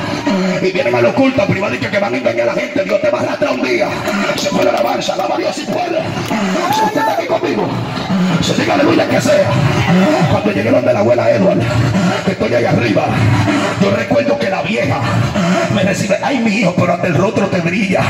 Y 0.61 0.71
vienen 0.71 0.95
a 0.95 1.01
lo 1.01 1.09
oculto, 1.11 1.45
privado 1.45 1.75
y 1.75 1.77
que, 1.77 1.99
van 1.99 2.13
a 2.13 2.17
engañar 2.17 2.49
a 2.49 2.55
la 2.55 2.61
gente. 2.61 2.83
Dios 2.83 3.01
te 3.01 3.09
va 3.09 3.19
a 3.19 3.21
arrastrar 3.21 3.53
un 3.53 3.61
día. 3.61 3.89
Se 4.35 4.49
fue 4.49 4.67
a 4.67 4.71
la 4.71 4.81
marcha, 4.81 5.15
la 5.15 5.37
Dios 5.37 5.55
si 5.55 5.65
puede. 5.65 6.01
Si 6.73 6.85
usted 6.85 6.99
está 6.99 7.13
aquí 7.13 7.27
conmigo, 7.27 7.67
se 8.41 8.53
diga 8.55 8.73
aleluya 8.73 9.07
que 9.07 9.21
sea. 9.21 9.49
Cuando 10.31 10.51
llegué 10.51 10.71
donde 10.71 10.93
la 10.93 10.99
abuela 10.99 11.29
Edward, 11.29 11.59
que 12.25 12.31
estoy 12.31 12.53
ahí 12.53 12.65
arriba, 12.65 13.05
yo 13.81 13.91
recuerdo 13.91 14.37
que 14.37 14.49
la 14.49 14.61
vieja 14.61 14.99
me 15.73 15.83
recibe, 15.83 16.17
ay 16.21 16.39
mi 16.39 16.51
hijo, 16.51 16.73
pero 16.75 16.93
ante 16.93 17.07
el 17.07 17.15
rostro 17.15 17.47
te 17.47 17.61
brilla. 17.61 18.01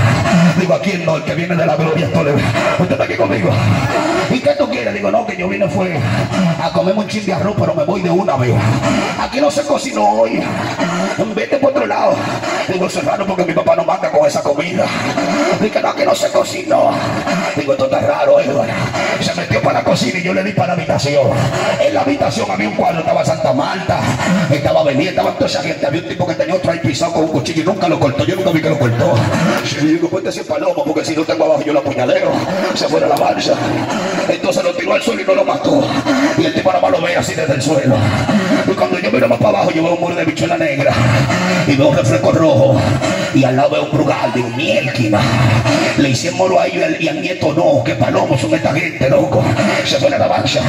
Digo, 0.60 0.74
¿a 0.74 0.82
quién 0.82 1.06
no? 1.06 1.18
El 1.18 1.24
que 1.24 1.36
viene 1.36 1.56
de 1.56 1.66
la 1.66 1.76
gloria. 1.76 2.08
Esto 2.08 2.24
le... 2.36 2.44
Usted 2.84 2.92
está 2.92 3.04
aquí 3.06 3.16
conmigo. 3.16 3.50
¿Y 4.32 4.40
qué 4.40 4.52
tú 4.58 4.70
quieres? 4.70 4.94
Digo, 4.94 5.12
no, 5.12 5.26
que 5.26 5.36
yo 5.36 5.48
vine 5.48 5.68
fue 5.68 5.98
a 6.62 6.72
comerme 6.72 7.02
un 7.02 7.08
chin 7.08 7.26
de 7.26 7.34
arroz, 7.34 7.56
pero 7.60 7.74
me 7.74 7.84
voy 7.84 8.02
de 8.02 8.10
una 8.10 8.36
vez. 8.36 8.54
Aquí 9.20 9.42
no 9.42 9.50
se 9.50 9.64
cocinó 9.64 10.08
hoy. 10.08 10.42
Vete 11.36 11.58
por 11.58 11.72
otro 11.72 11.86
lado. 11.86 12.16
Digo, 12.88 13.26
porque 13.28 13.44
mi 13.44 13.54
papá 13.54 13.76
no 13.76 13.84
manda 13.84 14.10
con 14.10 14.26
esa 14.26 14.42
comida. 14.42 14.86
Digo, 15.60 15.80
no, 15.82 15.96
que 15.96 16.06
no 16.06 16.16
se 16.16 16.32
cocinó. 16.32 16.92
Digo, 17.58 17.74
esto 17.74 17.86
está 17.86 18.00
raro, 18.00 18.40
Edward. 18.40 18.70
Se 19.20 19.36
metió 19.36 19.62
para 19.62 19.80
la 19.80 19.84
cocina 19.84 20.20
y 20.20 20.24
yo 20.24 20.34
le 20.34 20.44
di 20.44 20.54
para 20.54 20.68
la 20.68 20.74
habitación. 20.74 21.28
En 21.82 21.94
la 21.94 22.02
habitación 22.02 22.50
había 22.50 22.70
un 22.70 22.76
cuadro, 22.76 23.00
estaba 23.00 23.26
Santa 23.26 23.52
Marta, 23.52 24.00
estaba 24.50 24.84
Benítez, 24.84 25.10
estaba 25.10 25.32
toda 25.34 25.48
esa 25.48 25.62
gente. 25.62 25.86
Había 25.86 26.02
un 26.02 26.08
tipo 26.08 26.26
que 26.26 26.36
tenía 26.36 26.56
otro 26.56 26.72
ahí 26.72 26.80
pisado 26.80 27.12
con 27.14 27.24
un 27.24 27.30
cuchillo 27.32 27.64
y 27.64 27.66
nunca 27.66 27.90
lo 27.90 28.00
cortó. 28.00 28.24
Yo 28.24 28.36
nunca 28.38 28.52
vi 28.52 28.62
que 28.62 28.70
lo 28.70 28.80
cortó. 28.80 29.16
Y 29.82 29.86
digo, 29.86 30.10
ponte 30.10 30.30
ese 30.30 30.46
palomo 30.46 30.86
porque 30.86 31.04
si 31.04 31.16
no 31.16 31.24
tengo 31.24 31.46
abajo 31.46 31.62
yo 31.62 31.74
lo 31.74 31.80
apuñaleo. 31.80 32.32
Se 32.76 32.88
fue 32.88 33.02
de 33.02 33.10
la 33.10 33.18
marcha. 33.18 33.54
Entonces 34.30 34.64
lo 34.64 34.74
tiró 34.74 34.94
al 34.94 35.02
suelo 35.02 35.22
y 35.22 35.26
no 35.26 35.36
lo 35.36 35.44
mató. 35.44 35.84
Y 36.38 36.46
el 36.46 36.54
tipo 36.54 36.70
nada 36.70 36.82
más 36.82 36.92
lo 36.92 37.02
ve 37.02 37.16
así 37.18 37.34
desde 37.34 37.56
el 37.56 37.62
suelo. 37.62 37.98
Y 38.66 38.72
cuando 38.72 39.00
yo 39.00 39.12
miro 39.12 39.28
más 39.28 39.40
para 39.40 39.50
abajo, 39.50 39.72
yo 39.72 39.84
veo 39.84 39.96
un 39.96 40.00
muro 40.00 40.16
de 40.16 40.24
bichuela 40.24 40.58
negra. 40.58 40.94
Y 41.68 41.76
veo 41.76 41.90
un 41.90 41.98
refresco 41.98 42.32
rojo. 42.32 42.69
Y 43.34 43.44
al 43.44 43.56
lado 43.56 43.70
veo 43.72 43.84
un 43.84 43.92
brugal 43.92 44.34
de 44.34 44.42
un 44.42 44.56
mielquina. 44.56 45.20
Le 45.98 46.10
hicieron 46.10 46.38
moro 46.40 46.60
a 46.60 46.68
ellos 46.68 46.84
y 47.00 47.08
al- 47.08 47.22
nieto 47.22 47.54
no. 47.54 47.84
Que 47.84 47.96
palomos 47.96 48.40
son 48.42 48.54
esta 48.54 48.74
gente, 48.74 49.10
loco. 49.10 49.44
Se 49.86 49.98
fue 49.98 50.10
de 50.10 50.18
la 50.20 50.28
marcha. 50.28 50.62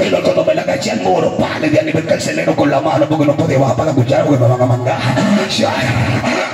Y 0.00 0.08
luego 0.08 0.24
cuando 0.24 0.44
me 0.44 0.54
la 0.54 0.62
agaché 0.62 0.90
al 0.92 1.00
muro, 1.00 1.36
pa, 1.36 1.58
le 1.60 1.68
di 1.70 1.78
a 1.78 1.82
nivel 1.82 2.04
carcelero 2.06 2.54
con 2.56 2.70
la 2.70 2.80
mano 2.80 3.06
porque 3.08 3.26
no 3.26 3.36
podía 3.36 3.58
bajar 3.58 3.76
para 3.76 3.90
la 3.92 3.94
porque 4.24 4.38
me 4.42 4.48
van 4.48 4.60
a 4.62 4.66
mandar. 4.66 4.98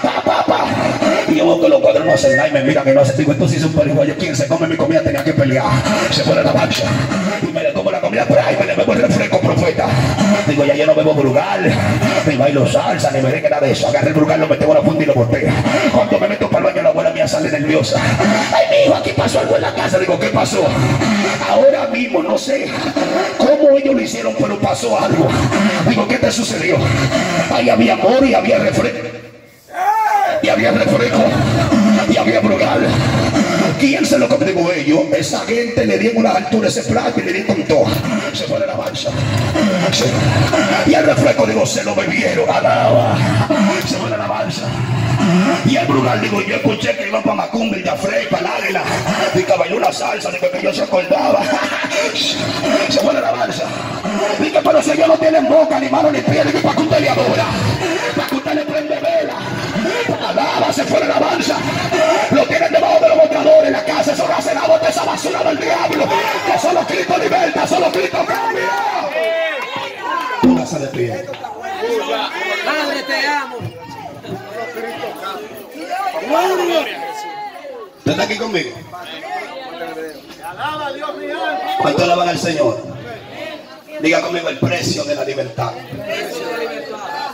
Pa, 0.02 0.44
pa. 0.44 0.66
Y 1.28 1.34
yo 1.36 1.44
veo 1.46 1.60
que 1.60 1.68
los 1.68 1.80
cuadros 1.80 2.04
no 2.06 2.12
hacen 2.12 2.36
nada 2.36 2.48
y 2.48 2.52
me 2.52 2.62
miran 2.64 2.88
y 2.88 2.92
no 2.92 3.00
hacen. 3.00 3.16
Digo, 3.16 3.32
esto 3.32 3.48
sí 3.48 3.56
es 3.56 3.64
un 3.64 3.72
periguayo. 3.72 4.16
Quien 4.16 4.34
se 4.36 4.46
come 4.48 4.66
mi 4.66 4.76
comida 4.76 5.02
tenía 5.02 5.22
que 5.24 5.32
pelear. 5.32 5.64
Se 6.10 6.22
fue 6.22 6.34
de 6.36 6.44
la 6.44 6.52
marcha. 6.52 6.84
Y 7.42 7.52
me 7.52 7.62
le 7.62 7.72
como 7.72 7.90
la 7.90 8.00
comida 8.00 8.24
por 8.26 8.38
ahí, 8.38 8.56
me 8.58 8.66
le 8.66 8.74
bebo 8.74 8.92
el 8.92 9.02
refresco, 9.02 9.40
profeta. 9.54 9.86
Digo, 10.46 10.64
ya 10.64 10.74
yo 10.74 10.86
no 10.86 10.94
bebo 10.94 11.14
brugal, 11.14 11.72
ni 12.26 12.36
bailo 12.36 12.66
salsa, 12.66 13.10
ni 13.10 13.22
merengue, 13.22 13.48
nada 13.48 13.66
de 13.66 13.72
eso. 13.72 13.88
Agarré 13.88 14.08
el 14.08 14.14
brugal, 14.14 14.40
lo 14.40 14.48
metí 14.48 14.64
en 14.64 14.74
la 14.74 14.82
funda 14.82 15.02
y 15.02 15.06
lo 15.06 15.14
boté. 15.14 15.48
Cuando 15.92 16.18
me 16.18 16.28
meto 16.28 16.50
para 16.50 16.58
el 16.58 16.72
baño, 16.72 16.82
la 16.82 16.88
abuela 16.90 17.10
mía 17.10 17.26
sale 17.26 17.50
nerviosa. 17.50 17.98
Ay, 18.54 18.66
mi 18.70 18.84
hijo, 18.84 18.94
aquí 18.94 19.12
pasó 19.16 19.40
algo 19.40 19.56
en 19.56 19.62
la 19.62 19.74
casa. 19.74 19.98
Digo, 19.98 20.18
¿qué 20.18 20.28
pasó? 20.28 20.62
Ahora 21.48 21.86
mismo, 21.88 22.22
no 22.22 22.36
sé 22.36 22.70
cómo 23.38 23.76
ellos 23.76 23.94
lo 23.94 24.00
hicieron, 24.00 24.34
pero 24.38 24.58
pasó 24.58 24.98
algo. 24.98 25.28
Digo, 25.88 26.06
¿qué 26.08 26.16
te 26.18 26.30
sucedió? 26.30 26.76
Ahí 27.50 27.70
había 27.70 27.94
amor 27.94 28.24
y 28.24 28.34
había 28.34 28.58
refresco. 28.58 29.08
Y 30.42 30.48
había 30.48 30.72
refresco. 30.72 31.24
Y 32.10 32.16
había 32.16 32.40
brugal. 32.40 32.86
¿Quién 33.78 34.04
se 34.04 34.18
lo? 34.18 34.26
Digo, 34.28 34.72
ellos. 34.72 35.00
Esa 35.16 35.40
gente 35.40 35.86
le 35.86 35.98
dieron 35.98 36.18
una 36.18 36.30
altura 36.32 36.68
ese 36.68 36.82
plato 36.82 37.20
y 37.20 37.22
le 37.22 37.32
dieron 37.32 37.56
con 37.56 37.64
todo. 37.64 37.86
Se 38.32 38.44
fue 38.44 38.58
de 38.58 38.66
la 38.66 38.74
balsa. 38.74 39.10
Y 40.86 40.94
el 40.94 41.04
refresco, 41.04 41.46
digo, 41.46 41.66
se 41.66 41.84
lo 41.84 41.94
bebieron. 41.94 42.48
Alaba. 42.50 43.16
Se 43.86 43.96
fue 43.96 44.10
de 44.10 44.16
la 44.16 44.26
balsa. 44.26 44.64
Y 45.66 45.76
el 45.76 45.86
brugal, 45.86 46.20
digo, 46.20 46.40
yo 46.42 46.56
escuché 46.56 46.96
que 46.96 47.08
iba 47.08 47.20
para 47.22 47.34
Macumbi, 47.34 47.82
ya 47.82 47.96
Frey, 47.96 48.26
para 48.28 48.56
el 48.56 48.64
águila. 48.64 48.82
Y 49.34 49.42
que 49.42 49.52
bailó 49.52 49.76
una 49.76 49.92
salsa, 49.92 50.30
digo 50.30 50.50
que 50.50 50.62
yo 50.62 50.72
se 50.72 50.82
acordaba. 50.82 51.42
Se 52.88 53.00
fue 53.00 53.14
de 53.14 53.20
la 53.20 53.32
balsa. 53.32 53.64
Dije, 54.40 54.60
pero 54.64 54.82
si 54.82 54.92
ellos 54.92 55.08
no 55.08 55.18
tienen 55.18 55.48
boca, 55.48 55.78
ni 55.78 55.88
mano, 55.88 56.10
ni 56.10 56.20
pie, 56.20 56.44
digo, 56.44 56.60
para 56.62 56.76
que 56.76 56.82
usted 56.82 57.00
le 57.00 57.08
adora. 57.10 57.46
Para 58.16 58.28
que 58.28 58.34
usted 58.36 58.54
le 58.54 58.64
prende 58.64 58.94
vela. 59.00 59.57
Alaba, 60.88 60.88
se 60.88 60.94
fue 60.94 61.00
de 61.00 61.08
la 61.08 61.18
balsa. 61.18 61.56
Lo 62.30 62.46
tienen 62.46 62.72
debajo 62.72 63.00
de 63.00 63.08
los 63.08 63.18
botadores. 63.18 63.70
La 63.70 63.84
casa 63.84 64.12
eso 64.12 64.26
no 64.26 64.34
hace 64.34 64.54
nada 64.54 64.78
de 64.78 64.88
esa 64.88 65.04
basura 65.04 65.44
del 65.44 65.58
diablo. 65.58 66.08
Que 66.46 66.58
solo 66.58 66.80
Cristo 66.86 67.18
liberta, 67.18 67.66
solo 67.66 67.92
Cristo 67.92 68.18
cambia. 68.26 68.68
Póngase 70.42 70.78
de 70.78 70.86
pie. 70.88 71.26
Padre, 72.64 73.02
te 73.02 73.26
amo. 73.26 73.56
¿Usted 77.98 78.10
está 78.12 78.22
aquí 78.22 78.36
conmigo? 78.36 78.70
¿Cuánto 81.80 82.04
alaban 82.04 82.28
al 82.28 82.38
Señor? 82.38 82.82
Diga 84.00 84.20
conmigo 84.22 84.48
el 84.48 84.58
precio 84.58 85.04
de 85.04 85.14
la 85.14 85.24
libertad. 85.24 85.72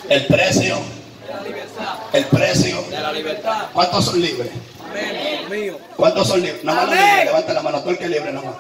El 0.09 0.27
precio. 0.27 0.79
El 2.13 2.25
precio. 2.27 2.84
¿Cuántos 3.73 4.05
son 4.05 4.21
libres? 4.21 4.51
Mío. 5.51 5.79
¿Cuántos 5.97 6.29
son 6.29 6.41
libres? 6.43 6.65
Nada 6.65 6.83
más 6.83 6.91
los 6.91 6.99
libres. 6.99 7.25
Levanta 7.27 7.53
la 7.53 7.63
mano. 7.63 7.81
Todo 7.81 7.91
el 7.91 7.99
que 7.99 8.09
libre, 8.09 8.33
nada 8.33 8.47
más. 8.47 8.57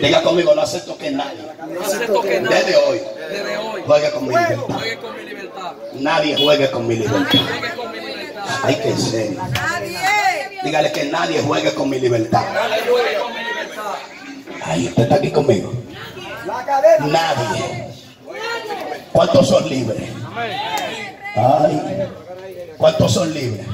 Diga 0.00 0.22
conmigo, 0.22 0.54
no 0.54 0.62
acepto 0.62 0.96
que 0.96 1.10
nadie, 1.10 1.42
No 1.68 1.80
acepto 1.80 2.20
que 2.22 2.40
nadie 2.40 2.56
desde 2.56 2.76
hoy, 2.76 3.00
desde 3.28 3.56
hoy 3.58 3.82
juegue 3.84 4.10
con 4.12 4.22
mi 4.28 4.34
libertad. 4.34 4.64
juegue 4.68 4.98
con 4.98 5.16
mi 5.16 5.22
libertad. 5.24 5.72
Nadie 5.94 6.36
juegue 6.36 6.70
con 6.70 6.86
mi 6.86 6.94
libertad. 6.96 7.26
Juegue 7.48 7.74
con 7.74 7.92
mi 7.92 7.98
libertad. 7.98 8.44
Hay 8.62 8.74
que 8.76 8.96
ser. 8.96 9.36
Dígale 10.64 10.92
que 10.92 11.04
nadie 11.06 11.42
juegue 11.42 11.74
con 11.74 11.90
mi 11.90 11.98
libertad. 12.00 12.42
Nadie 12.52 12.82
juegue 12.88 13.18
con 13.18 13.32
mi 13.32 13.44
libertad. 13.44 13.94
Ay, 14.64 14.86
usted 14.86 15.02
está 15.02 15.14
aquí 15.16 15.30
conmigo. 15.30 15.72
Nadie. 17.00 17.88
¿Cuántos 19.12 19.48
son 19.48 19.68
libres? 19.68 20.08
Ay, 21.36 22.08
¿cuántos 22.78 23.12
son 23.12 23.34
libres? 23.34 23.66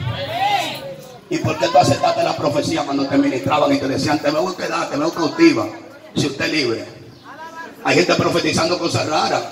¿Y 1.31 1.39
por 1.39 1.59
qué 1.59 1.69
tú 1.69 1.79
aceptaste 1.79 2.23
la 2.23 2.37
profecía 2.37 2.85
cuando 2.85 3.07
te 3.07 3.17
ministraban 3.17 3.73
y 3.73 3.79
te 3.79 3.89
decían, 3.89 4.19
te 4.19 4.31
veo 4.31 4.57
quedar, 4.57 4.91
te 4.91 4.97
veo 4.97 5.13
cautiva, 5.13 5.67
si 6.17 6.27
usted 6.27 6.45
es 6.47 6.53
libre? 6.53 6.85
Hay 7.85 7.97
gente 7.97 8.15
profetizando 8.15 8.79
cosas 8.79 9.07
raras. 9.09 9.43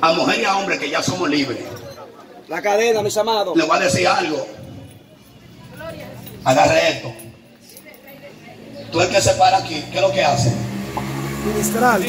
A 0.00 0.12
mujer 0.12 0.40
y 0.40 0.44
a 0.44 0.56
hombre 0.56 0.78
que 0.78 0.88
ya 0.88 1.02
somos 1.02 1.28
libres. 1.28 1.58
La 2.48 2.62
cadena, 2.62 3.02
mis 3.02 3.16
amados. 3.16 3.56
Le 3.56 3.64
voy 3.64 3.76
a 3.76 3.80
decir 3.80 4.06
algo. 4.06 4.46
Agarre 6.44 6.88
esto. 6.90 7.12
Tú 8.90 9.00
el 9.00 9.08
que 9.08 9.20
se 9.20 9.32
para 9.32 9.58
aquí, 9.58 9.84
¿qué 9.92 9.96
es 9.96 10.02
lo 10.02 10.10
que 10.10 10.24
hace? 10.24 10.52
Ministrar. 11.44 12.00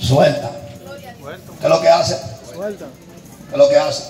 Suelta. 0.00 0.50
¿Qué 1.60 1.66
es 1.66 1.70
lo 1.70 1.80
que 1.80 1.88
hace? 1.88 2.16
Suelta. 2.52 2.86
¿Qué 3.48 3.52
es 3.52 3.58
lo 3.58 3.68
que 3.68 3.76
hace? 3.76 4.02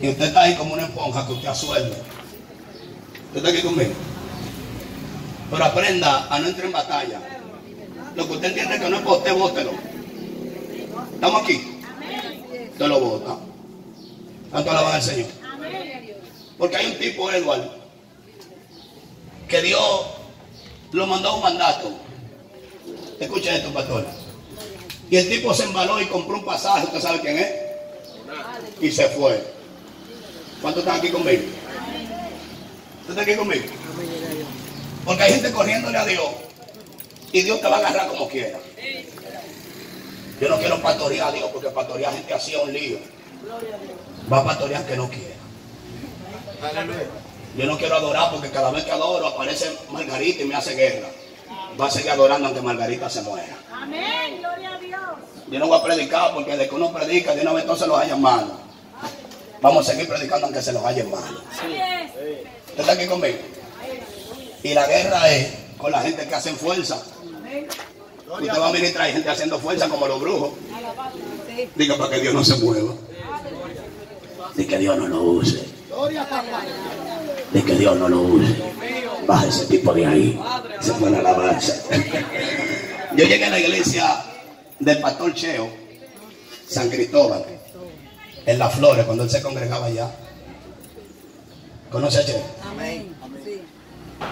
Y 0.00 0.08
usted 0.08 0.26
está 0.26 0.42
ahí 0.42 0.54
como 0.56 0.74
una 0.74 0.84
esponja 0.84 1.26
que 1.26 1.32
usted 1.32 1.48
asuelta. 1.48 1.96
¿Usted 3.28 3.36
está 3.36 3.48
aquí 3.48 3.62
conmigo? 3.62 3.92
Pero 5.50 5.64
aprenda 5.64 6.26
a 6.28 6.38
no 6.38 6.48
entrar 6.48 6.66
en 6.66 6.72
batalla. 6.72 7.20
Lo 8.14 8.26
que 8.26 8.32
usted 8.32 8.48
entiende 8.48 8.78
que 8.78 8.88
no 8.88 8.96
es 8.96 9.02
para 9.02 9.16
usted, 9.16 9.34
bótelo. 9.34 9.72
¿Estamos 11.14 11.42
aquí? 11.42 11.80
Usted 12.72 12.86
lo 12.86 13.00
bota. 13.00 13.36
¿Cuánto 14.50 14.70
alaban 14.70 14.94
al 14.94 15.02
Señor? 15.02 15.28
Porque 16.58 16.76
hay 16.76 16.86
un 16.86 16.98
tipo, 16.98 17.30
Edward, 17.30 17.70
que 19.48 19.62
Dios 19.62 20.06
lo 20.92 21.06
mandó 21.06 21.30
a 21.30 21.34
un 21.36 21.42
mandato. 21.42 21.92
Escucha 23.20 23.56
esto, 23.56 23.72
pastor. 23.72 24.06
Y 25.10 25.16
el 25.16 25.28
tipo 25.28 25.54
se 25.54 25.64
embaló 25.64 26.00
y 26.00 26.06
compró 26.06 26.38
un 26.38 26.44
pasaje, 26.44 26.86
¿usted 26.86 27.00
sabe 27.00 27.20
quién 27.20 27.38
es? 27.38 27.50
Y 28.80 28.90
se 28.90 29.08
fue. 29.10 29.55
¿Cuántos 30.60 30.82
están 30.82 30.98
aquí 30.98 31.10
conmigo? 31.10 31.42
¿Usted 33.00 33.10
está 33.10 33.22
aquí 33.22 33.36
conmigo? 33.36 33.64
Porque 35.04 35.22
hay 35.22 35.32
gente 35.34 35.52
corriéndole 35.52 35.98
a 35.98 36.04
Dios 36.04 36.26
y 37.32 37.42
Dios 37.42 37.60
te 37.60 37.68
va 37.68 37.76
a 37.76 37.78
agarrar 37.78 38.08
como 38.08 38.28
quiera. 38.28 38.58
Yo 40.40 40.48
no 40.48 40.58
quiero 40.58 40.82
pastorear 40.82 41.28
a 41.28 41.32
Dios 41.32 41.50
porque 41.52 41.70
pastorear 41.70 42.12
gente 42.12 42.34
así 42.34 42.54
es 42.54 42.62
un 42.62 42.72
lío. 42.72 42.98
Va 44.32 44.38
a 44.38 44.44
pastorear 44.44 44.84
que 44.86 44.96
no 44.96 45.08
quiera. 45.08 45.36
Yo 47.56 47.66
no 47.66 47.78
quiero 47.78 47.96
adorar 47.96 48.30
porque 48.32 48.50
cada 48.50 48.70
vez 48.70 48.84
que 48.84 48.90
adoro 48.90 49.26
aparece 49.28 49.70
Margarita 49.90 50.42
y 50.42 50.46
me 50.46 50.56
hace 50.56 50.74
guerra. 50.74 51.08
Va 51.80 51.86
a 51.86 51.90
seguir 51.90 52.10
adorando 52.10 52.48
aunque 52.48 52.62
Margarita 52.62 53.08
se 53.08 53.22
muera. 53.22 53.56
Amén, 53.72 54.38
gloria 54.40 54.74
a 54.74 54.78
Dios. 54.78 55.00
Yo 55.48 55.58
no 55.58 55.68
voy 55.68 55.78
a 55.78 55.82
predicar 55.82 56.34
porque 56.34 56.52
desde 56.52 56.68
que 56.68 56.74
uno 56.74 56.92
predica, 56.92 57.34
de 57.34 57.42
una 57.42 57.52
vez 57.52 57.64
se 57.78 57.86
los 57.86 57.98
haya 57.98 58.16
mal. 58.16 58.65
Vamos 59.66 59.88
a 59.88 59.90
seguir 59.90 60.06
predicando 60.06 60.46
aunque 60.46 60.62
se 60.62 60.72
los 60.72 60.84
haya 60.84 61.02
mal. 61.06 61.24
¿Usted 62.68 62.78
está 62.78 62.92
aquí 62.92 63.06
conmigo? 63.06 63.36
Y 64.62 64.74
la 64.74 64.86
guerra 64.86 65.28
es 65.28 65.48
con 65.76 65.90
la 65.90 66.02
gente 66.02 66.24
que 66.24 66.34
hacen 66.36 66.54
fuerza. 66.54 67.02
Usted 68.30 68.60
va 68.60 68.68
a 68.68 68.72
ministrar 68.72 69.06
hay 69.06 69.14
gente 69.14 69.28
haciendo 69.28 69.58
fuerza 69.58 69.88
como 69.88 70.06
los 70.06 70.20
brujos. 70.20 70.52
Diga 71.74 71.98
para 71.98 72.10
que 72.10 72.20
Dios 72.20 72.32
no 72.32 72.44
se 72.44 72.54
mueva. 72.58 72.94
Diga 74.54 74.68
que 74.68 74.78
Dios 74.78 74.98
no 74.98 75.08
lo 75.08 75.22
use. 75.24 75.66
Diga 77.52 77.66
que 77.66 77.74
Dios 77.74 77.96
no 77.96 78.08
lo 78.08 78.20
use. 78.20 78.54
Baja 79.26 79.46
ese 79.48 79.66
tipo 79.66 79.92
de 79.92 80.06
ahí. 80.06 80.40
Se 80.78 80.92
pone 80.92 81.16
a 81.16 81.18
alabanza. 81.18 81.74
Yo 83.16 83.24
llegué 83.24 83.44
a 83.46 83.50
la 83.50 83.58
iglesia 83.58 84.26
del 84.78 85.00
pastor 85.00 85.34
Cheo, 85.34 85.68
San 86.68 86.88
Cristóbal, 86.88 87.55
en 88.46 88.58
Las 88.58 88.74
Flores, 88.74 89.04
cuando 89.04 89.24
él 89.24 89.30
se 89.30 89.42
congregaba 89.42 89.86
allá. 89.86 90.10
¿Conoce 91.90 92.18
a 92.18 92.24
Cheo? 92.24 92.42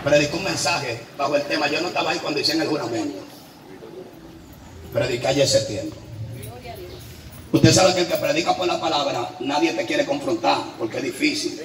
Predicó 0.02 0.36
un 0.36 0.44
mensaje 0.44 1.00
bajo 1.18 1.36
el 1.36 1.42
tema. 1.42 1.68
Yo 1.68 1.80
no 1.80 1.88
estaba 1.88 2.10
ahí 2.10 2.18
cuando 2.18 2.40
hicieron 2.40 2.62
el 2.62 2.68
juramento. 2.68 3.18
Prediqué 4.92 5.26
ayer 5.26 5.48
septiembre. 5.48 5.98
Usted 7.52 7.72
sabe 7.72 7.94
que 7.94 8.00
el 8.00 8.06
que 8.08 8.16
predica 8.16 8.56
por 8.56 8.66
la 8.66 8.80
palabra, 8.80 9.30
nadie 9.40 9.72
te 9.72 9.86
quiere 9.86 10.04
confrontar, 10.04 10.58
porque 10.78 10.96
es 10.96 11.04
difícil. 11.04 11.60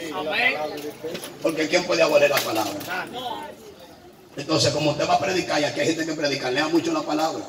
Porque 1.42 1.68
¿quién 1.68 1.84
puede 1.86 2.04
abolir 2.04 2.30
la 2.30 2.38
palabra? 2.38 3.08
Entonces, 4.38 4.72
como 4.72 4.92
usted 4.92 5.08
va 5.08 5.16
a 5.16 5.20
predicar, 5.20 5.60
y 5.60 5.66
aquí 5.66 5.80
hay 5.80 5.88
gente 5.88 6.06
que 6.06 6.14
predica, 6.14 6.52
lea 6.52 6.68
mucho 6.68 6.94
la 6.94 7.02
palabra. 7.02 7.44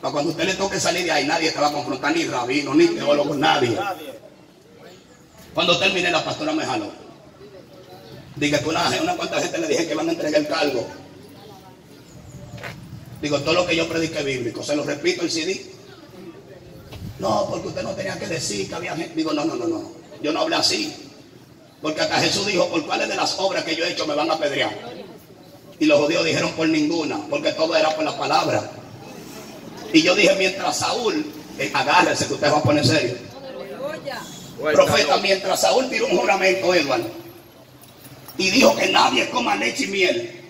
Para 0.00 0.12
cuando 0.12 0.30
usted 0.30 0.44
le 0.44 0.54
toque 0.54 0.78
salir 0.78 1.04
de 1.04 1.12
ahí, 1.12 1.26
nadie 1.26 1.50
te 1.50 1.60
va 1.60 1.68
a 1.68 1.72
confrontar, 1.72 2.14
ni 2.14 2.24
rabino, 2.24 2.74
ni 2.74 2.88
teólogo, 2.88 3.34
nadie. 3.34 3.78
Cuando 5.54 5.78
termine, 5.78 6.10
la 6.10 6.24
pastora 6.24 6.52
me 6.52 6.64
jaló. 6.64 6.90
Diga 8.36 8.58
que 8.58 8.68
una, 8.68 8.90
una 9.00 9.16
cuanta 9.16 9.40
gente 9.40 9.58
le 9.58 9.68
dije 9.68 9.86
que 9.86 9.94
van 9.94 10.08
a 10.08 10.12
entregar 10.12 10.40
el 10.40 10.48
cargo. 10.48 10.86
Digo, 13.22 13.40
todo 13.40 13.54
lo 13.54 13.66
que 13.66 13.76
yo 13.76 13.88
prediqué 13.88 14.22
bíblico, 14.22 14.62
se 14.62 14.76
lo 14.76 14.84
repito 14.84 15.22
el 15.22 15.30
CD. 15.30 15.64
No, 17.20 17.46
porque 17.48 17.68
usted 17.68 17.82
no 17.82 17.92
tenía 17.92 18.18
que 18.18 18.26
decir 18.26 18.68
que 18.68 18.74
había 18.74 18.96
gente. 18.96 19.14
Digo, 19.14 19.32
no, 19.32 19.44
no, 19.44 19.54
no, 19.54 19.66
no. 19.66 19.92
Yo 20.20 20.32
no 20.32 20.40
hablé 20.40 20.56
así. 20.56 20.92
Porque 21.80 22.00
hasta 22.00 22.20
Jesús 22.20 22.46
dijo, 22.46 22.68
¿por 22.68 22.84
cuáles 22.84 23.08
de 23.08 23.14
las 23.14 23.38
obras 23.38 23.64
que 23.64 23.76
yo 23.76 23.84
he 23.84 23.92
hecho 23.92 24.06
me 24.06 24.14
van 24.14 24.30
a 24.30 24.34
apedrear? 24.34 24.72
Y 25.78 25.86
los 25.86 26.00
judíos 26.00 26.24
dijeron 26.24 26.52
por 26.52 26.68
ninguna, 26.68 27.18
porque 27.30 27.52
todo 27.52 27.76
era 27.76 27.94
por 27.94 28.04
la 28.04 28.16
palabra. 28.16 28.70
Y 29.94 30.02
yo 30.02 30.14
dije, 30.14 30.34
mientras 30.36 30.76
Saúl, 30.76 31.24
eh, 31.58 31.70
agárrese 31.72 32.26
que 32.26 32.34
usted 32.34 32.52
va 32.52 32.58
a 32.58 32.62
poner 32.62 32.86
serio. 32.86 33.16
Profeta, 34.60 35.16
mientras 35.16 35.62
Saúl 35.62 35.88
tiró 35.88 36.06
un 36.06 36.18
juramento, 36.18 36.74
Edward, 36.74 37.02
y 38.36 38.50
dijo 38.50 38.76
que 38.76 38.88
nadie 38.88 39.30
coma 39.30 39.56
leche 39.56 39.84
y 39.84 39.86
miel 39.86 40.40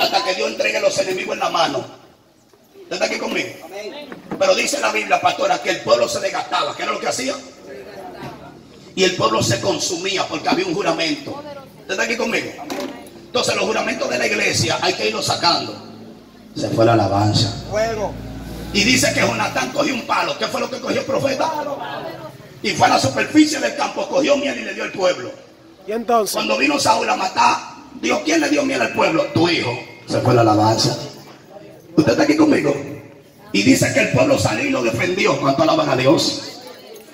hasta 0.00 0.24
que 0.24 0.34
Dios 0.34 0.50
entregue 0.50 0.80
los 0.80 0.98
enemigos 0.98 1.34
en 1.34 1.40
la 1.40 1.50
mano. 1.50 1.84
¿Usted 2.74 2.92
está 2.92 3.04
aquí 3.04 3.18
conmigo? 3.18 3.48
Pero 4.38 4.54
dice 4.54 4.80
la 4.80 4.90
Biblia, 4.90 5.20
pastora, 5.20 5.62
que 5.62 5.70
el 5.70 5.80
pueblo 5.82 6.08
se 6.08 6.20
desgastaba. 6.20 6.76
¿Qué 6.76 6.82
era 6.82 6.92
lo 6.92 7.00
que 7.00 7.08
hacía? 7.08 7.34
y 8.96 9.04
el 9.04 9.14
pueblo 9.14 9.42
se 9.42 9.60
consumía 9.60 10.26
porque 10.26 10.48
había 10.48 10.66
un 10.66 10.74
juramento. 10.74 11.30
¿Usted 11.32 11.90
está 11.90 12.02
aquí 12.02 12.16
conmigo? 12.16 12.50
Entonces 13.26 13.54
los 13.54 13.66
juramentos 13.66 14.08
de 14.08 14.18
la 14.18 14.26
iglesia 14.26 14.78
hay 14.80 14.94
que 14.94 15.08
irlos 15.08 15.26
sacando. 15.26 15.76
Se 16.56 16.70
fue 16.70 16.86
la 16.86 16.94
alabanza. 16.94 17.52
Fuego. 17.70 18.14
Y 18.76 18.84
dice 18.84 19.10
que 19.14 19.20
Jonatán 19.20 19.70
cogió 19.72 19.94
un 19.94 20.02
palo. 20.02 20.36
¿Qué 20.38 20.46
fue 20.48 20.60
lo 20.60 20.68
que 20.68 20.78
cogió 20.78 21.00
el 21.00 21.06
profeta? 21.06 21.50
Y 22.62 22.72
fue 22.72 22.86
a 22.86 22.90
la 22.90 22.98
superficie 22.98 23.58
del 23.58 23.74
campo, 23.74 24.06
cogió 24.06 24.36
miel 24.36 24.58
y 24.58 24.64
le 24.64 24.74
dio 24.74 24.84
al 24.84 24.92
pueblo. 24.92 25.30
Y 25.86 25.92
entonces, 25.92 26.34
Cuando 26.34 26.58
vino 26.58 26.78
Saúl 26.78 27.08
a 27.08 27.16
matar, 27.16 27.56
dijo, 28.02 28.20
¿quién 28.22 28.38
le 28.38 28.50
dio 28.50 28.62
miel 28.64 28.82
al 28.82 28.92
pueblo? 28.92 29.24
Tu 29.32 29.48
hijo. 29.48 29.78
Se 30.06 30.20
fue 30.20 30.34
la 30.34 30.42
alabanza. 30.42 30.94
¿Usted 31.96 32.12
está 32.12 32.24
aquí 32.24 32.36
conmigo? 32.36 32.76
Y 33.50 33.62
dice 33.62 33.90
que 33.94 34.00
el 34.00 34.08
pueblo 34.10 34.38
salió 34.38 34.66
y 34.66 34.70
lo 34.70 34.82
defendió. 34.82 35.40
¿Cuánto 35.40 35.62
alaban 35.62 35.88
a 35.88 35.96
Dios? 35.96 36.60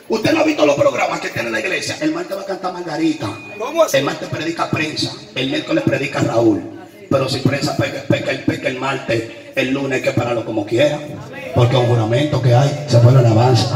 Usted 0.09 0.33
no 0.33 0.41
ha 0.41 0.45
visto 0.45 0.67
los 0.67 0.75
programas 0.75 1.21
que 1.21 1.29
tiene 1.29 1.49
la 1.49 1.61
iglesia. 1.61 1.97
El 2.01 2.13
martes 2.13 2.37
va 2.37 2.43
a 2.43 2.47
cantar 2.47 2.73
Margarita. 2.73 3.31
¿Cómo 3.57 3.85
así? 3.85 3.99
El 3.99 4.05
martes 4.05 4.29
predica 4.29 4.69
prensa. 4.69 5.13
El 5.37 5.49
miércoles 5.49 5.85
predica 5.87 6.19
Raúl. 6.23 6.82
Pero 7.13 7.29
si 7.29 7.41
prensa 7.41 7.77
peca, 7.77 8.03
peca, 8.09 8.31
el, 8.31 8.41
peca 8.41 8.69
el 8.69 8.79
martes, 8.79 9.23
el 9.55 9.71
lunes 9.71 9.93
hay 9.99 10.03
que 10.03 10.13
pararlo 10.13 10.45
como 10.47 10.65
quiera. 10.67 10.99
Porque 11.55 11.77
un 11.77 11.87
juramento 11.87 12.41
que 12.41 12.55
hay, 12.55 12.87
se 12.89 12.99
fue 13.01 13.13
la 13.13 13.19
alabanza. 13.21 13.69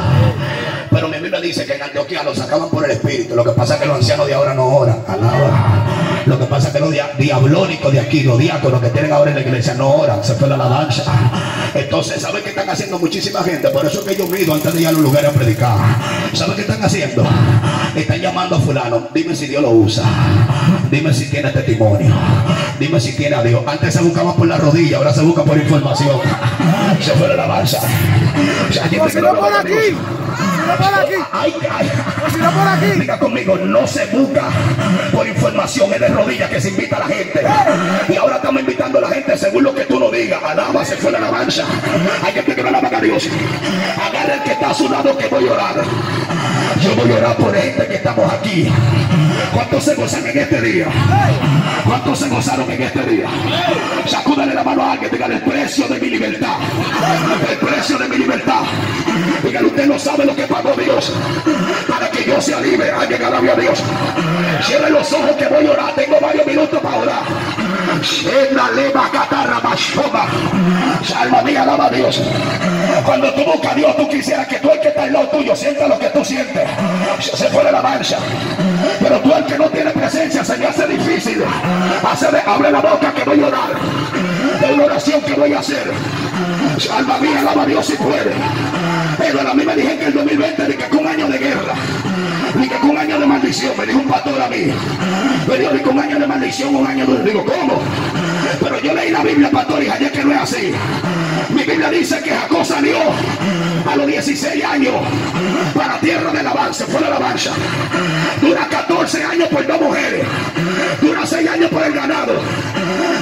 Pero 0.90 1.08
mi 1.08 1.18
Biblia 1.18 1.40
dice 1.40 1.66
que 1.66 1.74
en 1.74 1.82
Antioquía 1.82 2.22
lo 2.22 2.34
sacaban 2.34 2.70
por 2.70 2.84
el 2.86 2.92
Espíritu. 2.92 3.36
Lo 3.36 3.44
que 3.44 3.50
pasa 3.50 3.74
es 3.74 3.80
que 3.80 3.86
los 3.86 3.96
ancianos 3.96 4.26
de 4.26 4.32
ahora 4.34 4.54
no 4.54 4.66
oran. 4.66 5.04
Alaba. 5.06 5.84
Lo 6.24 6.38
que 6.38 6.46
pasa 6.46 6.68
es 6.68 6.74
que 6.74 6.80
los 6.80 6.90
dia- 6.90 7.10
diablónicos 7.18 7.92
de 7.92 8.00
aquí, 8.00 8.22
los 8.22 8.38
diáconos 8.38 8.80
que 8.80 8.88
tienen 8.88 9.12
ahora 9.12 9.30
en 9.32 9.36
la 9.36 9.42
iglesia, 9.42 9.74
no 9.74 9.90
oran. 9.94 10.24
Se 10.24 10.34
fue 10.34 10.48
la 10.48 10.54
alabanza. 10.54 11.04
Entonces, 11.74 12.22
¿sabe 12.22 12.42
qué 12.42 12.48
están 12.50 12.70
haciendo 12.70 12.98
muchísima 12.98 13.42
gente? 13.42 13.68
Por 13.68 13.84
eso 13.84 14.00
es 14.00 14.06
que 14.06 14.16
yo 14.16 14.26
mido 14.26 14.54
antes 14.54 14.72
de 14.72 14.80
ir 14.80 14.86
a 14.88 14.92
los 14.92 15.02
lugares 15.02 15.28
a 15.30 15.32
predicar. 15.34 15.76
¿Sabe 16.32 16.54
qué 16.54 16.62
están 16.62 16.82
haciendo? 16.82 17.22
Están 17.94 18.18
llamando 18.20 18.56
a 18.56 18.60
fulano. 18.60 19.08
Dime 19.12 19.36
si 19.36 19.46
Dios 19.46 19.60
lo 19.60 19.70
usa. 19.72 20.02
Dime 20.90 21.12
si 21.12 21.30
tiene 21.30 21.50
testimonio. 21.50 22.14
Dime 22.78 23.00
si 23.00 23.16
tiene 23.16 23.36
a 23.36 23.42
Dios. 23.42 23.62
Antes 23.66 23.94
se 23.94 24.02
buscaba 24.02 24.34
por 24.34 24.46
la 24.46 24.56
rodilla, 24.56 24.98
ahora 24.98 25.12
se 25.12 25.22
busca 25.22 25.42
por 25.44 25.56
información. 25.58 26.20
Se 27.00 27.12
fue 27.12 27.28
la 27.28 27.34
alabanza. 27.34 27.78
O 27.78 28.72
sea, 28.72 28.84
por 28.88 29.06
aquí, 29.06 29.20
no 29.20 29.34
por 29.34 30.94
aquí, 30.94 31.14
Ay, 31.32 31.54
ay. 31.70 31.90
O 32.36 32.38
si 32.38 32.42
no 32.42 32.50
por 32.50 32.68
aquí. 32.68 33.00
Diga 33.00 33.18
conmigo, 33.18 33.56
no 33.56 33.86
se 33.86 34.06
busca 34.06 34.48
por 35.12 35.26
información, 35.26 35.92
es 35.92 36.00
de 36.00 36.08
rodillas 36.08 36.50
que 36.50 36.60
se 36.60 36.68
invita 36.70 36.96
a 36.96 37.00
la 37.00 37.06
gente. 37.06 37.40
Y 38.08 38.16
ahora 38.16 38.36
estamos 38.36 38.60
invitando 38.60 38.98
a 38.98 39.02
la 39.02 39.08
gente 39.08 39.36
según 39.36 39.64
lo 39.64 39.74
que 39.74 39.84
tú 39.84 39.98
nos 39.98 40.12
digas. 40.12 40.42
Alaba, 40.42 40.84
se 40.84 40.96
fue 40.96 41.12
la 41.12 41.18
alabanza. 41.18 41.64
Hay 42.24 42.32
gente 42.32 42.54
que 42.54 42.62
no 42.62 42.68
alaba 42.68 42.88
a 42.92 43.00
Dios. 43.00 43.28
Agarra 44.08 44.34
el 44.34 44.42
que 44.42 44.52
está 44.52 44.70
a 44.70 44.74
su 44.74 44.88
lado 44.88 45.16
que 45.16 45.28
voy 45.28 45.48
a 45.48 45.52
orar. 45.52 45.84
Yo 46.82 46.94
voy 46.94 47.12
a 47.12 47.16
orar 47.16 47.36
por 47.36 47.54
gente 47.54 47.86
que 47.86 47.94
estamos 47.94 48.32
aquí. 48.32 48.70
¿Cuántos 49.52 49.84
se 49.84 49.94
gozan 49.94 50.26
en 50.26 50.38
este 50.38 50.60
día? 50.60 50.86
¿Cuántos 51.84 52.18
se 52.18 52.28
gozaron 52.28 52.70
en 52.70 52.82
este 52.82 53.02
día? 53.04 53.28
Sacúdale 54.06 54.54
la 54.54 54.62
mano 54.62 54.82
a 54.82 54.92
alguien, 54.92 55.10
dígale 55.10 55.36
el 55.36 55.42
precio 55.42 55.88
de 55.88 56.00
mi 56.00 56.10
libertad. 56.10 56.56
El 57.50 57.56
precio 57.58 57.98
de 57.98 58.08
mi 58.08 58.18
libertad. 58.18 58.62
Dígale, 59.42 59.66
usted 59.68 59.86
no 59.86 59.98
sabe 59.98 60.26
lo 60.26 60.34
que 60.34 60.46
pagó 60.46 60.74
Dios 60.74 61.12
para 61.88 62.10
que 62.10 62.24
yo 62.26 62.40
sea 62.40 62.60
libre. 62.60 62.90
Hay 62.90 63.08
que 63.08 63.24
alabe 63.24 63.50
a 63.50 63.54
Dios. 63.54 63.82
Cierre 64.62 64.90
los 64.90 65.12
ojos 65.12 65.36
que 65.36 65.46
voy 65.46 65.66
a 65.66 65.70
orar. 65.70 65.94
Tengo 65.94 66.18
varios 66.20 66.46
minutos 66.46 66.80
para 66.80 66.96
orar. 66.96 67.22
Shena 68.02 68.70
leva 68.70 69.08
catarra 69.10 69.60
mashoma. 69.60 70.26
Alma 71.16 71.42
mía, 71.42 71.62
alaba 71.62 71.86
a 71.86 71.90
Dios. 71.90 72.22
Cuando 73.04 73.32
tú 73.34 73.44
buscas 73.44 73.72
a 73.72 73.74
Dios, 73.74 73.96
tú 73.96 74.08
quisieras 74.08 74.46
que 74.48 74.58
tú 74.58 74.70
el 74.70 74.80
que 74.80 74.88
está 74.88 75.04
al 75.04 75.12
lado 75.12 75.28
tuyo 75.28 75.54
sienta 75.54 75.86
lo 75.86 75.98
que 75.98 76.08
tú 76.10 76.24
sientes. 76.24 76.68
Se 77.20 77.48
fue 77.48 77.64
de 77.64 77.72
la 77.72 77.82
marcha. 77.82 78.18
Pero 79.00 79.20
tú 79.20 79.32
el 79.32 79.44
que 79.44 79.58
no 79.58 79.68
tiene 79.70 79.90
presencia 79.90 80.44
se 80.44 80.56
me 80.56 80.66
hace 80.66 80.86
difícil. 80.86 81.42
Hace, 82.04 82.26
abre 82.44 82.70
la 82.70 82.80
boca 82.80 83.12
que 83.12 83.24
voy 83.24 83.42
a 83.42 83.46
orar. 83.46 83.70
De 84.60 84.72
una 84.72 84.84
oración 84.84 85.20
que 85.22 85.34
voy 85.34 85.52
a 85.52 85.60
hacer. 85.60 85.92
Alma 86.96 87.18
mía, 87.18 87.40
alaba 87.40 87.62
a 87.62 87.66
Dios 87.66 87.86
si 87.86 87.96
puede. 87.96 88.32
Pero 89.18 89.40
a 89.40 89.54
mí 89.54 89.64
me 89.64 89.74
dijeron 89.74 89.98
que 89.98 90.04
el 90.06 90.14
2020 90.14 90.64
de 90.64 90.76
que 90.76 90.84
fue 90.84 90.98
un 90.98 91.06
año 91.06 91.28
de 91.28 91.38
guerra. 91.38 91.74
Ni 92.58 92.68
que 92.68 92.74
fue 92.76 92.90
un 92.90 92.98
año 92.98 93.18
de 93.18 93.26
maldición. 93.26 93.72
Me 93.78 93.86
dijo 93.86 93.98
un 93.98 94.08
pastor 94.08 94.40
a 94.40 94.48
mí. 94.48 94.72
Me 95.48 95.58
dijo, 95.58 95.72
ni 95.72 95.80
que 95.80 95.88
un 95.88 95.98
año 95.98 96.18
de 96.18 96.26
maldición, 96.26 96.74
un 96.74 96.86
año 96.86 97.06
de... 97.06 97.24
Digo, 97.24 97.44
¿cómo? 97.44 97.82
Pero 98.60 98.80
yo 98.80 98.94
leí 98.94 99.10
la 99.10 99.22
Biblia, 99.22 99.50
pastor, 99.50 99.82
y 99.82 99.88
ayer 99.88 100.12
que 100.12 100.24
no 100.24 100.32
es 100.32 100.40
así. 100.40 100.72
Mi 101.50 101.62
Biblia 101.62 101.90
dice 101.90 102.20
que 102.22 102.30
Jacob 102.30 102.64
salió 102.64 102.96
a 103.88 103.96
los 103.96 104.06
16 104.06 104.64
años 104.64 104.94
para 105.74 105.98
tierra 106.00 106.32
del 106.32 106.46
avance, 106.46 106.84
fue 106.84 107.00
la 107.00 107.08
alabanza. 107.08 107.50
Dura 108.40 108.66
14 108.68 109.24
años 109.24 109.48
por 109.48 109.66
dos 109.66 109.80
mujeres. 109.80 110.26
Dura 111.00 111.26
6 111.26 111.48
años 111.48 111.70
por 111.70 111.82
el 111.82 111.92
ganado. 111.92 112.34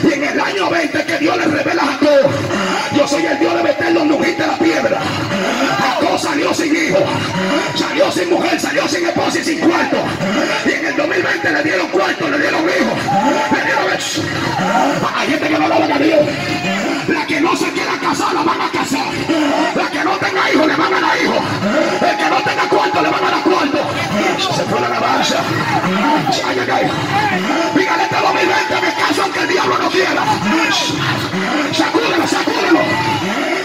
Y 0.02 0.12
en 0.12 0.24
el 0.24 0.40
año 0.40 0.70
20 0.70 1.04
que 1.04 1.18
Dios 1.18 1.36
le 1.36 1.44
revela 1.44 1.82
a 1.82 1.86
Jacob, 1.86 2.30
yo 2.96 3.08
soy 3.08 3.24
el 3.24 3.38
Dios 3.38 3.54
de 3.56 3.62
meter 3.62 3.94
donde 3.94 4.14
ungiste 4.14 4.46
la 4.46 4.58
piedra. 4.58 5.00
Jacob 5.78 6.18
salió 6.18 6.54
sin 6.54 6.74
hijo, 6.74 6.98
salió 7.74 8.12
sin 8.12 8.30
mujer, 8.30 8.60
salió 8.60 8.88
sin 8.88 9.06
esposa 9.06 9.38
y 9.38 9.44
sin 9.44 9.60
cuarto. 9.60 9.96
Y 10.66 10.72
en 10.72 10.86
el 10.86 10.96
2020 10.96 11.52
le 11.52 11.62
dieron 11.62 11.88
cuarto, 11.88 12.28
le 12.28 12.38
dieron 12.38 12.62
hijos, 12.62 12.98
le 13.52 13.64
dieron... 13.64 13.84
Hay 15.14 15.28
gente 15.28 15.48
que 15.48 15.58
no 15.58 15.68
lo 15.68 15.74
a 15.74 15.98
Dios. 15.98 16.20
La 17.08 17.26
que 17.26 17.40
no 17.40 17.56
se 17.56 17.70
quiera 17.72 17.92
casar, 18.00 18.34
la 18.34 18.42
van 18.42 18.60
a 18.60 18.70
casar. 18.70 19.06
La 19.74 19.90
que 19.90 20.04
no 20.04 20.16
tenga 20.16 20.50
hijos, 20.52 20.66
le 20.66 20.76
van 20.76 20.94
a 20.94 21.00
dar 21.00 21.22
hijos. 21.22 21.38
El 22.00 22.16
que 22.16 22.30
no 22.30 22.36
tenga 22.42 22.68
cuarto, 22.68 23.02
le 23.02 23.10
van 23.10 23.24
a 23.24 23.30
dar 23.30 23.42
cuarto. 23.42 23.78
Se 24.38 24.62
fue 24.64 24.80
la 24.80 24.86
alabanza. 24.86 25.36
Ay, 26.46 26.58
ay, 26.60 26.70
ay. 26.72 26.90
Dígale 27.76 28.02
este 28.02 28.16
2020, 28.16 28.80
me 28.80 28.94
caso 28.94 29.22
aunque 29.22 29.40
el 29.40 29.48
diablo 29.48 29.78
no 29.78 29.90
quiera. 29.90 30.24
Sacúdelo, 31.72 32.26
sacúdelo. 32.26 32.80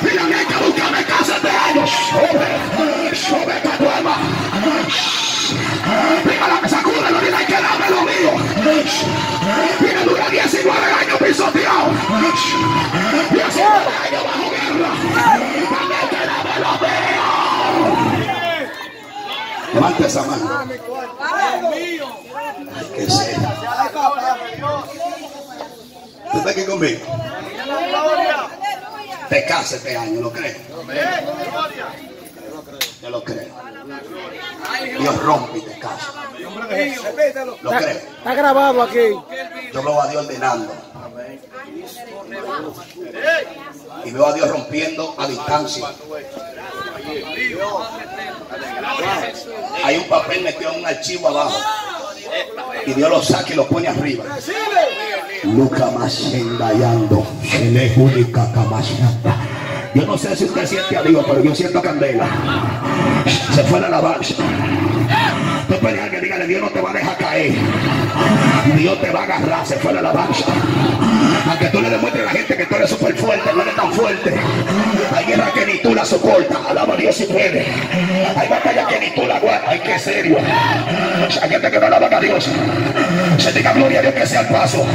Dígame, 0.01 0.35
hay 0.35 0.45
que 0.45 0.55
buscarme 0.55 1.03
casa 1.05 1.35
este 1.37 1.49
año. 1.49 1.87
Sube, 1.87 3.15
sube 3.15 3.53
para 3.63 3.77
tu 3.77 3.89
alma. 3.89 4.17
Dígale, 6.25 6.69
sacúdelo, 6.69 7.19
dile 7.21 7.45
que 7.47 7.53
dame 7.53 7.89
lo 7.89 8.01
mío. 8.03 8.31
Mira, 9.79 10.03
dura 10.03 10.29
19 10.29 10.78
Levante 19.73 20.07
esa 20.07 20.23
mano. 20.23 20.49
Ay, 21.19 21.61
qué 22.95 23.09
serio. 23.09 23.49
¿Usted 26.25 26.39
está 26.39 26.49
aquí 26.49 26.65
conmigo? 26.65 27.05
Te 29.29 29.45
casa 29.45 29.75
este 29.75 29.95
año, 29.95 30.21
¿lo 30.21 30.31
crees? 30.31 30.57
Yo 33.01 33.09
lo 33.09 33.23
creo. 33.23 33.47
Dios 34.99 35.23
rompe 35.23 35.57
y 35.59 35.61
te 35.61 35.79
casa. 35.79 36.13
¿Lo 37.61 37.71
crees? 37.71 38.03
Está 38.17 38.33
grabado 38.33 38.81
aquí. 38.81 39.15
Yo 39.73 39.83
veo 39.83 40.01
a 40.01 40.07
Dios 40.07 40.25
ordenando. 40.25 40.73
Y 44.05 44.11
veo 44.11 44.25
a 44.25 44.33
Dios 44.33 44.49
rompiendo 44.49 45.15
a 45.17 45.27
distancia. 45.27 45.87
Hay 49.83 49.97
un 49.97 50.07
papel 50.07 50.43
metido 50.43 50.71
en 50.73 50.79
un 50.79 50.85
archivo 50.85 51.27
abajo. 51.27 51.59
Y 52.85 52.93
Dios 52.93 53.09
lo 53.09 53.21
saca 53.21 53.53
y 53.53 53.55
lo 53.55 53.67
pone 53.67 53.87
arriba. 53.87 54.25
Luca 55.43 55.91
Mashendayando. 55.91 57.25
Única 57.97 58.47
Yo 59.93 60.05
no 60.05 60.17
sé 60.17 60.35
si 60.35 60.45
usted 60.45 60.65
siente 60.65 60.97
a 60.97 61.01
Dios, 61.03 61.25
pero 61.27 61.43
yo 61.43 61.55
siento 61.55 61.81
candela. 61.81 62.27
Se 63.59 63.65
fue 63.65 63.81
la 63.81 63.87
alabanza. 63.87 64.35
Tú 65.67 65.75
peleas 65.79 66.09
que 66.09 66.21
dígale, 66.21 66.47
Dios 66.47 66.61
no 66.61 66.69
te 66.69 66.79
va 66.79 66.91
a 66.91 66.93
dejar 66.93 67.17
caer. 67.17 67.51
Dios 68.77 69.01
te 69.01 69.09
va 69.09 69.19
a 69.19 69.23
agarrar, 69.23 69.67
se 69.67 69.75
fue 69.75 69.91
la 69.91 69.99
alabanza. 69.99 70.45
Aunque 71.49 71.65
tú 71.65 71.81
le 71.81 71.89
demuestres 71.89 72.23
a 72.23 72.25
la 72.27 72.39
gente 72.39 72.55
que 72.55 72.65
tú 72.65 72.75
eres 72.77 72.89
súper 72.89 73.17
fuerte, 73.17 73.49
no 73.53 73.61
eres 73.63 73.75
tan 73.75 73.91
fuerte. 73.91 74.33
Hay 75.13 75.25
guerra 75.25 75.51
que 75.53 75.65
ni 75.65 75.79
tú 75.79 75.93
la 75.93 76.05
soportas. 76.05 76.57
Alaba 76.69 76.93
a 76.93 76.97
Dios 76.97 77.17
si 77.17 77.25
puede. 77.25 77.65
Hay 78.37 78.47
batalla 78.47 78.87
que 78.87 78.97
ni 78.97 79.13
tú 79.13 79.27
la 79.27 79.39
guardas. 79.41 79.67
Ay, 79.67 79.81
qué 79.81 79.99
serio. 79.99 80.37
Hay 81.41 81.49
gente 81.49 81.69
que 81.69 81.79
no 81.81 81.85
alaba 81.85 82.07
a 82.15 82.21
Dios. 82.21 82.49
Se 83.39 83.51
diga 83.51 83.73
gloria 83.73 83.99
a 83.99 84.01
Dios 84.03 84.13
que 84.13 84.25
sea 84.25 84.39
el 84.39 84.47
paso. 84.47 84.85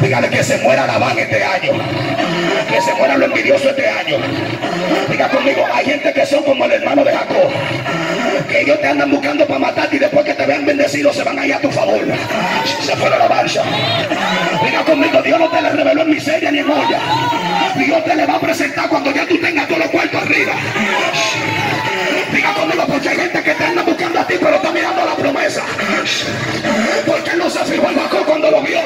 Dígale 0.00 0.28
que 0.30 0.44
se 0.44 0.58
muera 0.58 0.86
la 0.86 0.98
van 0.98 1.18
este 1.18 1.42
año. 1.42 1.72
Que 2.70 2.80
se 2.80 2.94
muera 2.94 3.16
lo 3.16 3.24
envidioso 3.24 3.70
este 3.70 3.88
año. 3.88 4.18
Diga 5.10 5.28
conmigo, 5.30 5.64
hay 5.72 5.84
gente 5.84 6.12
que 6.12 6.26
son 6.26 6.42
como 6.44 6.64
el 6.64 6.72
hermano 6.72 7.04
de 7.04 7.12
Jacob. 7.12 7.50
Que 8.48 8.60
ellos 8.62 8.80
te 8.80 8.86
andan 8.86 9.10
buscando 9.10 9.46
para 9.46 9.58
matarte 9.58 9.96
y 9.96 9.98
después 9.98 10.24
que 10.24 10.34
te 10.34 10.46
vean 10.46 10.66
bendecido 10.66 11.12
se 11.12 11.22
van 11.22 11.38
a 11.38 11.46
ir 11.46 11.54
a 11.54 11.60
tu 11.60 11.70
favor. 11.70 12.00
Se 12.82 12.96
fue 12.96 13.10
la 13.10 13.16
alabanza. 13.16 13.62
Diga 14.64 14.84
conmigo, 14.84 15.22
Dios 15.22 15.38
no 15.38 15.48
te 15.48 15.62
le 15.62 15.70
reveló 15.70 16.02
en 16.02 16.10
miseria 16.10 16.50
ni 16.50 16.58
en 16.58 16.70
olla. 16.70 17.00
Dios 17.76 18.04
te 18.04 18.14
le 18.14 18.26
va 18.26 18.34
a 18.34 18.40
presentar 18.40 18.88
cuando 18.88 19.10
ya 19.12 19.26
tú 19.26 19.38
tengas 19.38 19.66
todos 19.66 19.80
los 19.80 19.90
cuartos 19.90 20.22
arriba. 20.22 20.52
Diga 22.32 22.54
conmigo, 22.54 22.84
porque 22.86 23.08
hay 23.10 23.16
gente 23.16 23.42
que 23.42 23.54
te 23.54 23.64
anda 23.64 23.82
buscando 23.82 24.20
a 24.20 24.26
ti, 24.26 24.34
pero 24.40 24.56
está 24.56 24.70
mirando 24.72 25.04
la 25.04 25.14
promesa. 25.14 25.62
Porque 27.06 27.30
él 27.30 27.38
no 27.38 27.50
se 27.50 27.58
fijó 27.64 27.90
en 27.90 27.98
Jacob 27.98 28.24
cuando 28.26 28.50
lo 28.50 28.62
vio. 28.62 28.80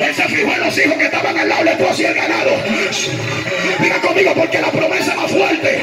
Él 0.00 0.14
se 0.14 0.22
fijó 0.24 0.52
en 0.52 0.60
los 0.60 0.78
hijos 0.78 0.96
que 0.96 1.04
estaban 1.04 1.36
al 1.36 1.48
lado 1.48 1.64
del 1.64 1.72
esposo 1.72 2.02
y 2.02 2.04
el 2.04 2.14
ganado. 2.14 2.50
Diga 3.80 4.00
conmigo, 4.00 4.32
porque 4.34 4.60
la 4.60 4.70
promesa 4.70 5.10
es 5.10 5.16
más 5.16 5.30
fuerte. 5.30 5.82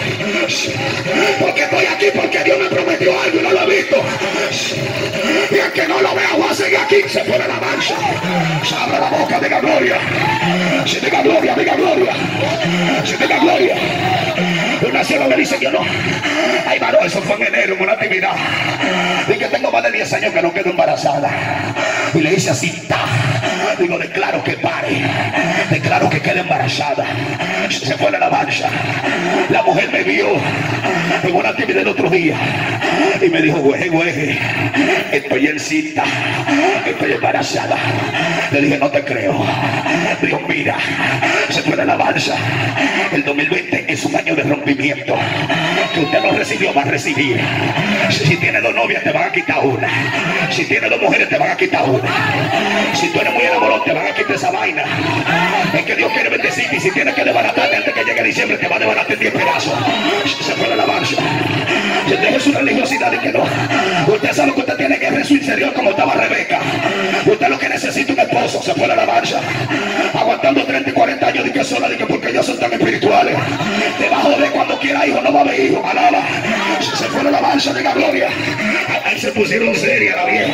Porque 1.39 1.63
estoy 1.63 1.85
aquí, 1.85 2.05
porque 2.15 2.22
que 5.73 5.87
no 5.87 6.01
lo 6.01 6.15
vea, 6.15 6.33
voy 6.37 6.49
a 6.49 6.53
seguir 6.53 6.77
aquí. 6.77 7.01
Se 7.07 7.19
pone 7.21 7.47
la 7.47 7.59
mancha. 7.59 7.95
Se 8.63 8.75
abre 8.75 8.99
la 8.99 9.09
boca, 9.09 9.39
diga 9.39 9.59
gloria. 9.59 9.97
Si 10.85 10.99
diga 10.99 11.21
gloria, 11.21 11.55
diga 11.55 11.75
gloria. 11.75 12.13
Si 13.03 13.17
diga 13.17 13.39
gloria. 13.39 14.52
Sola 15.01 15.27
me 15.27 15.35
dice 15.37 15.57
que 15.57 15.69
no. 15.69 15.79
Ay, 16.67 16.79
varón, 16.79 17.05
eso 17.05 17.21
fue 17.21 17.35
en 17.35 17.53
enero, 17.53 17.75
en 17.75 17.81
una 17.81 17.93
actividad. 17.93 18.35
Que 19.27 19.45
tengo 19.45 19.71
más 19.71 19.83
de 19.83 19.91
10 19.91 20.13
años 20.13 20.33
que 20.33 20.41
no 20.41 20.53
quedo 20.53 20.69
embarazada. 20.69 21.29
Y 22.13 22.19
le 22.19 22.31
dice 22.31 22.51
así, 22.51 22.69
ta. 22.87 23.05
Digo, 23.79 23.97
declaro 23.97 24.43
que 24.43 24.53
pare. 24.53 25.01
Declaro 25.69 26.09
que 26.09 26.21
quede 26.21 26.41
embarazada. 26.41 27.05
Se 27.69 27.97
fue 27.97 28.09
a 28.09 28.19
la 28.19 28.29
marcha. 28.29 28.69
La 29.49 29.63
mujer 29.63 29.89
me 29.91 30.03
vio 30.03 30.27
en 31.23 31.35
una 31.35 31.49
actividad 31.49 31.81
el 31.81 31.87
otro 31.87 32.09
día. 32.09 32.35
Y 33.21 33.29
me 33.29 33.41
dijo, 33.41 33.57
güey, 33.59 33.89
güey, 33.89 34.37
estoy 35.11 35.47
en 35.47 35.59
cita. 35.59 36.03
Estoy 36.85 37.13
embarazada. 37.13 37.77
Le 38.51 38.61
dije, 38.61 38.77
no 38.77 38.89
te 38.89 39.03
creo. 39.03 39.43
Dijo, 40.21 40.39
mira, 40.47 40.75
se 41.49 41.61
fue 41.61 41.75
la 41.75 41.95
marcha. 41.95 42.35
El 43.11 43.23
2020 43.23 43.85
es 43.87 44.05
un 44.05 44.15
año 44.15 44.35
de 44.35 44.43
rompimiento. 44.43 44.82
Que 44.91 46.01
usted 46.01 46.21
no 46.21 46.31
recibió, 46.31 46.73
va 46.73 46.81
a 46.81 46.85
recibir. 46.85 47.39
Si 48.09 48.35
tiene 48.37 48.59
dos 48.59 48.75
novias, 48.75 49.03
te 49.03 49.11
van 49.11 49.23
a 49.23 49.31
quitar 49.31 49.59
una. 49.65 49.87
Si 50.51 50.65
tiene 50.65 50.89
dos 50.89 51.01
mujeres, 51.01 51.29
te 51.29 51.37
van 51.37 51.51
a 51.51 51.57
quitar 51.57 51.89
una. 51.89 52.09
Si 52.93 53.07
tú 53.09 53.19
eres 53.21 53.33
muy 53.33 53.43
enamorado, 53.43 53.81
te 53.83 53.93
van 53.93 54.07
a 54.07 54.13
quitar 54.13 54.35
esa 54.35 54.51
vaina. 54.51 54.83
Es 55.73 55.83
que 55.83 55.95
Dios 55.95 56.11
quiere 56.11 56.29
bendecirte 56.29 56.75
y 56.75 56.79
si 56.79 56.91
tienes 56.91 57.15
que 57.15 57.23
desbaratarte 57.23 57.75
antes 57.77 57.93
que 57.93 58.03
llegue 58.03 58.23
diciembre, 58.23 58.57
te 58.57 58.67
va 58.67 58.75
a 58.75 58.79
desbaratar 58.79 59.13
en 59.13 59.19
10 59.19 59.33
pedazos. 59.33 59.73
Se 60.41 60.53
fue 60.53 60.75
la. 60.75 60.83
Si 61.05 61.15
usted 62.13 62.35
es 62.35 62.43
su 62.43 62.51
religiosidad 62.51 63.11
y 63.13 63.17
que 63.17 63.31
no. 63.31 63.43
Usted 64.07 64.33
sabe 64.33 64.53
que 64.53 64.59
usted 64.59 64.75
tiene 64.75 64.97
guerra 64.97 65.17
en 65.17 65.25
su 65.25 65.33
interior 65.35 65.73
como 65.73 65.91
estaba 65.91 66.13
Rebeca. 66.13 66.59
Usted 67.25 67.47
lo 67.47 67.57
que 67.57 67.69
necesita 67.69 68.13
un 68.13 68.19
esposo, 68.19 68.61
se 68.61 68.73
fue 68.73 68.87
la 68.87 69.05
marcha. 69.05 69.39
Aguantando 70.13 70.63
30 70.65 70.89
y 70.89 70.93
40 70.93 71.27
años 71.27 71.43
de 71.45 71.51
que 71.51 71.63
sola, 71.63 71.89
de 71.89 71.97
que 71.97 72.05
porque 72.05 72.29
ellos 72.29 72.45
son 72.45 72.59
tan 72.59 72.73
espirituales. 72.73 73.35
Te 73.97 74.09
va 74.09 74.17
a 74.17 74.23
quiera 74.79 75.05
hijo, 75.05 75.21
no 75.21 75.33
va 75.33 75.39
a 75.39 75.43
haber 75.43 75.59
hijo. 75.59 75.85
Alaba. 75.85 76.21
Se 76.81 77.05
fue 77.05 77.23
la 77.23 77.41
marcha, 77.41 77.73
diga 77.73 77.93
gloria. 77.93 78.29
Ahí 79.05 79.19
se 79.19 79.31
pusieron 79.31 79.75
seria 79.75 80.15
la 80.15 80.25
vieja. 80.25 80.53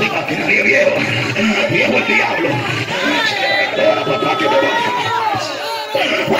Diga 0.00 0.26
que 0.26 0.36
nadie 0.36 0.62
viejo. 0.62 0.90
Viejo 1.70 1.96
el 1.96 2.06
diablo. 2.06 2.48
Ahora, 3.78 4.04
papá, 4.04 4.38
que 4.38 4.44
me 4.44 4.56
¡Wow! 6.28 6.38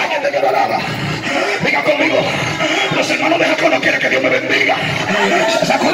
Hay 0.00 0.10
gente 0.10 0.30
que 0.30 0.40
lo 0.40 0.48
alaba. 0.48 0.78
Diga 1.64 1.82
conmigo. 1.82 2.16
Los 2.96 3.10
hermanos 3.10 3.38
de 3.38 3.44
Jacob 3.46 3.70
no 3.70 3.80
quieren 3.80 4.00
que 4.00 4.10
Dios 4.10 4.22
me 4.22 4.28
bendiga. 4.28 4.76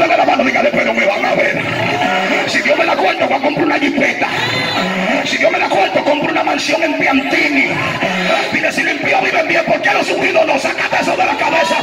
De 0.01 0.16
la 0.16 0.24
mano, 0.24 0.45
dígale, 0.45 0.70
pero 0.70 0.95
me 0.95 1.05
van 1.05 1.24
a 1.24 1.34
ver. 1.34 1.62
Si 2.47 2.62
Dios 2.62 2.78
me 2.78 2.84
la 2.86 2.97
cuento, 2.97 3.26
voy 3.26 3.36
a 3.36 3.41
comprar 3.41 3.66
una 3.66 3.78
jipeta. 3.78 4.28
Si 5.26 5.36
Dios 5.36 5.53
me 5.53 5.59
la 5.59 5.68
cuento, 5.68 6.03
compro 6.05 6.32
una 6.32 6.43
mansión 6.43 6.82
en 6.82 6.99
Piantini. 6.99 7.68
Mire 8.53 8.72
si 8.72 8.82
limpio 8.82 9.20
viven 9.22 9.47
bien, 9.47 9.62
porque 9.66 9.91
los 9.93 10.09
ungidos 10.11 10.47
no 10.47 10.59
sacan 10.59 11.01
eso 11.01 11.11
de 11.11 11.26
la 11.26 11.36
cabeza. 11.36 11.76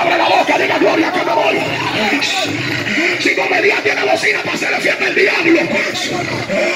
Abre 0.00 0.18
la 0.18 0.28
boca, 0.28 0.58
diga 0.58 0.78
gloria 0.78 1.12
que 1.12 1.24
me 1.24 1.32
voy. 1.32 1.60
Si 3.20 3.34
comedia 3.34 3.76
tiene 3.82 4.02
bocina 4.04 4.40
diablo. 5.16 5.60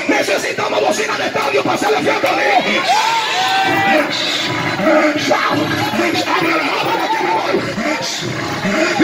Necesitamos 0.09 0.80
bocina 0.80 1.16
de 1.18 1.26
estadio 1.26 1.62
para 1.62 1.74
hacerle 1.76 1.99
fiesta 1.99 2.28
a 2.28 2.36
Dios. 2.36 2.55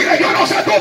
La 0.07 0.17
yo 0.19 0.33
no 0.33 0.47
sé 0.47 0.55
tú, 0.65 0.73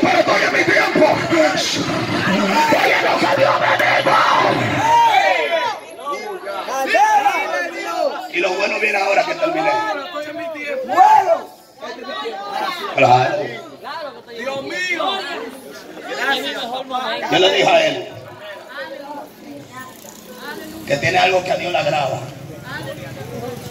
que 21.44 21.52
a 21.52 21.56
Dios 21.56 21.72
le 21.72 21.78
agrada. 21.78 22.20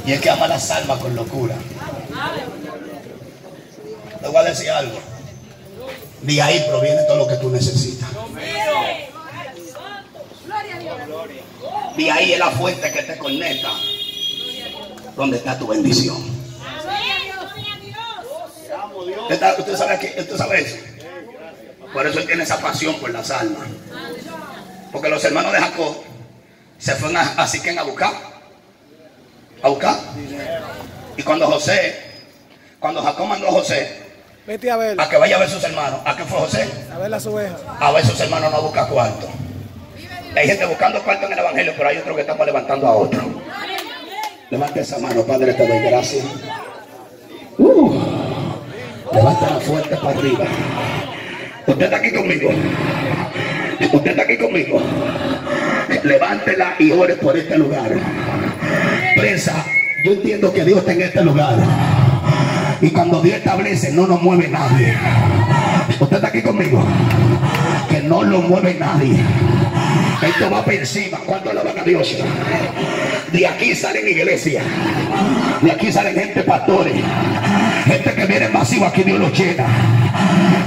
Y 0.05 0.13
es 0.13 0.21
que 0.21 0.29
ama 0.29 0.47
las 0.47 0.69
almas 0.71 0.99
con 0.99 1.15
locura. 1.15 1.55
Te 4.21 4.27
voy 4.27 4.37
a 4.37 4.43
decir 4.43 4.69
algo. 4.69 4.99
De 6.21 6.41
ahí 6.41 6.65
proviene 6.67 7.03
todo 7.03 7.17
lo 7.17 7.27
que 7.27 7.35
tú 7.35 7.49
necesitas. 7.49 8.09
De 11.97 12.11
ahí 12.11 12.33
es 12.33 12.39
la 12.39 12.51
fuente 12.51 12.91
que 12.91 13.03
te 13.03 13.17
conecta. 13.17 13.69
Donde 15.15 15.37
está 15.37 15.57
tu 15.57 15.67
bendición. 15.67 16.17
¿Usted, 19.21 19.33
está- 19.35 19.55
usted 19.57 19.77
sabe, 19.77 19.99
que, 19.99 20.21
usted 20.21 20.37
sabe 20.37 20.61
eso? 20.61 20.75
Por 21.93 22.05
eso 22.05 22.19
él 22.19 22.25
tiene 22.27 22.43
esa 22.43 22.59
pasión 22.59 22.95
por 22.95 23.09
las 23.11 23.31
almas. 23.31 23.67
Porque 24.91 25.09
los 25.09 25.23
hermanos 25.23 25.53
de 25.53 25.59
Jacob 25.59 25.95
se 26.77 26.95
fueron 26.95 27.17
a, 27.17 27.21
a 27.21 27.47
Siquén 27.47 27.77
a 27.79 27.83
buscar. 27.83 28.13
A 29.63 29.69
buscar. 29.69 29.95
Y 31.17 31.23
cuando 31.23 31.47
José, 31.47 31.95
cuando 32.79 33.01
Jacob 33.01 33.27
mandó 33.27 33.47
a 33.47 33.51
José 33.51 34.05
Vete 34.45 34.69
a 34.69 34.77
ver, 34.77 35.01
a 35.01 35.09
que 35.09 35.17
vaya 35.17 35.37
a 35.37 35.39
ver 35.39 35.49
sus 35.49 35.63
hermanos, 35.63 36.01
¿a 36.05 36.15
qué 36.15 36.23
fue 36.23 36.37
José? 36.37 36.69
a 36.93 36.99
ver 36.99 37.09
las 37.09 37.25
ovejas. 37.25 37.59
A 37.79 37.91
ver 37.91 38.05
sus 38.05 38.19
hermanos 38.19 38.51
no 38.51 38.57
a 38.57 38.59
buscar 38.59 38.87
cuarto. 38.87 39.27
Hay 40.35 40.47
gente 40.47 40.65
buscando 40.65 41.01
cuarto 41.01 41.25
en 41.25 41.33
el 41.33 41.39
evangelio, 41.39 41.73
pero 41.75 41.89
hay 41.89 41.97
otro 41.97 42.13
que 42.13 42.21
estamos 42.21 42.45
levantando 42.45 42.85
a 42.85 42.95
otro. 42.95 43.21
Levante 44.51 44.81
esa 44.81 44.99
mano, 44.99 45.23
Padre, 45.23 45.53
te 45.53 45.67
doy 45.67 45.79
gracias. 45.79 46.25
Uh, 47.57 47.99
levántala 49.11 49.59
fuerte 49.61 49.95
para 49.95 50.09
arriba. 50.09 50.45
Usted 51.65 51.85
está 51.85 51.97
aquí 51.97 52.13
conmigo. 52.13 52.49
Usted 53.93 54.11
está 54.11 54.23
aquí 54.23 54.37
conmigo. 54.37 54.79
Levántela 56.03 56.75
y 56.79 56.91
ore 56.91 57.15
por 57.15 57.37
este 57.37 57.57
lugar. 57.57 57.91
Prensa, 59.15 59.65
yo 60.03 60.13
entiendo 60.13 60.53
que 60.53 60.63
Dios 60.63 60.79
está 60.79 60.93
en 60.93 61.01
este 61.01 61.23
lugar. 61.23 61.55
Y 62.81 62.89
cuando 62.89 63.21
Dios 63.21 63.37
establece, 63.37 63.91
no 63.91 64.05
nos 64.07 64.21
mueve 64.21 64.47
nadie. 64.47 64.95
Usted 65.99 66.17
está 66.17 66.27
aquí 66.27 66.41
conmigo. 66.41 66.85
Que 67.89 68.01
no 68.01 68.23
lo 68.23 68.41
mueve 68.41 68.75
nadie. 68.75 69.19
Esto 70.21 70.49
va 70.49 70.63
por 70.63 70.73
encima. 70.73 71.17
¿Cuánto 71.25 71.49
alaban 71.51 71.77
a 71.79 71.83
Dios? 71.83 72.15
De 73.31 73.47
aquí 73.47 73.75
salen 73.75 74.07
iglesias. 74.07 74.63
De 75.61 75.71
aquí 75.71 75.91
salen 75.91 76.15
gente 76.15 76.43
pastores. 76.43 76.95
Gente 77.85 78.13
que 78.13 78.25
viene 78.25 78.49
masivo, 78.49 78.85
aquí 78.85 79.03
Dios 79.03 79.19
los 79.19 79.37
llena. 79.37 79.65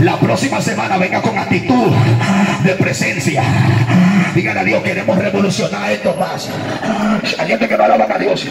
La 0.01 0.19
próxima 0.19 0.61
semana 0.61 0.97
venga 0.97 1.21
con 1.21 1.37
actitud 1.37 1.93
de 2.65 2.73
presencia. 2.75 3.43
Díganle 4.35 4.61
a 4.61 4.65
Dios, 4.65 4.83
queremos 4.83 5.19
revolucionar 5.19 5.93
esto 5.93 6.15
más. 6.15 6.49
Hay 7.39 7.49
gente 7.49 7.69
que 7.69 7.77
no 7.77 7.85
alaban 7.85 8.13
a 8.13 8.19
Dios. 8.19 8.47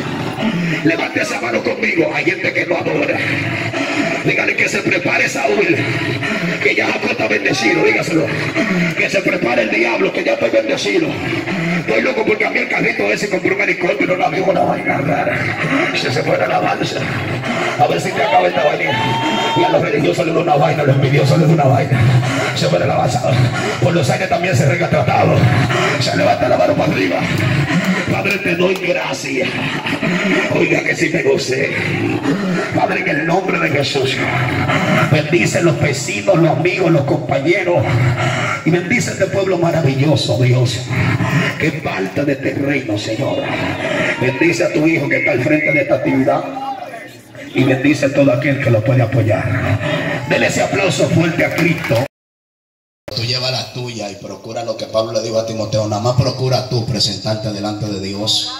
Levante 0.84 1.22
esa 1.22 1.40
mano 1.42 1.64
conmigo. 1.64 2.12
Hay 2.14 2.26
gente 2.26 2.54
que 2.54 2.66
no 2.66 2.78
adora. 2.78 3.18
Dígale 4.28 4.58
que 4.58 4.68
se 4.68 4.80
prepare 4.82 5.30
Saúl. 5.30 5.78
Que 6.62 6.76
ya 6.76 6.88
Jacob 6.88 7.12
está 7.12 7.28
bendecido. 7.30 7.84
Dígaselo. 7.86 8.26
Que 8.98 9.10
se 9.10 9.22
prepare 9.22 9.62
el 9.64 9.72
diablo. 9.72 10.12
Que 10.12 10.24
ya 10.26 10.34
estoy 10.34 10.50
bendecido. 10.50 11.08
Estoy 11.80 12.02
loco 12.02 12.26
porque 12.26 12.46
a 12.46 12.50
mí 12.50 12.60
el 12.60 12.68
carrito 12.68 13.04
ese 13.04 13.30
compró 13.30 13.56
un 13.56 13.62
helicóptero. 13.62 14.16
Un 14.16 14.22
avión, 14.22 14.50
una 14.50 14.64
vaina 14.64 14.98
rara. 14.98 15.38
Se 15.96 16.12
se 16.12 16.24
fue 16.24 16.36
a 16.36 16.46
la 16.46 16.60
balsa. 16.60 17.00
A 17.80 17.88
ver 17.88 18.02
si 18.02 18.12
te 18.12 18.22
acaba 18.22 18.48
esta 18.50 18.66
vaina. 18.66 18.92
Y 19.56 19.64
a 19.64 19.70
los 19.70 19.82
religiosos 19.82 20.26
les 20.26 20.36
da 20.36 20.42
una 20.42 20.56
vaina. 20.56 20.84
A 20.84 20.86
los 20.86 20.96
envidiosos 20.98 21.40
da 21.40 21.48
una 21.48 21.64
vaina. 21.64 22.00
Se 22.56 22.68
fue 22.68 22.84
a 22.84 22.86
la 22.86 22.98
balsa. 22.98 23.32
Por 23.82 23.94
los 23.94 24.10
aires 24.10 24.28
también 24.28 24.58
se 24.58 24.66
rega 24.66 24.90
tratado. 24.90 25.38
Se 26.02 26.18
levanta 26.18 26.50
la 26.50 26.58
mano 26.58 26.74
para 26.74 26.92
arriba. 26.92 27.18
Padre, 28.12 28.38
te 28.38 28.56
doy 28.56 28.76
gracias. 28.76 29.50
Oiga 30.56 30.84
que 30.84 30.96
si 30.96 31.10
me 31.10 31.24
goce. 31.24 31.72
Padre, 32.76 33.02
en 33.02 33.10
el 33.10 33.26
nombre 33.28 33.60
de 33.60 33.70
Jesús. 33.70 34.16
Bendice 35.12 35.62
los 35.62 35.80
vecinos, 35.80 36.38
los 36.38 36.58
amigos, 36.58 36.92
los 36.92 37.04
compañeros. 37.04 37.84
Y 38.66 38.72
bendice 38.72 39.12
este 39.12 39.28
pueblo 39.28 39.58
maravilloso, 39.58 40.42
Dios. 40.42 40.86
Que 41.60 41.72
falta 41.72 42.24
de 42.24 42.34
este 42.34 42.54
reino, 42.54 42.98
Señor. 42.98 43.38
Bendice 44.22 44.64
a 44.64 44.74
tu 44.74 44.88
hijo 44.88 45.08
que 45.10 45.18
está 45.18 45.32
al 45.32 45.42
frente 45.42 45.72
de 45.72 45.82
esta 45.82 45.96
actividad. 45.96 46.44
Y 47.54 47.64
bendice 47.64 48.06
a 48.06 48.14
todo 48.14 48.32
aquel 48.34 48.62
que 48.62 48.70
lo 48.70 48.84
puede 48.84 49.02
apoyar. 49.02 49.80
Dele 50.30 50.48
ese 50.48 50.62
aplauso 50.62 51.10
fuerte 51.10 51.46
a 51.46 51.56
Cristo. 51.56 52.08
Tú 53.18 53.24
lleva 53.24 53.50
la 53.50 53.74
tuya 53.74 54.12
y 54.12 54.16
procura 54.18 54.64
lo 54.64 54.78
que 54.78 54.86
Pablo 54.86 55.12
le 55.12 55.24
dijo 55.24 55.40
a 55.40 55.46
Timoteo. 55.48 55.88
Nada 55.88 56.04
más 56.04 56.16
procura 56.22 56.70
tú 56.70 56.86
presentarte 56.86 57.52
delante 57.52 57.88
de 57.88 58.00
Dios 58.00 58.52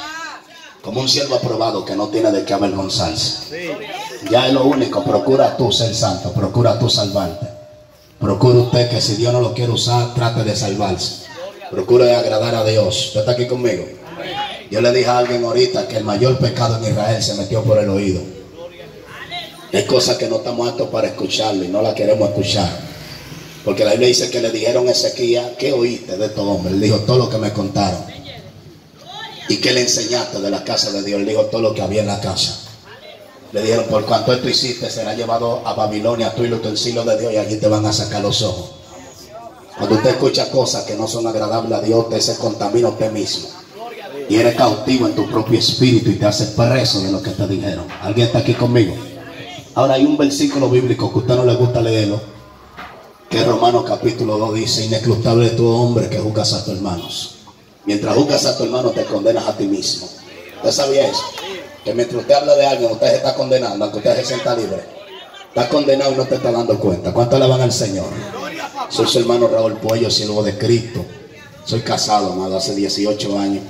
como 0.82 1.02
un 1.02 1.08
siervo 1.08 1.36
aprobado 1.36 1.86
que 1.86 1.96
no 1.96 2.08
tiene 2.08 2.32
de 2.32 2.44
qué 2.44 2.56
avergonzarse. 2.56 3.86
Ya 4.32 4.48
es 4.48 4.54
lo 4.54 4.64
único. 4.64 5.04
Procura 5.04 5.56
tú 5.56 5.72
ser 5.72 5.94
santo. 5.94 6.32
Procura 6.32 6.80
tú 6.80 6.90
salvarte. 6.90 7.46
Procura 8.20 8.62
usted 8.62 8.90
que 8.90 9.00
si 9.00 9.18
Dios 9.18 9.32
no 9.32 9.42
lo 9.42 9.54
quiere 9.54 9.72
usar, 9.72 10.16
trate 10.16 10.44
de 10.44 10.56
salvarse. 10.56 11.28
Procure 11.70 12.16
agradar 12.16 12.56
a 12.56 12.64
Dios. 12.64 13.10
¿Usted 13.10 13.20
está 13.20 13.34
aquí 13.34 13.46
conmigo? 13.46 13.86
Yo 14.72 14.82
le 14.82 14.92
dije 14.92 15.08
a 15.08 15.20
alguien 15.20 15.46
ahorita 15.46 15.88
que 15.88 15.98
el 15.98 16.04
mayor 16.04 16.40
pecado 16.40 16.78
en 16.78 16.94
Israel 16.94 17.22
se 17.22 17.36
metió 17.36 17.64
por 17.64 17.78
el 17.78 17.90
oído. 17.90 18.22
Hay 19.72 19.86
cosas 19.86 20.18
que 20.18 20.28
no 20.28 20.38
estamos 20.38 20.68
aptos 20.68 20.90
para 20.90 21.10
escucharlo 21.10 21.64
y 21.64 21.68
no 21.68 21.84
la 21.84 21.94
queremos 21.94 22.30
escuchar. 22.30 22.87
Porque 23.68 23.84
la 23.84 23.92
Biblia 23.92 24.08
dice 24.08 24.30
que 24.30 24.40
le 24.40 24.50
dijeron 24.50 24.88
a 24.88 24.92
Ezequiel, 24.92 25.58
¿qué 25.60 25.74
oíste 25.74 26.16
de 26.16 26.28
estos 26.28 26.48
hombres? 26.48 26.74
Él 26.74 26.80
dijo 26.80 27.00
todo 27.00 27.18
lo 27.18 27.30
que 27.30 27.38
me 27.38 27.52
contaron. 27.52 28.02
¿Y 29.50 29.58
qué 29.58 29.74
le 29.74 29.82
enseñaste 29.82 30.40
de 30.40 30.50
la 30.50 30.64
casa 30.64 30.90
de 30.94 31.04
Dios? 31.04 31.20
Él 31.20 31.28
dijo 31.28 31.48
todo 31.48 31.60
lo 31.60 31.74
que 31.74 31.82
había 31.82 32.00
en 32.00 32.08
la 32.08 32.22
casa. 32.22 32.62
Le 33.52 33.62
dijeron, 33.62 33.84
por 33.90 34.06
cuanto 34.06 34.32
esto 34.32 34.48
hiciste, 34.48 34.90
será 34.90 35.16
llevado 35.16 35.68
a 35.68 35.74
Babilonia 35.74 36.34
tú 36.34 36.46
y 36.46 36.48
los 36.48 36.60
utensilios 36.60 37.06
de 37.06 37.20
Dios 37.20 37.34
y 37.34 37.36
allí 37.36 37.58
te 37.58 37.68
van 37.68 37.86
a 37.86 37.92
sacar 37.92 38.22
los 38.22 38.42
ojos. 38.42 38.70
Cuando 39.78 39.96
usted 39.98 40.12
escucha 40.12 40.50
cosas 40.50 40.86
que 40.86 40.96
no 40.96 41.06
son 41.06 41.28
agradables 41.28 41.78
a 41.78 41.82
Dios, 41.82 42.06
usted 42.06 42.22
se 42.22 42.38
contamina 42.38 42.88
usted 42.88 43.12
mismo. 43.12 43.50
Y 44.30 44.38
eres 44.38 44.56
cautivo 44.56 45.08
en 45.08 45.14
tu 45.14 45.30
propio 45.30 45.60
espíritu 45.60 46.12
y 46.12 46.16
te 46.16 46.26
haces 46.26 46.52
preso 46.52 47.02
de 47.02 47.12
lo 47.12 47.22
que 47.22 47.32
te 47.32 47.46
dijeron. 47.46 47.86
¿Alguien 48.02 48.28
está 48.28 48.40
aquí 48.40 48.54
conmigo? 48.54 48.96
Ahora 49.76 49.96
hay 49.96 50.06
un 50.06 50.16
versículo 50.16 50.70
bíblico 50.70 51.10
que 51.10 51.16
a 51.16 51.20
usted 51.20 51.36
no 51.36 51.44
le 51.44 51.56
gusta 51.56 51.82
leerlo, 51.82 52.37
que 53.30 53.44
Romanos 53.44 53.84
capítulo 53.86 54.38
2 54.38 54.54
dice, 54.54 54.86
inescrutable 54.86 55.48
es 55.48 55.56
tu 55.56 55.68
hombre 55.68 56.10
que 56.10 56.20
juzgas 56.20 56.54
a 56.54 56.64
tus 56.64 56.76
hermanos. 56.76 57.36
Mientras 57.86 58.16
juzgas 58.16 58.46
a 58.46 58.58
tu 58.58 58.64
hermano 58.64 58.92
te 58.92 59.04
condenas 59.06 59.48
a 59.48 59.58
ti 59.58 59.66
mismo. 59.66 60.08
¿Usted 60.58 60.72
sabía 60.72 61.08
eso? 61.08 61.24
Que 61.84 61.94
mientras 61.94 62.22
usted 62.22 62.36
habla 62.36 62.56
de 62.56 62.66
alguien, 62.66 62.92
usted 62.92 63.08
se 63.08 63.16
está 63.18 63.34
condenando, 63.36 63.84
aunque 63.84 64.00
usted 64.00 64.16
se 64.18 64.26
sienta 64.26 64.56
libre. 64.56 64.82
Está 65.50 65.70
condenado 65.70 66.12
y 66.12 66.16
no 66.16 66.26
te 66.26 66.36
está 66.36 66.52
dando 66.52 66.80
cuenta. 66.80 67.14
¿Cuánto 67.14 67.40
le 67.40 67.48
van 67.48 67.62
al 67.62 67.72
Señor? 67.72 68.08
Soy 68.90 69.08
su 69.08 69.20
hermano 69.20 69.48
Raúl 69.48 69.74
Puello, 69.74 70.10
siervo 70.10 70.44
de 70.44 70.58
Cristo. 70.58 71.04
Soy 71.66 71.82
casado, 71.82 72.32
amado, 72.34 72.58
hace 72.58 72.76
18 72.76 73.40
años. 73.40 73.64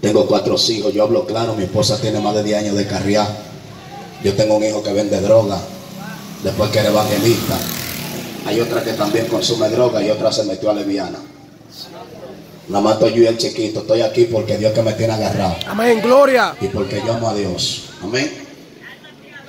Tengo 0.00 0.26
cuatro 0.26 0.56
hijos, 0.68 0.92
yo 0.92 1.02
hablo 1.02 1.26
claro, 1.26 1.54
mi 1.54 1.64
esposa 1.64 2.00
tiene 2.00 2.20
más 2.20 2.34
de 2.34 2.42
10 2.44 2.58
años 2.58 2.76
de 2.76 2.86
carrera. 2.86 3.26
Yo 4.22 4.34
tengo 4.34 4.56
un 4.56 4.64
hijo 4.64 4.82
que 4.82 4.92
vende 4.92 5.20
droga, 5.20 5.58
después 6.42 6.70
que 6.70 6.80
era 6.80 6.90
evangelista. 6.90 7.58
Hay 8.48 8.60
otra 8.60 8.82
que 8.82 8.94
también 8.94 9.26
consume 9.26 9.68
droga 9.68 10.02
y 10.02 10.08
otra 10.08 10.32
se 10.32 10.42
metió 10.44 10.70
a 10.70 10.72
leviana. 10.72 11.18
Nada 12.68 12.82
más 12.82 12.94
estoy 12.94 13.12
yo 13.12 13.22
y 13.24 13.26
el 13.26 13.36
chiquito. 13.36 13.80
Estoy 13.80 14.00
aquí 14.00 14.24
porque 14.24 14.56
Dios 14.56 14.72
que 14.72 14.80
me 14.80 14.94
tiene 14.94 15.12
agarrado. 15.12 15.54
Amén, 15.66 16.00
gloria. 16.00 16.56
Y 16.58 16.68
porque 16.68 17.02
yo 17.04 17.12
amo 17.12 17.28
a 17.28 17.34
Dios. 17.34 17.90
Amén. 18.02 18.32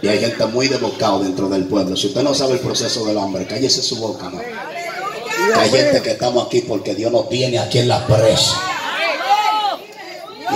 Y 0.02 0.08
hay 0.10 0.20
gente 0.20 0.46
muy 0.48 0.68
devocada 0.68 1.20
dentro 1.20 1.48
del 1.48 1.64
pueblo. 1.64 1.96
Si 1.96 2.08
usted 2.08 2.24
no 2.24 2.34
sabe 2.34 2.56
el 2.56 2.60
proceso 2.60 3.06
del 3.06 3.18
hambre, 3.18 3.48
cállese 3.48 3.82
su 3.82 3.96
boca, 3.96 4.30
no. 4.30 4.38
Que 4.40 5.60
hay 5.60 5.70
gente 5.70 6.02
que 6.02 6.12
estamos 6.12 6.48
aquí 6.48 6.60
porque 6.68 6.94
Dios 6.94 7.10
nos 7.10 7.30
tiene 7.30 7.58
aquí 7.58 7.80
en 7.80 7.88
la 7.88 8.06
presa. 8.06 8.62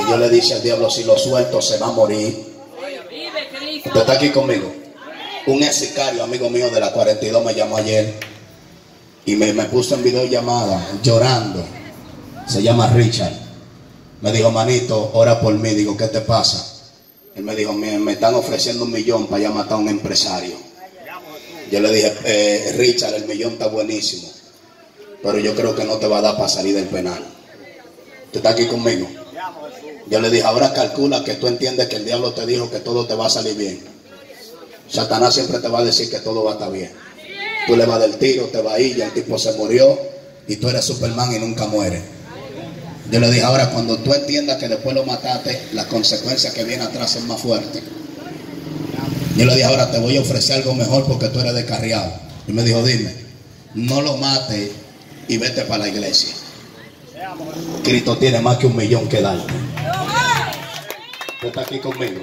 Y 0.01 0.05
Dios 0.05 0.19
le 0.19 0.29
dice 0.29 0.55
al 0.55 0.63
diablo, 0.63 0.89
si 0.89 1.05
lo 1.05 1.17
suelto 1.17 1.61
se 1.61 1.77
va 1.77 1.87
a 1.87 1.91
morir. 1.91 2.45
Usted 3.85 4.01
está 4.01 4.11
aquí 4.11 4.31
conmigo. 4.31 4.69
Un 5.47 5.63
ex 5.63 5.75
sicario, 5.75 6.25
amigo 6.25 6.49
mío 6.49 6.69
de 6.69 6.81
la 6.81 6.91
42, 6.91 7.45
me 7.45 7.53
llamó 7.53 7.77
ayer 7.77 8.32
y 9.25 9.35
me, 9.35 9.53
me 9.53 9.65
puso 9.65 9.95
en 9.95 10.03
videollamada 10.03 10.99
llorando. 11.01 11.63
Se 12.47 12.61
llama 12.61 12.87
Richard. 12.87 13.33
Me 14.21 14.31
dijo, 14.31 14.51
manito, 14.51 15.11
ora 15.13 15.39
por 15.39 15.53
mí. 15.53 15.69
Digo, 15.69 15.95
¿qué 15.95 16.07
te 16.07 16.21
pasa? 16.21 16.73
Él 17.35 17.43
me 17.43 17.55
dijo, 17.55 17.73
me, 17.73 17.97
me 17.99 18.13
están 18.13 18.35
ofreciendo 18.35 18.83
un 18.83 18.91
millón 18.91 19.27
para 19.27 19.43
ya 19.43 19.49
matar 19.49 19.73
a 19.73 19.77
un 19.77 19.89
empresario. 19.89 20.55
Yo 21.71 21.79
le 21.79 21.91
dije, 21.91 22.13
eh, 22.25 22.75
Richard, 22.77 23.15
el 23.15 23.25
millón 23.25 23.53
está 23.53 23.67
buenísimo, 23.67 24.29
pero 25.23 25.39
yo 25.39 25.55
creo 25.55 25.75
que 25.75 25.83
no 25.85 25.95
te 25.97 26.05
va 26.07 26.19
a 26.19 26.21
dar 26.21 26.35
para 26.35 26.47
salir 26.47 26.75
del 26.75 26.85
penal. 26.85 27.23
¿Tú 28.31 28.37
estás 28.37 28.53
aquí 28.53 28.67
conmigo? 28.67 29.07
Yo 30.07 30.19
le 30.19 30.29
dije, 30.29 30.43
ahora 30.43 30.73
calcula 30.73 31.23
que 31.23 31.33
tú 31.35 31.47
entiendes 31.47 31.87
que 31.87 31.95
el 31.95 32.05
diablo 32.05 32.33
te 32.33 32.45
dijo 32.45 32.69
que 32.69 32.79
todo 32.79 33.07
te 33.07 33.15
va 33.15 33.25
a 33.25 33.29
salir 33.29 33.55
bien. 33.55 33.83
Satanás 34.87 35.33
siempre 35.33 35.59
te 35.59 35.67
va 35.67 35.79
a 35.79 35.83
decir 35.83 36.11
que 36.11 36.19
todo 36.19 36.43
va 36.43 36.51
a 36.51 36.53
estar 36.53 36.71
bien. 36.71 36.91
Tú 37.67 37.75
le 37.75 37.85
vas 37.85 37.99
del 37.99 38.17
tiro, 38.17 38.45
te 38.45 38.61
va 38.61 38.73
a 38.73 38.79
ir, 38.79 38.95
ya 38.97 39.05
el 39.05 39.13
tipo 39.13 39.37
se 39.37 39.53
murió 39.53 39.97
y 40.47 40.57
tú 40.57 40.69
eres 40.69 40.83
Superman 40.83 41.33
y 41.33 41.39
nunca 41.39 41.65
mueres. 41.67 42.01
Yo 43.11 43.19
le 43.19 43.29
dije, 43.29 43.43
ahora 43.43 43.69
cuando 43.69 43.97
tú 43.97 44.13
entiendas 44.13 44.57
que 44.57 44.67
después 44.67 44.95
lo 44.95 45.05
mataste, 45.05 45.69
la 45.73 45.87
consecuencia 45.87 46.51
que 46.51 46.63
viene 46.63 46.83
atrás 46.83 47.15
es 47.15 47.23
más 47.23 47.39
fuerte. 47.39 47.81
Yo 49.37 49.45
le 49.45 49.53
dije, 49.55 49.65
ahora 49.65 49.91
te 49.91 49.99
voy 49.99 50.17
a 50.17 50.21
ofrecer 50.21 50.57
algo 50.57 50.75
mejor 50.75 51.05
porque 51.05 51.27
tú 51.29 51.39
eres 51.39 51.53
descarriado. 51.53 52.11
Y 52.47 52.53
me 52.53 52.63
dijo, 52.63 52.83
dime, 52.83 53.13
no 53.73 54.01
lo 54.01 54.17
mates 54.17 54.71
y 55.27 55.37
vete 55.37 55.63
para 55.63 55.83
la 55.83 55.89
iglesia. 55.89 56.33
Cristo 57.83 58.17
tiene 58.17 58.41
más 58.41 58.57
que 58.57 58.67
un 58.67 58.75
millón 58.75 59.07
que 59.07 59.21
darte. 59.21 59.53
Usted 61.35 61.47
está 61.47 61.61
aquí 61.61 61.79
conmigo. 61.79 62.21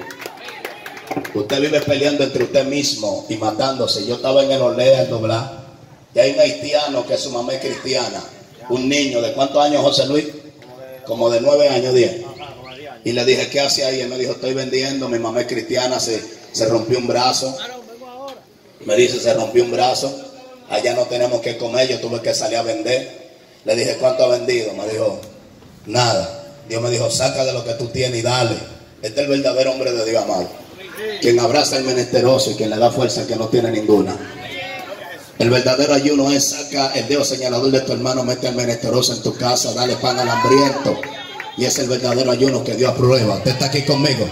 Usted 1.33 1.61
vive 1.61 1.81
peleando 1.81 2.23
entre 2.23 2.43
usted 2.43 2.65
mismo 2.65 3.25
y 3.29 3.37
matándose. 3.37 4.05
Yo 4.05 4.15
estaba 4.15 4.43
en 4.43 4.51
el 4.51 4.61
Olea, 4.61 5.03
el 5.03 5.09
doblar. 5.09 5.61
Y 6.13 6.19
hay 6.19 6.31
un 6.31 6.39
haitiano 6.39 7.05
que 7.05 7.17
su 7.17 7.29
mamá 7.31 7.53
es 7.53 7.61
cristiana. 7.61 8.21
Un 8.69 8.87
niño, 8.89 9.21
¿de 9.21 9.33
cuántos 9.33 9.63
años, 9.63 9.81
José 9.81 10.05
Luis? 10.07 10.27
Como 11.05 11.29
de 11.29 11.41
nueve 11.41 11.69
años, 11.69 11.93
diez. 11.93 12.21
Y 13.03 13.13
le 13.13 13.25
dije, 13.25 13.49
¿qué 13.49 13.61
hace 13.61 13.83
ahí? 13.85 14.01
Él 14.01 14.09
me 14.09 14.17
dijo, 14.17 14.33
estoy 14.33 14.53
vendiendo, 14.53 15.09
mi 15.09 15.19
mamá 15.19 15.41
es 15.41 15.47
cristiana, 15.47 15.99
se, 15.99 16.21
se 16.51 16.65
rompió 16.67 16.99
un 16.99 17.07
brazo. 17.07 17.57
Me 18.85 18.95
dice, 18.95 19.19
se 19.19 19.33
rompió 19.33 19.63
un 19.63 19.71
brazo. 19.71 20.13
Allá 20.69 20.93
no 20.93 21.03
tenemos 21.03 21.41
que 21.41 21.57
comer, 21.57 21.87
yo 21.87 21.99
tuve 21.99 22.21
que 22.21 22.33
salir 22.33 22.57
a 22.57 22.63
vender. 22.63 23.31
Le 23.65 23.75
dije, 23.75 23.97
¿cuánto 23.99 24.25
ha 24.25 24.27
vendido? 24.27 24.73
Me 24.73 24.87
dijo, 24.87 25.19
nada. 25.85 26.37
Dios 26.69 26.81
me 26.81 26.89
dijo, 26.89 27.09
saca 27.09 27.43
de 27.43 27.53
lo 27.53 27.63
que 27.63 27.73
tú 27.73 27.87
tienes 27.87 28.19
y 28.19 28.21
dale. 28.21 28.55
Este 29.01 29.21
es 29.21 29.27
el 29.27 29.41
verdadero 29.41 29.71
hombre 29.71 29.91
de 29.91 30.05
Dios, 30.05 30.23
amado. 30.23 30.60
Quien 31.21 31.39
abraza 31.39 31.77
al 31.77 31.83
menesteroso 31.83 32.51
y 32.51 32.55
quien 32.55 32.69
le 32.69 32.77
da 32.77 32.91
fuerza 32.91 33.27
que 33.27 33.35
no 33.35 33.47
tiene 33.47 33.71
ninguna. 33.71 34.17
El 35.41 35.49
verdadero 35.49 35.93
ayuno 35.93 36.29
es 36.29 36.49
saca 36.49 36.91
el 36.93 37.07
dedo 37.07 37.25
señalador 37.25 37.71
de 37.71 37.81
tu 37.81 37.93
hermano, 37.93 38.23
mete 38.23 38.47
al 38.47 38.55
menesteroso 38.55 39.13
en 39.13 39.23
tu 39.23 39.35
casa, 39.35 39.73
dale 39.73 39.95
pan 39.95 40.19
al 40.19 40.29
hambriento. 40.29 40.99
Y 41.57 41.65
es 41.65 41.79
el 41.79 41.89
verdadero 41.89 42.31
ayuno 42.31 42.63
que 42.63 42.75
Dios 42.75 42.91
aprueba. 42.91 43.37
Usted 43.37 43.51
está 43.51 43.65
aquí 43.65 43.81
conmigo. 43.81 44.27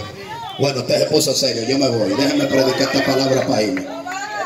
Bueno, 0.60 0.80
usted 0.80 1.00
se 1.00 1.06
puso 1.06 1.34
serio, 1.34 1.64
yo 1.68 1.78
me 1.78 1.88
voy. 1.88 2.10
Déjenme 2.10 2.46
predicar 2.46 2.82
esta 2.82 3.04
palabra 3.04 3.46
para 3.46 3.62
irme. 3.62 3.86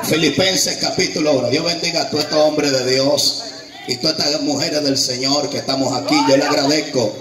Filipenses 0.05 0.77
capítulo 0.77 1.33
1. 1.33 1.51
Dios 1.51 1.65
bendiga 1.65 2.03
a 2.03 2.11
todos 2.11 2.25
estos 2.25 2.39
hombres 2.39 2.73
de 2.73 2.93
Dios 2.93 3.45
y 3.87 3.97
todas 3.97 4.19
estas 4.19 4.41
mujeres 4.43 4.83
del 4.83 4.97
Señor 4.97 5.51
que 5.51 5.59
estamos 5.59 5.93
aquí. 5.97 6.17
Yo 6.29 6.37
le 6.37 6.45
agradezco 6.45 7.15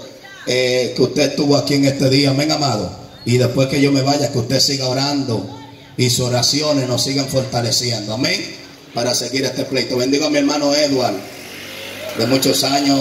eh, 0.46 0.94
que 0.96 1.02
usted 1.02 1.30
estuvo 1.30 1.56
aquí 1.56 1.74
en 1.74 1.84
este 1.84 2.08
día, 2.08 2.30
amén, 2.30 2.50
amado. 2.50 3.03
Y 3.24 3.38
después 3.38 3.68
que 3.68 3.80
yo 3.80 3.90
me 3.90 4.02
vaya, 4.02 4.30
que 4.30 4.38
usted 4.38 4.60
siga 4.60 4.88
orando 4.88 5.44
y 5.96 6.10
sus 6.10 6.26
oraciones 6.26 6.88
nos 6.88 7.02
sigan 7.02 7.26
fortaleciendo, 7.26 8.14
amén, 8.14 8.44
para 8.92 9.14
seguir 9.14 9.44
este 9.44 9.64
pleito. 9.64 9.96
Bendigo 9.96 10.26
a 10.26 10.30
mi 10.30 10.38
hermano 10.38 10.74
Edward, 10.74 11.14
de 12.18 12.26
muchos 12.26 12.62
años, 12.64 12.98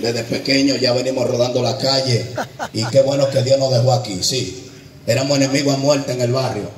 desde 0.00 0.22
pequeño 0.24 0.76
ya 0.76 0.92
venimos 0.92 1.28
rodando 1.28 1.62
la 1.62 1.76
calle 1.76 2.26
y 2.72 2.84
qué 2.86 3.02
bueno 3.02 3.28
que 3.30 3.42
Dios 3.42 3.58
nos 3.58 3.72
dejó 3.72 3.92
aquí, 3.92 4.22
sí. 4.22 4.64
Éramos 5.06 5.38
enemigos 5.38 5.74
a 5.74 5.78
muerte 5.78 6.12
en 6.12 6.20
el 6.20 6.32
barrio. 6.32 6.70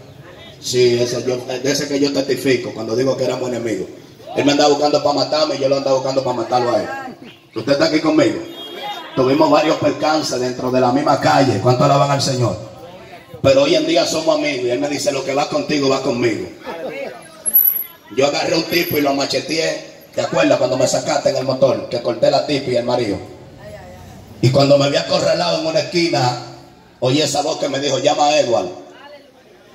Sí, 0.61 0.99
ese, 1.01 1.23
yo, 1.27 1.39
de 1.39 1.71
ese 1.71 1.89
que 1.89 1.99
yo 1.99 2.13
testifico 2.13 2.73
cuando 2.73 2.95
digo 2.95 3.17
que 3.17 3.25
éramos 3.25 3.49
enemigos. 3.49 3.89
Él 4.37 4.45
me 4.45 4.53
andaba 4.53 4.71
buscando 4.71 5.03
para 5.03 5.15
matarme 5.15 5.57
y 5.57 5.59
yo 5.59 5.69
lo 5.69 5.79
andaba 5.79 5.97
buscando 5.97 6.23
para 6.23 6.37
matarlo 6.37 6.71
a 6.71 6.81
él. 6.81 6.89
¿Usted 7.55 7.73
está 7.73 7.87
aquí 7.87 7.99
conmigo? 8.01 8.39
Tuvimos 9.17 9.51
varios 9.51 9.77
percances 9.79 10.39
dentro 10.39 10.71
de 10.71 10.81
la 10.81 10.93
misma 10.93 11.21
calle. 11.21 11.59
¿Cuánto 11.61 11.85
alaban 11.85 12.11
al 12.11 12.23
Señor? 12.23 12.70
Pero 13.43 13.63
hoy 13.63 13.75
en 13.75 13.87
día 13.87 14.07
somos 14.07 14.39
amigos 14.39 14.67
y 14.67 14.71
él 14.71 14.79
me 14.79 14.89
dice, 14.89 15.13
lo 15.13 15.25
que 15.25 15.35
va 15.35 15.49
contigo 15.49 15.89
va 15.89 16.03
conmigo. 16.03 16.47
Yo 18.17 18.27
agarré 18.27 18.57
un 18.57 18.65
tipo 18.65 18.99
y 18.99 19.01
lo 19.01 19.15
macheteé. 19.15 19.91
¿Te 20.15 20.21
acuerdas 20.21 20.59
cuando 20.59 20.77
me 20.77 20.87
sacaste 20.87 21.31
en 21.31 21.37
el 21.37 21.45
motor? 21.45 21.89
Que 21.89 22.03
corté 22.03 22.31
la 22.31 22.47
tipa 22.47 22.71
y 22.71 22.77
el 22.77 22.85
marido. 22.85 23.17
Y 24.43 24.51
cuando 24.51 24.77
me 24.77 24.87
había 24.87 25.03
acorralado 25.03 25.61
en 25.61 25.67
una 25.67 25.81
esquina, 25.81 26.43
oí 26.99 27.21
esa 27.21 27.43
voz 27.43 27.59
que 27.59 27.69
me 27.69 27.79
dijo, 27.79 27.99
llama 27.99 28.27
a 28.27 28.41
Edward. 28.41 28.69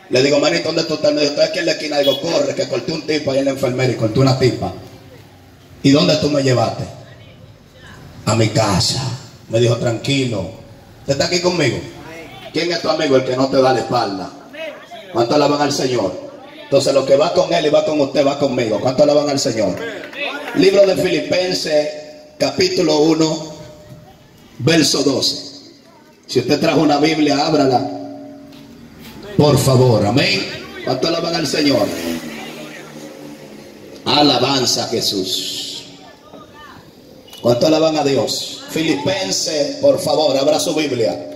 Le 0.10 0.22
digo, 0.22 0.40
manito, 0.40 0.66
¿dónde 0.66 0.84
tú 0.84 0.96
estás? 0.96 1.14
Me 1.14 1.22
dijo, 1.22 1.34
estoy 1.34 1.46
aquí 1.46 1.60
en 1.60 1.66
la 1.66 1.72
esquina. 1.72 1.98
Digo, 2.00 2.20
corre, 2.22 2.54
que 2.54 2.68
corté 2.68 2.92
un 2.92 3.02
tipo 3.08 3.32
ahí 3.32 3.40
en 3.40 3.46
la 3.46 3.52
enfermera 3.52 3.94
y 3.94 3.96
corté 3.96 4.20
una 4.20 4.38
tipa. 4.38 4.74
¿Y 5.82 5.92
dónde 5.92 6.16
tú 6.18 6.30
me 6.30 6.44
llevaste? 6.44 6.84
A 8.26 8.36
mi 8.36 8.50
casa. 8.50 9.02
Me 9.50 9.60
dijo, 9.60 9.78
tranquilo. 9.78 10.52
¿Usted 11.02 11.14
está 11.14 11.26
aquí 11.26 11.40
conmigo? 11.40 11.78
¿Quién 12.56 12.72
es 12.72 12.82
tu 12.82 12.90
amigo? 12.90 13.18
El 13.18 13.26
que 13.26 13.36
no 13.36 13.50
te 13.50 13.62
da 13.62 13.74
la 13.74 13.80
espalda. 13.80 14.32
¿Cuánto 15.12 15.36
alaban 15.36 15.62
al 15.62 15.74
Señor? 15.74 16.10
Entonces 16.64 16.94
lo 16.94 17.06
que 17.06 17.18
va 17.18 17.34
con 17.34 17.54
él 17.54 17.66
y 17.66 17.70
va 17.70 17.84
con 17.84 18.00
usted 18.00 18.26
va 18.26 18.40
conmigo. 18.40 18.80
¿Cuánto 18.80 19.04
alaban 19.04 19.30
al 19.30 19.38
Señor? 19.38 19.76
Libro 20.56 20.88
de 20.88 20.96
Filipenses, 20.96 21.90
capítulo 22.38 23.00
1, 23.00 23.56
verso 24.60 25.04
12. 25.04 25.36
Si 26.28 26.40
usted 26.40 26.58
trajo 26.62 26.80
una 26.80 26.98
Biblia, 26.98 27.46
ábrala. 27.46 27.92
Por 29.36 29.58
favor, 29.58 30.06
amén. 30.06 30.48
¿Cuánto 30.86 31.10
alaban 31.10 31.36
al 31.36 31.48
Señor? 31.48 31.86
Alabanza 34.06 34.86
a 34.86 34.88
Jesús. 34.88 35.84
¿Cuánto 37.42 37.68
alaban 37.68 37.98
a 37.98 38.06
Dios? 38.06 38.64
Filipenses, 38.70 39.76
por 39.82 40.00
favor, 40.00 40.38
abra 40.38 40.58
su 40.58 40.74
Biblia. 40.74 41.35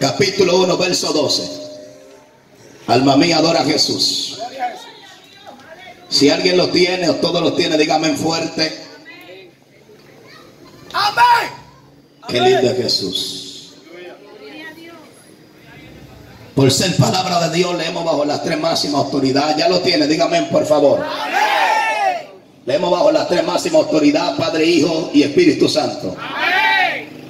Capítulo 0.00 0.60
1, 0.62 0.76
verso 0.76 1.12
12. 1.12 1.42
Alma 2.86 3.16
mía, 3.16 3.38
adora 3.38 3.60
a 3.60 3.64
Jesús. 3.64 4.38
Si 6.08 6.30
alguien 6.30 6.56
lo 6.56 6.68
tiene 6.68 7.08
o 7.10 7.16
todos 7.16 7.42
lo 7.42 7.52
tiene, 7.52 7.76
dígame 7.76 8.14
fuerte. 8.14 8.72
Amén. 10.92 11.52
Qué 12.28 12.40
lindo 12.40 12.70
es 12.70 12.76
Jesús. 12.76 13.74
Por 16.54 16.72
ser 16.72 16.96
palabra 16.96 17.48
de 17.48 17.56
Dios, 17.56 17.76
leemos 17.76 18.04
bajo 18.04 18.24
las 18.24 18.42
tres 18.42 18.58
máximas 18.58 19.04
autoridades. 19.04 19.56
Ya 19.56 19.68
lo 19.68 19.80
tiene, 19.80 20.06
dígame 20.06 20.42
por 20.44 20.66
favor. 20.66 21.04
Leemos 22.64 22.90
bajo 22.90 23.12
las 23.12 23.28
tres 23.28 23.44
máximas 23.44 23.82
autoridades, 23.82 24.36
Padre, 24.38 24.64
Hijo 24.64 25.10
y 25.12 25.22
Espíritu 25.22 25.68
Santo. 25.68 26.16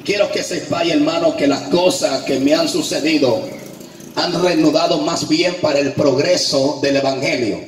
Quiero 0.05 0.31
que 0.31 0.43
sepáis, 0.43 0.93
hermano, 0.93 1.37
que 1.37 1.47
las 1.47 1.69
cosas 1.69 2.23
que 2.25 2.41
me 2.41 2.55
han 2.55 2.69
sucedido 2.69 3.43
han 4.15 4.43
reanudado 4.43 4.99
más 4.99 5.29
bien 5.29 5.57
para 5.61 5.79
el 5.79 5.93
progreso 5.93 6.79
del 6.83 6.97
Evangelio. 6.97 7.61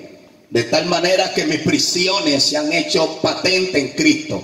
De 0.51 0.65
tal 0.65 0.87
manera 0.87 1.33
que 1.33 1.45
mis 1.45 1.61
prisiones 1.61 2.43
se 2.43 2.57
han 2.57 2.73
hecho 2.73 3.19
patente 3.23 3.79
en 3.79 3.89
Cristo, 3.91 4.43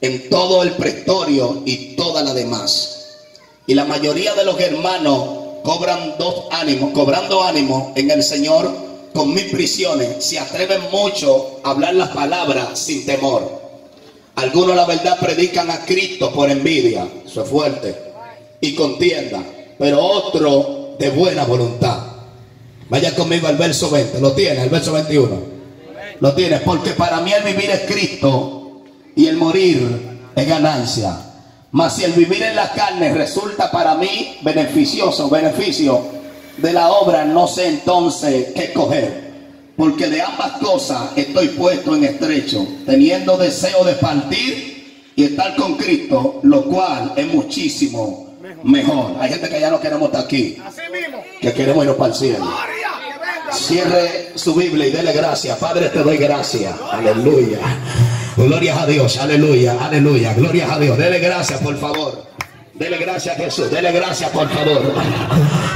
en 0.00 0.28
todo 0.30 0.62
el 0.62 0.72
prestorio 0.72 1.62
y 1.66 1.96
toda 1.96 2.22
la 2.22 2.32
demás. 2.32 3.16
Y 3.66 3.74
la 3.74 3.84
mayoría 3.84 4.34
de 4.34 4.44
los 4.44 4.58
hermanos 4.58 5.60
cobran 5.62 6.14
dos 6.18 6.46
ánimos, 6.50 6.92
cobrando 6.92 7.42
ánimo 7.42 7.92
en 7.94 8.10
el 8.10 8.22
Señor 8.22 8.88
con 9.12 9.34
mis 9.34 9.44
prisiones, 9.44 10.24
se 10.24 10.38
atreven 10.38 10.80
mucho 10.90 11.60
a 11.64 11.70
hablar 11.70 11.94
las 11.94 12.10
palabras 12.10 12.78
sin 12.78 13.04
temor. 13.04 13.57
Algunos 14.38 14.76
la 14.76 14.84
verdad 14.84 15.18
predican 15.18 15.68
a 15.68 15.84
Cristo 15.84 16.30
por 16.30 16.48
envidia, 16.48 17.08
eso 17.26 17.42
es 17.42 17.50
fuerte, 17.50 17.92
y 18.60 18.72
contienda, 18.72 19.42
pero 19.76 20.00
otro 20.00 20.94
de 20.96 21.10
buena 21.10 21.44
voluntad. 21.44 21.98
Vaya 22.88 23.16
conmigo 23.16 23.48
al 23.48 23.56
verso 23.56 23.90
20, 23.90 24.20
lo 24.20 24.30
tiene, 24.34 24.62
el 24.62 24.68
verso 24.68 24.92
21. 24.92 25.28
Lo 26.20 26.34
tiene, 26.34 26.58
porque 26.58 26.90
para 26.90 27.20
mí 27.20 27.32
el 27.32 27.42
vivir 27.42 27.68
es 27.68 27.80
Cristo 27.80 28.82
y 29.16 29.26
el 29.26 29.36
morir 29.36 30.20
es 30.36 30.48
ganancia. 30.48 31.18
Mas 31.72 31.96
si 31.96 32.04
el 32.04 32.12
vivir 32.12 32.44
en 32.44 32.54
la 32.54 32.70
carne 32.70 33.12
resulta 33.12 33.72
para 33.72 33.96
mí 33.96 34.36
beneficioso, 34.42 35.28
beneficio 35.28 36.00
de 36.58 36.72
la 36.72 36.92
obra, 36.92 37.24
no 37.24 37.48
sé 37.48 37.66
entonces 37.66 38.52
qué 38.54 38.72
coger. 38.72 39.27
Porque 39.78 40.08
de 40.08 40.20
ambas 40.20 40.58
cosas 40.58 41.12
estoy 41.14 41.50
puesto 41.50 41.94
en 41.94 42.02
estrecho, 42.02 42.66
teniendo 42.84 43.36
deseo 43.36 43.84
de 43.84 43.92
partir 43.94 45.12
y 45.14 45.22
estar 45.22 45.54
con 45.54 45.76
Cristo, 45.76 46.40
lo 46.42 46.64
cual 46.64 47.12
es 47.14 47.32
muchísimo 47.32 48.34
mejor. 48.64 49.14
Hay 49.20 49.30
gente 49.30 49.48
que 49.48 49.60
ya 49.60 49.70
no 49.70 49.80
queremos 49.80 50.08
estar 50.08 50.24
aquí, 50.24 50.60
que 51.40 51.52
queremos 51.52 51.84
irnos 51.84 51.96
para 51.96 52.12
el 52.12 52.18
cielo. 52.18 52.52
Cierre 53.52 54.32
su 54.34 54.52
Biblia 54.56 54.88
y 54.88 54.90
dele 54.90 55.12
gracias. 55.12 55.56
Padre, 55.58 55.90
te 55.90 56.00
doy 56.00 56.16
gracias. 56.16 56.74
Aleluya. 56.90 57.60
Gloria 58.36 58.82
a 58.82 58.86
Dios. 58.86 59.16
Aleluya. 59.18 59.76
Aleluya. 59.80 60.34
Gloria 60.34 60.74
a 60.74 60.78
Dios. 60.80 60.98
Dele 60.98 61.20
gracias, 61.20 61.60
por 61.60 61.78
favor. 61.78 62.27
Dele 62.78 62.96
gracias 62.98 63.36
a 63.36 63.42
Jesús. 63.42 63.70
Dele 63.72 63.90
gracias, 63.90 64.30
por 64.30 64.48
favor. 64.48 64.94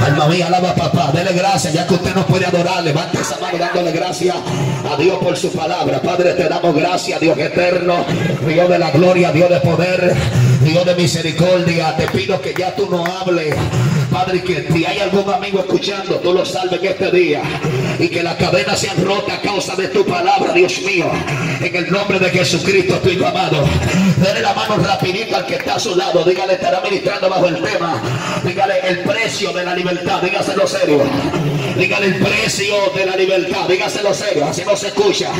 Alma 0.05 0.27
mía, 0.27 0.47
alaba 0.47 0.73
papá. 0.73 1.11
Dele 1.11 1.33
gracias. 1.33 1.73
Ya 1.73 1.85
que 1.85 1.95
usted 1.95 2.15
no 2.15 2.25
puede 2.25 2.45
adorar, 2.45 2.81
levante 2.81 3.19
esa 3.19 3.37
mano 3.39 3.57
dándole 3.57 3.91
gracias 3.91 4.37
a 4.89 4.95
Dios 4.95 5.17
por 5.17 5.35
su 5.35 5.51
palabra. 5.51 6.01
Padre, 6.01 6.33
te 6.33 6.47
damos 6.47 6.73
gracias, 6.73 7.19
Dios 7.19 7.37
eterno. 7.37 8.05
Dios 8.47 8.69
de 8.69 8.79
la 8.79 8.91
gloria, 8.91 9.33
Dios 9.33 9.49
de 9.49 9.59
poder. 9.59 10.15
Dios 10.61 10.85
de 10.85 10.95
misericordia. 10.95 11.93
Te 11.97 12.07
pido 12.07 12.39
que 12.41 12.53
ya 12.57 12.73
tú 12.73 12.87
no 12.89 13.05
hables. 13.05 13.53
Padre, 14.13 14.43
que 14.43 14.67
si 14.71 14.85
hay 14.85 14.99
algún 14.99 15.27
amigo 15.33 15.59
escuchando, 15.59 16.17
tú 16.17 16.33
lo 16.33 16.45
salves 16.45 16.79
en 16.79 16.87
este 16.87 17.09
día. 17.09 17.41
Y 17.97 18.07
que 18.09 18.21
las 18.21 18.35
cadenas 18.35 18.79
sean 18.79 19.03
rotas 19.03 19.39
a 19.39 19.41
causa 19.41 19.75
de 19.75 19.87
tu 19.87 20.05
palabra, 20.05 20.53
Dios 20.53 20.81
mío. 20.83 21.11
En 21.59 21.75
el 21.75 21.91
nombre 21.91 22.19
de 22.19 22.29
Jesucristo, 22.29 22.99
tu 22.99 23.09
hijo 23.09 23.25
amado. 23.25 23.65
Dele 24.17 24.41
la 24.41 24.53
mano 24.53 24.77
rapidito 24.77 25.35
al 25.35 25.47
que 25.47 25.55
está 25.55 25.75
a 25.75 25.79
su 25.79 25.95
lado. 25.95 26.23
Dígale, 26.23 26.53
estará 26.53 26.79
ministrando 26.81 27.27
bajo 27.27 27.47
el 27.47 27.59
tema. 27.63 28.01
Dígale 28.43 28.87
el 28.87 28.99
precio 28.99 29.51
de 29.51 29.63
la 29.63 29.75
libertad. 29.75 30.21
Dígaselo 30.21 30.67
serio. 30.67 31.01
Dígale 31.77 32.05
el 32.05 32.15
precio 32.15 32.75
de 32.95 33.05
la 33.05 33.15
libertad. 33.15 33.67
Dígaselo 33.67 34.13
serio. 34.13 34.45
Así 34.45 34.63
no 34.63 34.75
se 34.75 34.87
escucha. 34.87 35.31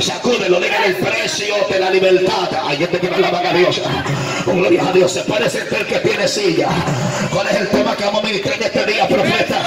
Sacúdelo. 0.00 0.60
Dígale 0.60 0.86
el 0.86 0.96
precio 0.96 1.54
de 1.70 1.78
la 1.78 1.90
libertad. 1.90 2.48
Hay 2.66 2.78
gente 2.78 2.98
que 2.98 3.08
no 3.10 3.18
la 3.18 3.28
a 3.28 3.52
Dios. 3.52 3.80
Oh, 4.46 4.52
gloria 4.52 4.88
a 4.88 4.92
Dios. 4.92 5.12
Se 5.12 5.22
puede 5.22 5.48
sentir 5.48 5.86
que 5.86 5.98
tiene 6.00 6.26
silla. 6.26 6.68
¿Cuál 7.32 7.48
es 7.48 7.56
el 7.56 7.68
tema 7.68 7.96
que 7.96 8.04
vamos 8.04 8.22
a 8.22 8.26
ministrar 8.26 8.56
en 8.56 8.62
este 8.62 8.86
día, 8.86 9.08
profeta? 9.08 9.60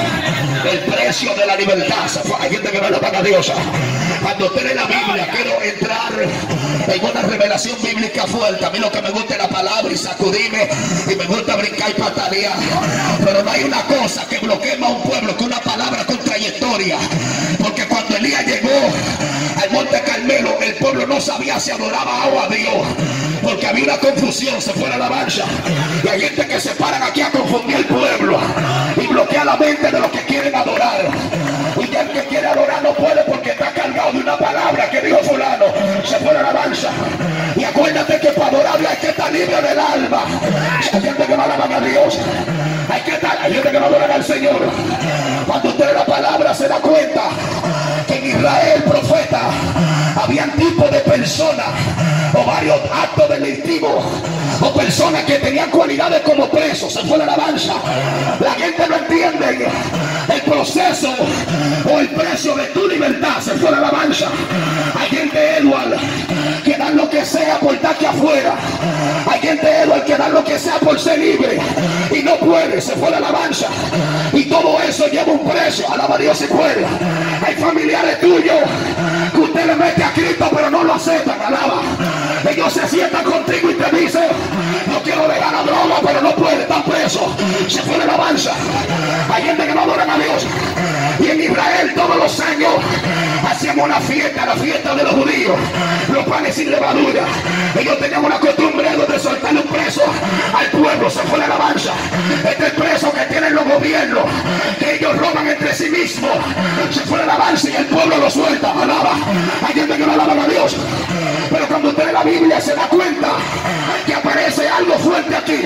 El 0.70 0.80
precio 0.80 1.34
de 1.36 1.46
la 1.46 1.56
libertad. 1.56 2.10
Hay 2.40 2.50
gente 2.50 2.72
que 2.72 2.82
no 2.82 2.90
la 2.90 2.98
a 2.98 3.24
Dios. 3.24 3.52
Cuando 4.22 4.46
usted 4.48 4.68
lee 4.68 4.76
la 4.76 4.86
Biblia, 4.86 5.30
quiero 5.32 5.62
entrar 5.62 6.14
en 6.88 7.06
una 7.06 7.22
revelación 7.22 7.82
bíblica 7.82 8.28
fuerte. 8.28 8.66
A 8.66 8.70
mí 8.70 8.80
lo 8.80 8.92
que 8.92 9.02
me 9.02 9.12
gusta 9.12 9.36
es 9.36 9.40
la 9.40 9.50
palabra 9.50 9.92
y 9.92 9.98
sacudirme 9.98 10.70
y 11.10 11.16
me 11.16 11.26
gusta 11.26 11.56
brincar 11.56 11.92
y 11.92 11.94
patalear. 11.94 12.58
Pero 13.24 13.44
no 13.44 13.52
hay 13.52 13.64
una 13.64 13.84
cosa 13.84 14.28
que 14.28 14.40
bloquee 14.40 14.78
más 14.78 14.92
un 14.92 15.04
pueblo 15.04 15.38
que 15.38 15.44
una 15.44 15.62
palabra 15.62 16.06
con 16.10 16.18
trayectoria. 16.20 16.98
Porque 17.62 17.86
cuando 17.88 18.18
Elías 18.18 18.46
llegó 18.46 18.70
al 19.62 19.72
monte 19.72 20.02
Carmelo, 20.02 20.58
el 20.62 20.74
pueblo 20.76 21.06
no 21.06 21.22
sabía 21.22 21.60
si 21.60 21.72
adoraba 21.72 22.26
o 22.28 22.40
a 22.40 22.48
Dios. 22.48 22.88
Porque 23.44 23.68
había 23.68 23.86
una 23.86 23.98
confusión, 23.98 24.62
se 24.62 24.74
fue 24.74 24.92
a 24.92 24.98
la 24.98 25.10
marcha. 25.10 25.46
Y 26.04 26.08
hay 26.08 26.22
gente 26.22 26.48
que 26.48 26.60
se 26.60 26.72
paran 26.72 27.04
aquí 27.04 27.22
a 27.22 27.32
confundir 27.32 27.78
el 27.78 27.86
pueblo 27.86 28.40
y 28.98 29.08
bloquea 29.08 29.46
la 29.46 29.58
mente 29.58 29.92
de 29.92 30.00
los 30.00 30.12
que 30.12 30.22
quieren 30.26 30.56
adorar. 30.56 31.10
Y 31.78 31.96
el 31.96 32.12
que 32.12 32.24
quiere 32.28 32.48
adorar 32.48 32.84
no 32.84 32.94
puede 32.94 33.24
porque 33.24 33.52
está 33.52 33.72
cargado 33.72 34.12
de 34.12 34.20
una 34.20 34.38
palabra 34.38 34.90
que 34.90 35.02
dijo 35.02 35.20
fulano. 35.20 35.66
Se 36.04 36.18
fue 36.18 36.34
la 36.34 36.52
marcha. 36.52 36.90
Y 37.56 37.64
acuérdate 37.64 38.20
que 38.20 38.30
para 38.30 38.48
adorarle 38.48 38.88
hay 38.88 38.98
que 38.98 39.10
estar 39.10 39.32
libre 39.32 39.62
del 39.62 39.80
alma. 39.80 40.24
Hay 40.94 41.02
gente 41.02 41.26
que 41.26 41.38
no 41.38 41.44
alaban 41.44 41.72
a 41.72 41.80
Dios. 41.80 42.20
Hay 42.92 43.02
que 43.02 43.12
estar, 43.12 43.38
hay 43.42 43.54
gente 43.54 43.72
que 43.72 43.80
no 43.80 43.86
adoran 43.86 44.12
al 44.12 44.24
Señor. 44.24 44.60
Cuando 45.50 45.70
usted 45.70 45.88
lee 45.88 45.94
la 45.96 46.06
palabra 46.06 46.54
se 46.54 46.68
da 46.68 46.76
cuenta 46.76 47.24
que 48.06 48.18
en 48.20 48.38
Israel, 48.38 48.84
profeta, 48.84 49.50
habían 50.16 50.52
tipos 50.52 50.92
de 50.92 51.00
personas 51.00 51.66
o 52.36 52.46
varios 52.46 52.80
actos 52.92 53.30
delictivos 53.30 54.06
o 54.62 54.74
personas 54.74 55.24
que 55.24 55.40
tenían 55.40 55.72
cualidades 55.72 56.22
como 56.22 56.48
presos. 56.50 56.94
Se 56.94 57.00
fue 57.02 57.18
la 57.18 57.24
alabanza. 57.24 57.74
La 58.40 58.52
gente 58.54 58.88
no 58.88 58.96
entiende 58.98 59.68
el 60.34 60.42
proceso 60.42 61.10
o 61.92 62.00
el 62.00 62.10
precio 62.10 62.56
de 62.56 62.66
tu 62.66 62.88
libertad. 62.88 63.42
Se 63.42 63.52
fue 63.52 63.72
la 63.72 63.78
alabanza. 63.78 64.28
Hay 65.00 65.10
gente, 65.10 65.58
Edward, 65.58 65.98
que 66.64 66.78
dan 66.78 66.96
lo 66.96 67.10
que 67.10 67.26
sea 67.26 67.60
por 67.60 67.74
estar 67.74 67.92
aquí 67.92 68.06
afuera. 68.06 68.56
Hay 69.32 69.40
gente, 69.40 69.82
Edward, 69.82 70.04
que 70.04 70.16
dan 70.16 70.34
lo 70.34 70.44
que 70.44 70.60
sea 70.60 70.76
por 70.80 71.00
ser 71.00 71.20
libre 71.20 71.60
y 72.12 72.24
no 72.24 72.36
puede. 72.38 72.82
Se 72.82 72.94
fue 72.94 73.10
la 73.10 73.18
alabanza. 73.18 73.68
Y 74.34 74.44
todo 74.46 74.80
eso 74.82 75.08
lleva 75.08 75.32
un 75.32 75.39
precio. 75.44 75.86
Alaba 75.92 76.18
Dios 76.18 76.38
si 76.38 76.46
puede. 76.46 76.86
Hay 77.46 77.56
familiares 77.56 78.20
tuyos 78.20 78.60
usted 79.50 79.66
le 79.66 79.76
mete 79.76 80.04
a 80.04 80.14
Cristo, 80.14 80.50
pero 80.56 80.70
no 80.70 80.84
lo 80.84 80.94
aceptan. 80.94 81.42
Alaba. 81.42 81.82
Ellos 82.50 82.74
se 82.74 82.88
sientan 82.88 83.24
contigo 83.24 83.70
y 83.72 83.74
te 83.74 83.98
dicen, 83.98 84.30
no 84.88 85.02
quiero 85.02 85.28
dejar 85.28 85.54
la 85.54 85.64
droga, 85.64 85.96
pero 86.06 86.22
no 86.22 86.36
puede, 86.36 86.62
están 86.62 86.84
presos. 86.84 87.24
Se 87.68 87.82
fue 87.82 87.98
la 87.98 88.04
alabanza. 88.06 88.52
Hay 89.34 89.44
gente 89.44 89.66
que 89.68 89.76
no 89.76 89.82
adora 89.82 90.04
a 90.04 90.18
Dios. 90.18 90.48
Y 91.20 91.28
en 91.28 91.42
Israel 91.42 91.94
todos 91.96 92.16
los 92.16 92.40
años 92.40 92.70
hacíamos 93.50 93.86
una 93.86 94.00
fiesta, 94.00 94.46
la 94.46 94.56
fiesta 94.56 94.96
de 94.96 95.04
los 95.04 95.14
judíos, 95.14 95.58
los 96.14 96.26
panes 96.26 96.56
sin 96.56 96.72
levadura. 96.72 97.24
Ellos 97.78 98.00
tenían 98.00 98.24
una 98.24 98.40
costumbre 98.40 98.90
de 98.90 99.20
soltarle 99.20 99.62
un 99.62 99.68
preso 99.68 100.02
al 100.58 100.68
pueblo, 100.72 101.10
se 101.10 101.20
fue 101.24 101.40
la 101.40 101.46
alabanza. 101.46 101.92
Este 102.50 102.70
preso 102.72 103.12
que 103.12 103.22
tienen 103.26 103.56
los 103.56 103.66
gobiernos, 103.66 104.24
que 104.80 104.96
ellos 104.96 105.18
roban 105.18 105.48
entre 105.48 105.74
sí 105.74 105.90
mismos. 105.90 106.32
Se 106.92 107.02
fue 107.02 107.18
la 107.18 107.24
alabanza 107.26 107.70
y 107.70 107.76
el 107.76 107.86
pueblo 107.86 108.18
lo 108.18 108.30
suelta, 108.30 108.72
alaba. 108.72 109.16
Hay 109.66 109.74
gente 109.74 109.98
que 109.98 110.06
no 110.06 110.14
alaba 110.14 110.44
a 110.44 110.48
Dios. 110.48 110.76
Pero 111.50 111.68
cuando 111.68 111.90
usted 111.90 112.08
lee 112.08 112.14
la 112.14 112.24
Biblia 112.24 112.62
se 112.62 112.76
da 112.76 112.88
cuenta 112.88 113.28
que 114.06 114.14
aparece 114.14 114.70
algo 114.70 114.94
fuerte 115.00 115.36
aquí. 115.36 115.62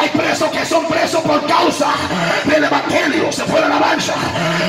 Hay 0.00 0.08
presos 0.10 0.50
que 0.50 0.64
son 0.64 0.86
presos 0.86 1.22
por 1.22 1.44
causa 1.46 1.88
del 2.44 2.64
evangelio. 2.64 3.30
Se 3.30 3.44
fue 3.44 3.60
la 3.60 3.66
alabanza. 3.66 4.14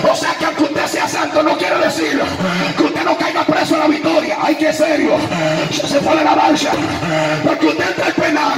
O 0.09 0.15
sea 0.15 0.33
que 0.35 0.45
aunque 0.45 0.63
usted 0.63 0.87
sea 0.87 1.07
santo, 1.07 1.43
no 1.43 1.57
quiere 1.57 1.77
decir 1.79 2.21
que 2.77 2.83
usted 2.83 3.03
no 3.03 3.17
caiga 3.17 3.45
preso 3.45 3.75
en 3.75 3.79
la 3.79 3.87
victoria. 3.87 4.37
Hay 4.41 4.55
que 4.55 4.73
serio. 4.73 5.17
Se 5.71 5.99
fue 5.99 6.15
la 6.15 6.21
alabanza. 6.21 6.71
Porque 7.45 7.67
usted 7.67 7.89
entra 7.89 8.05
al 8.07 8.13
penal 8.13 8.51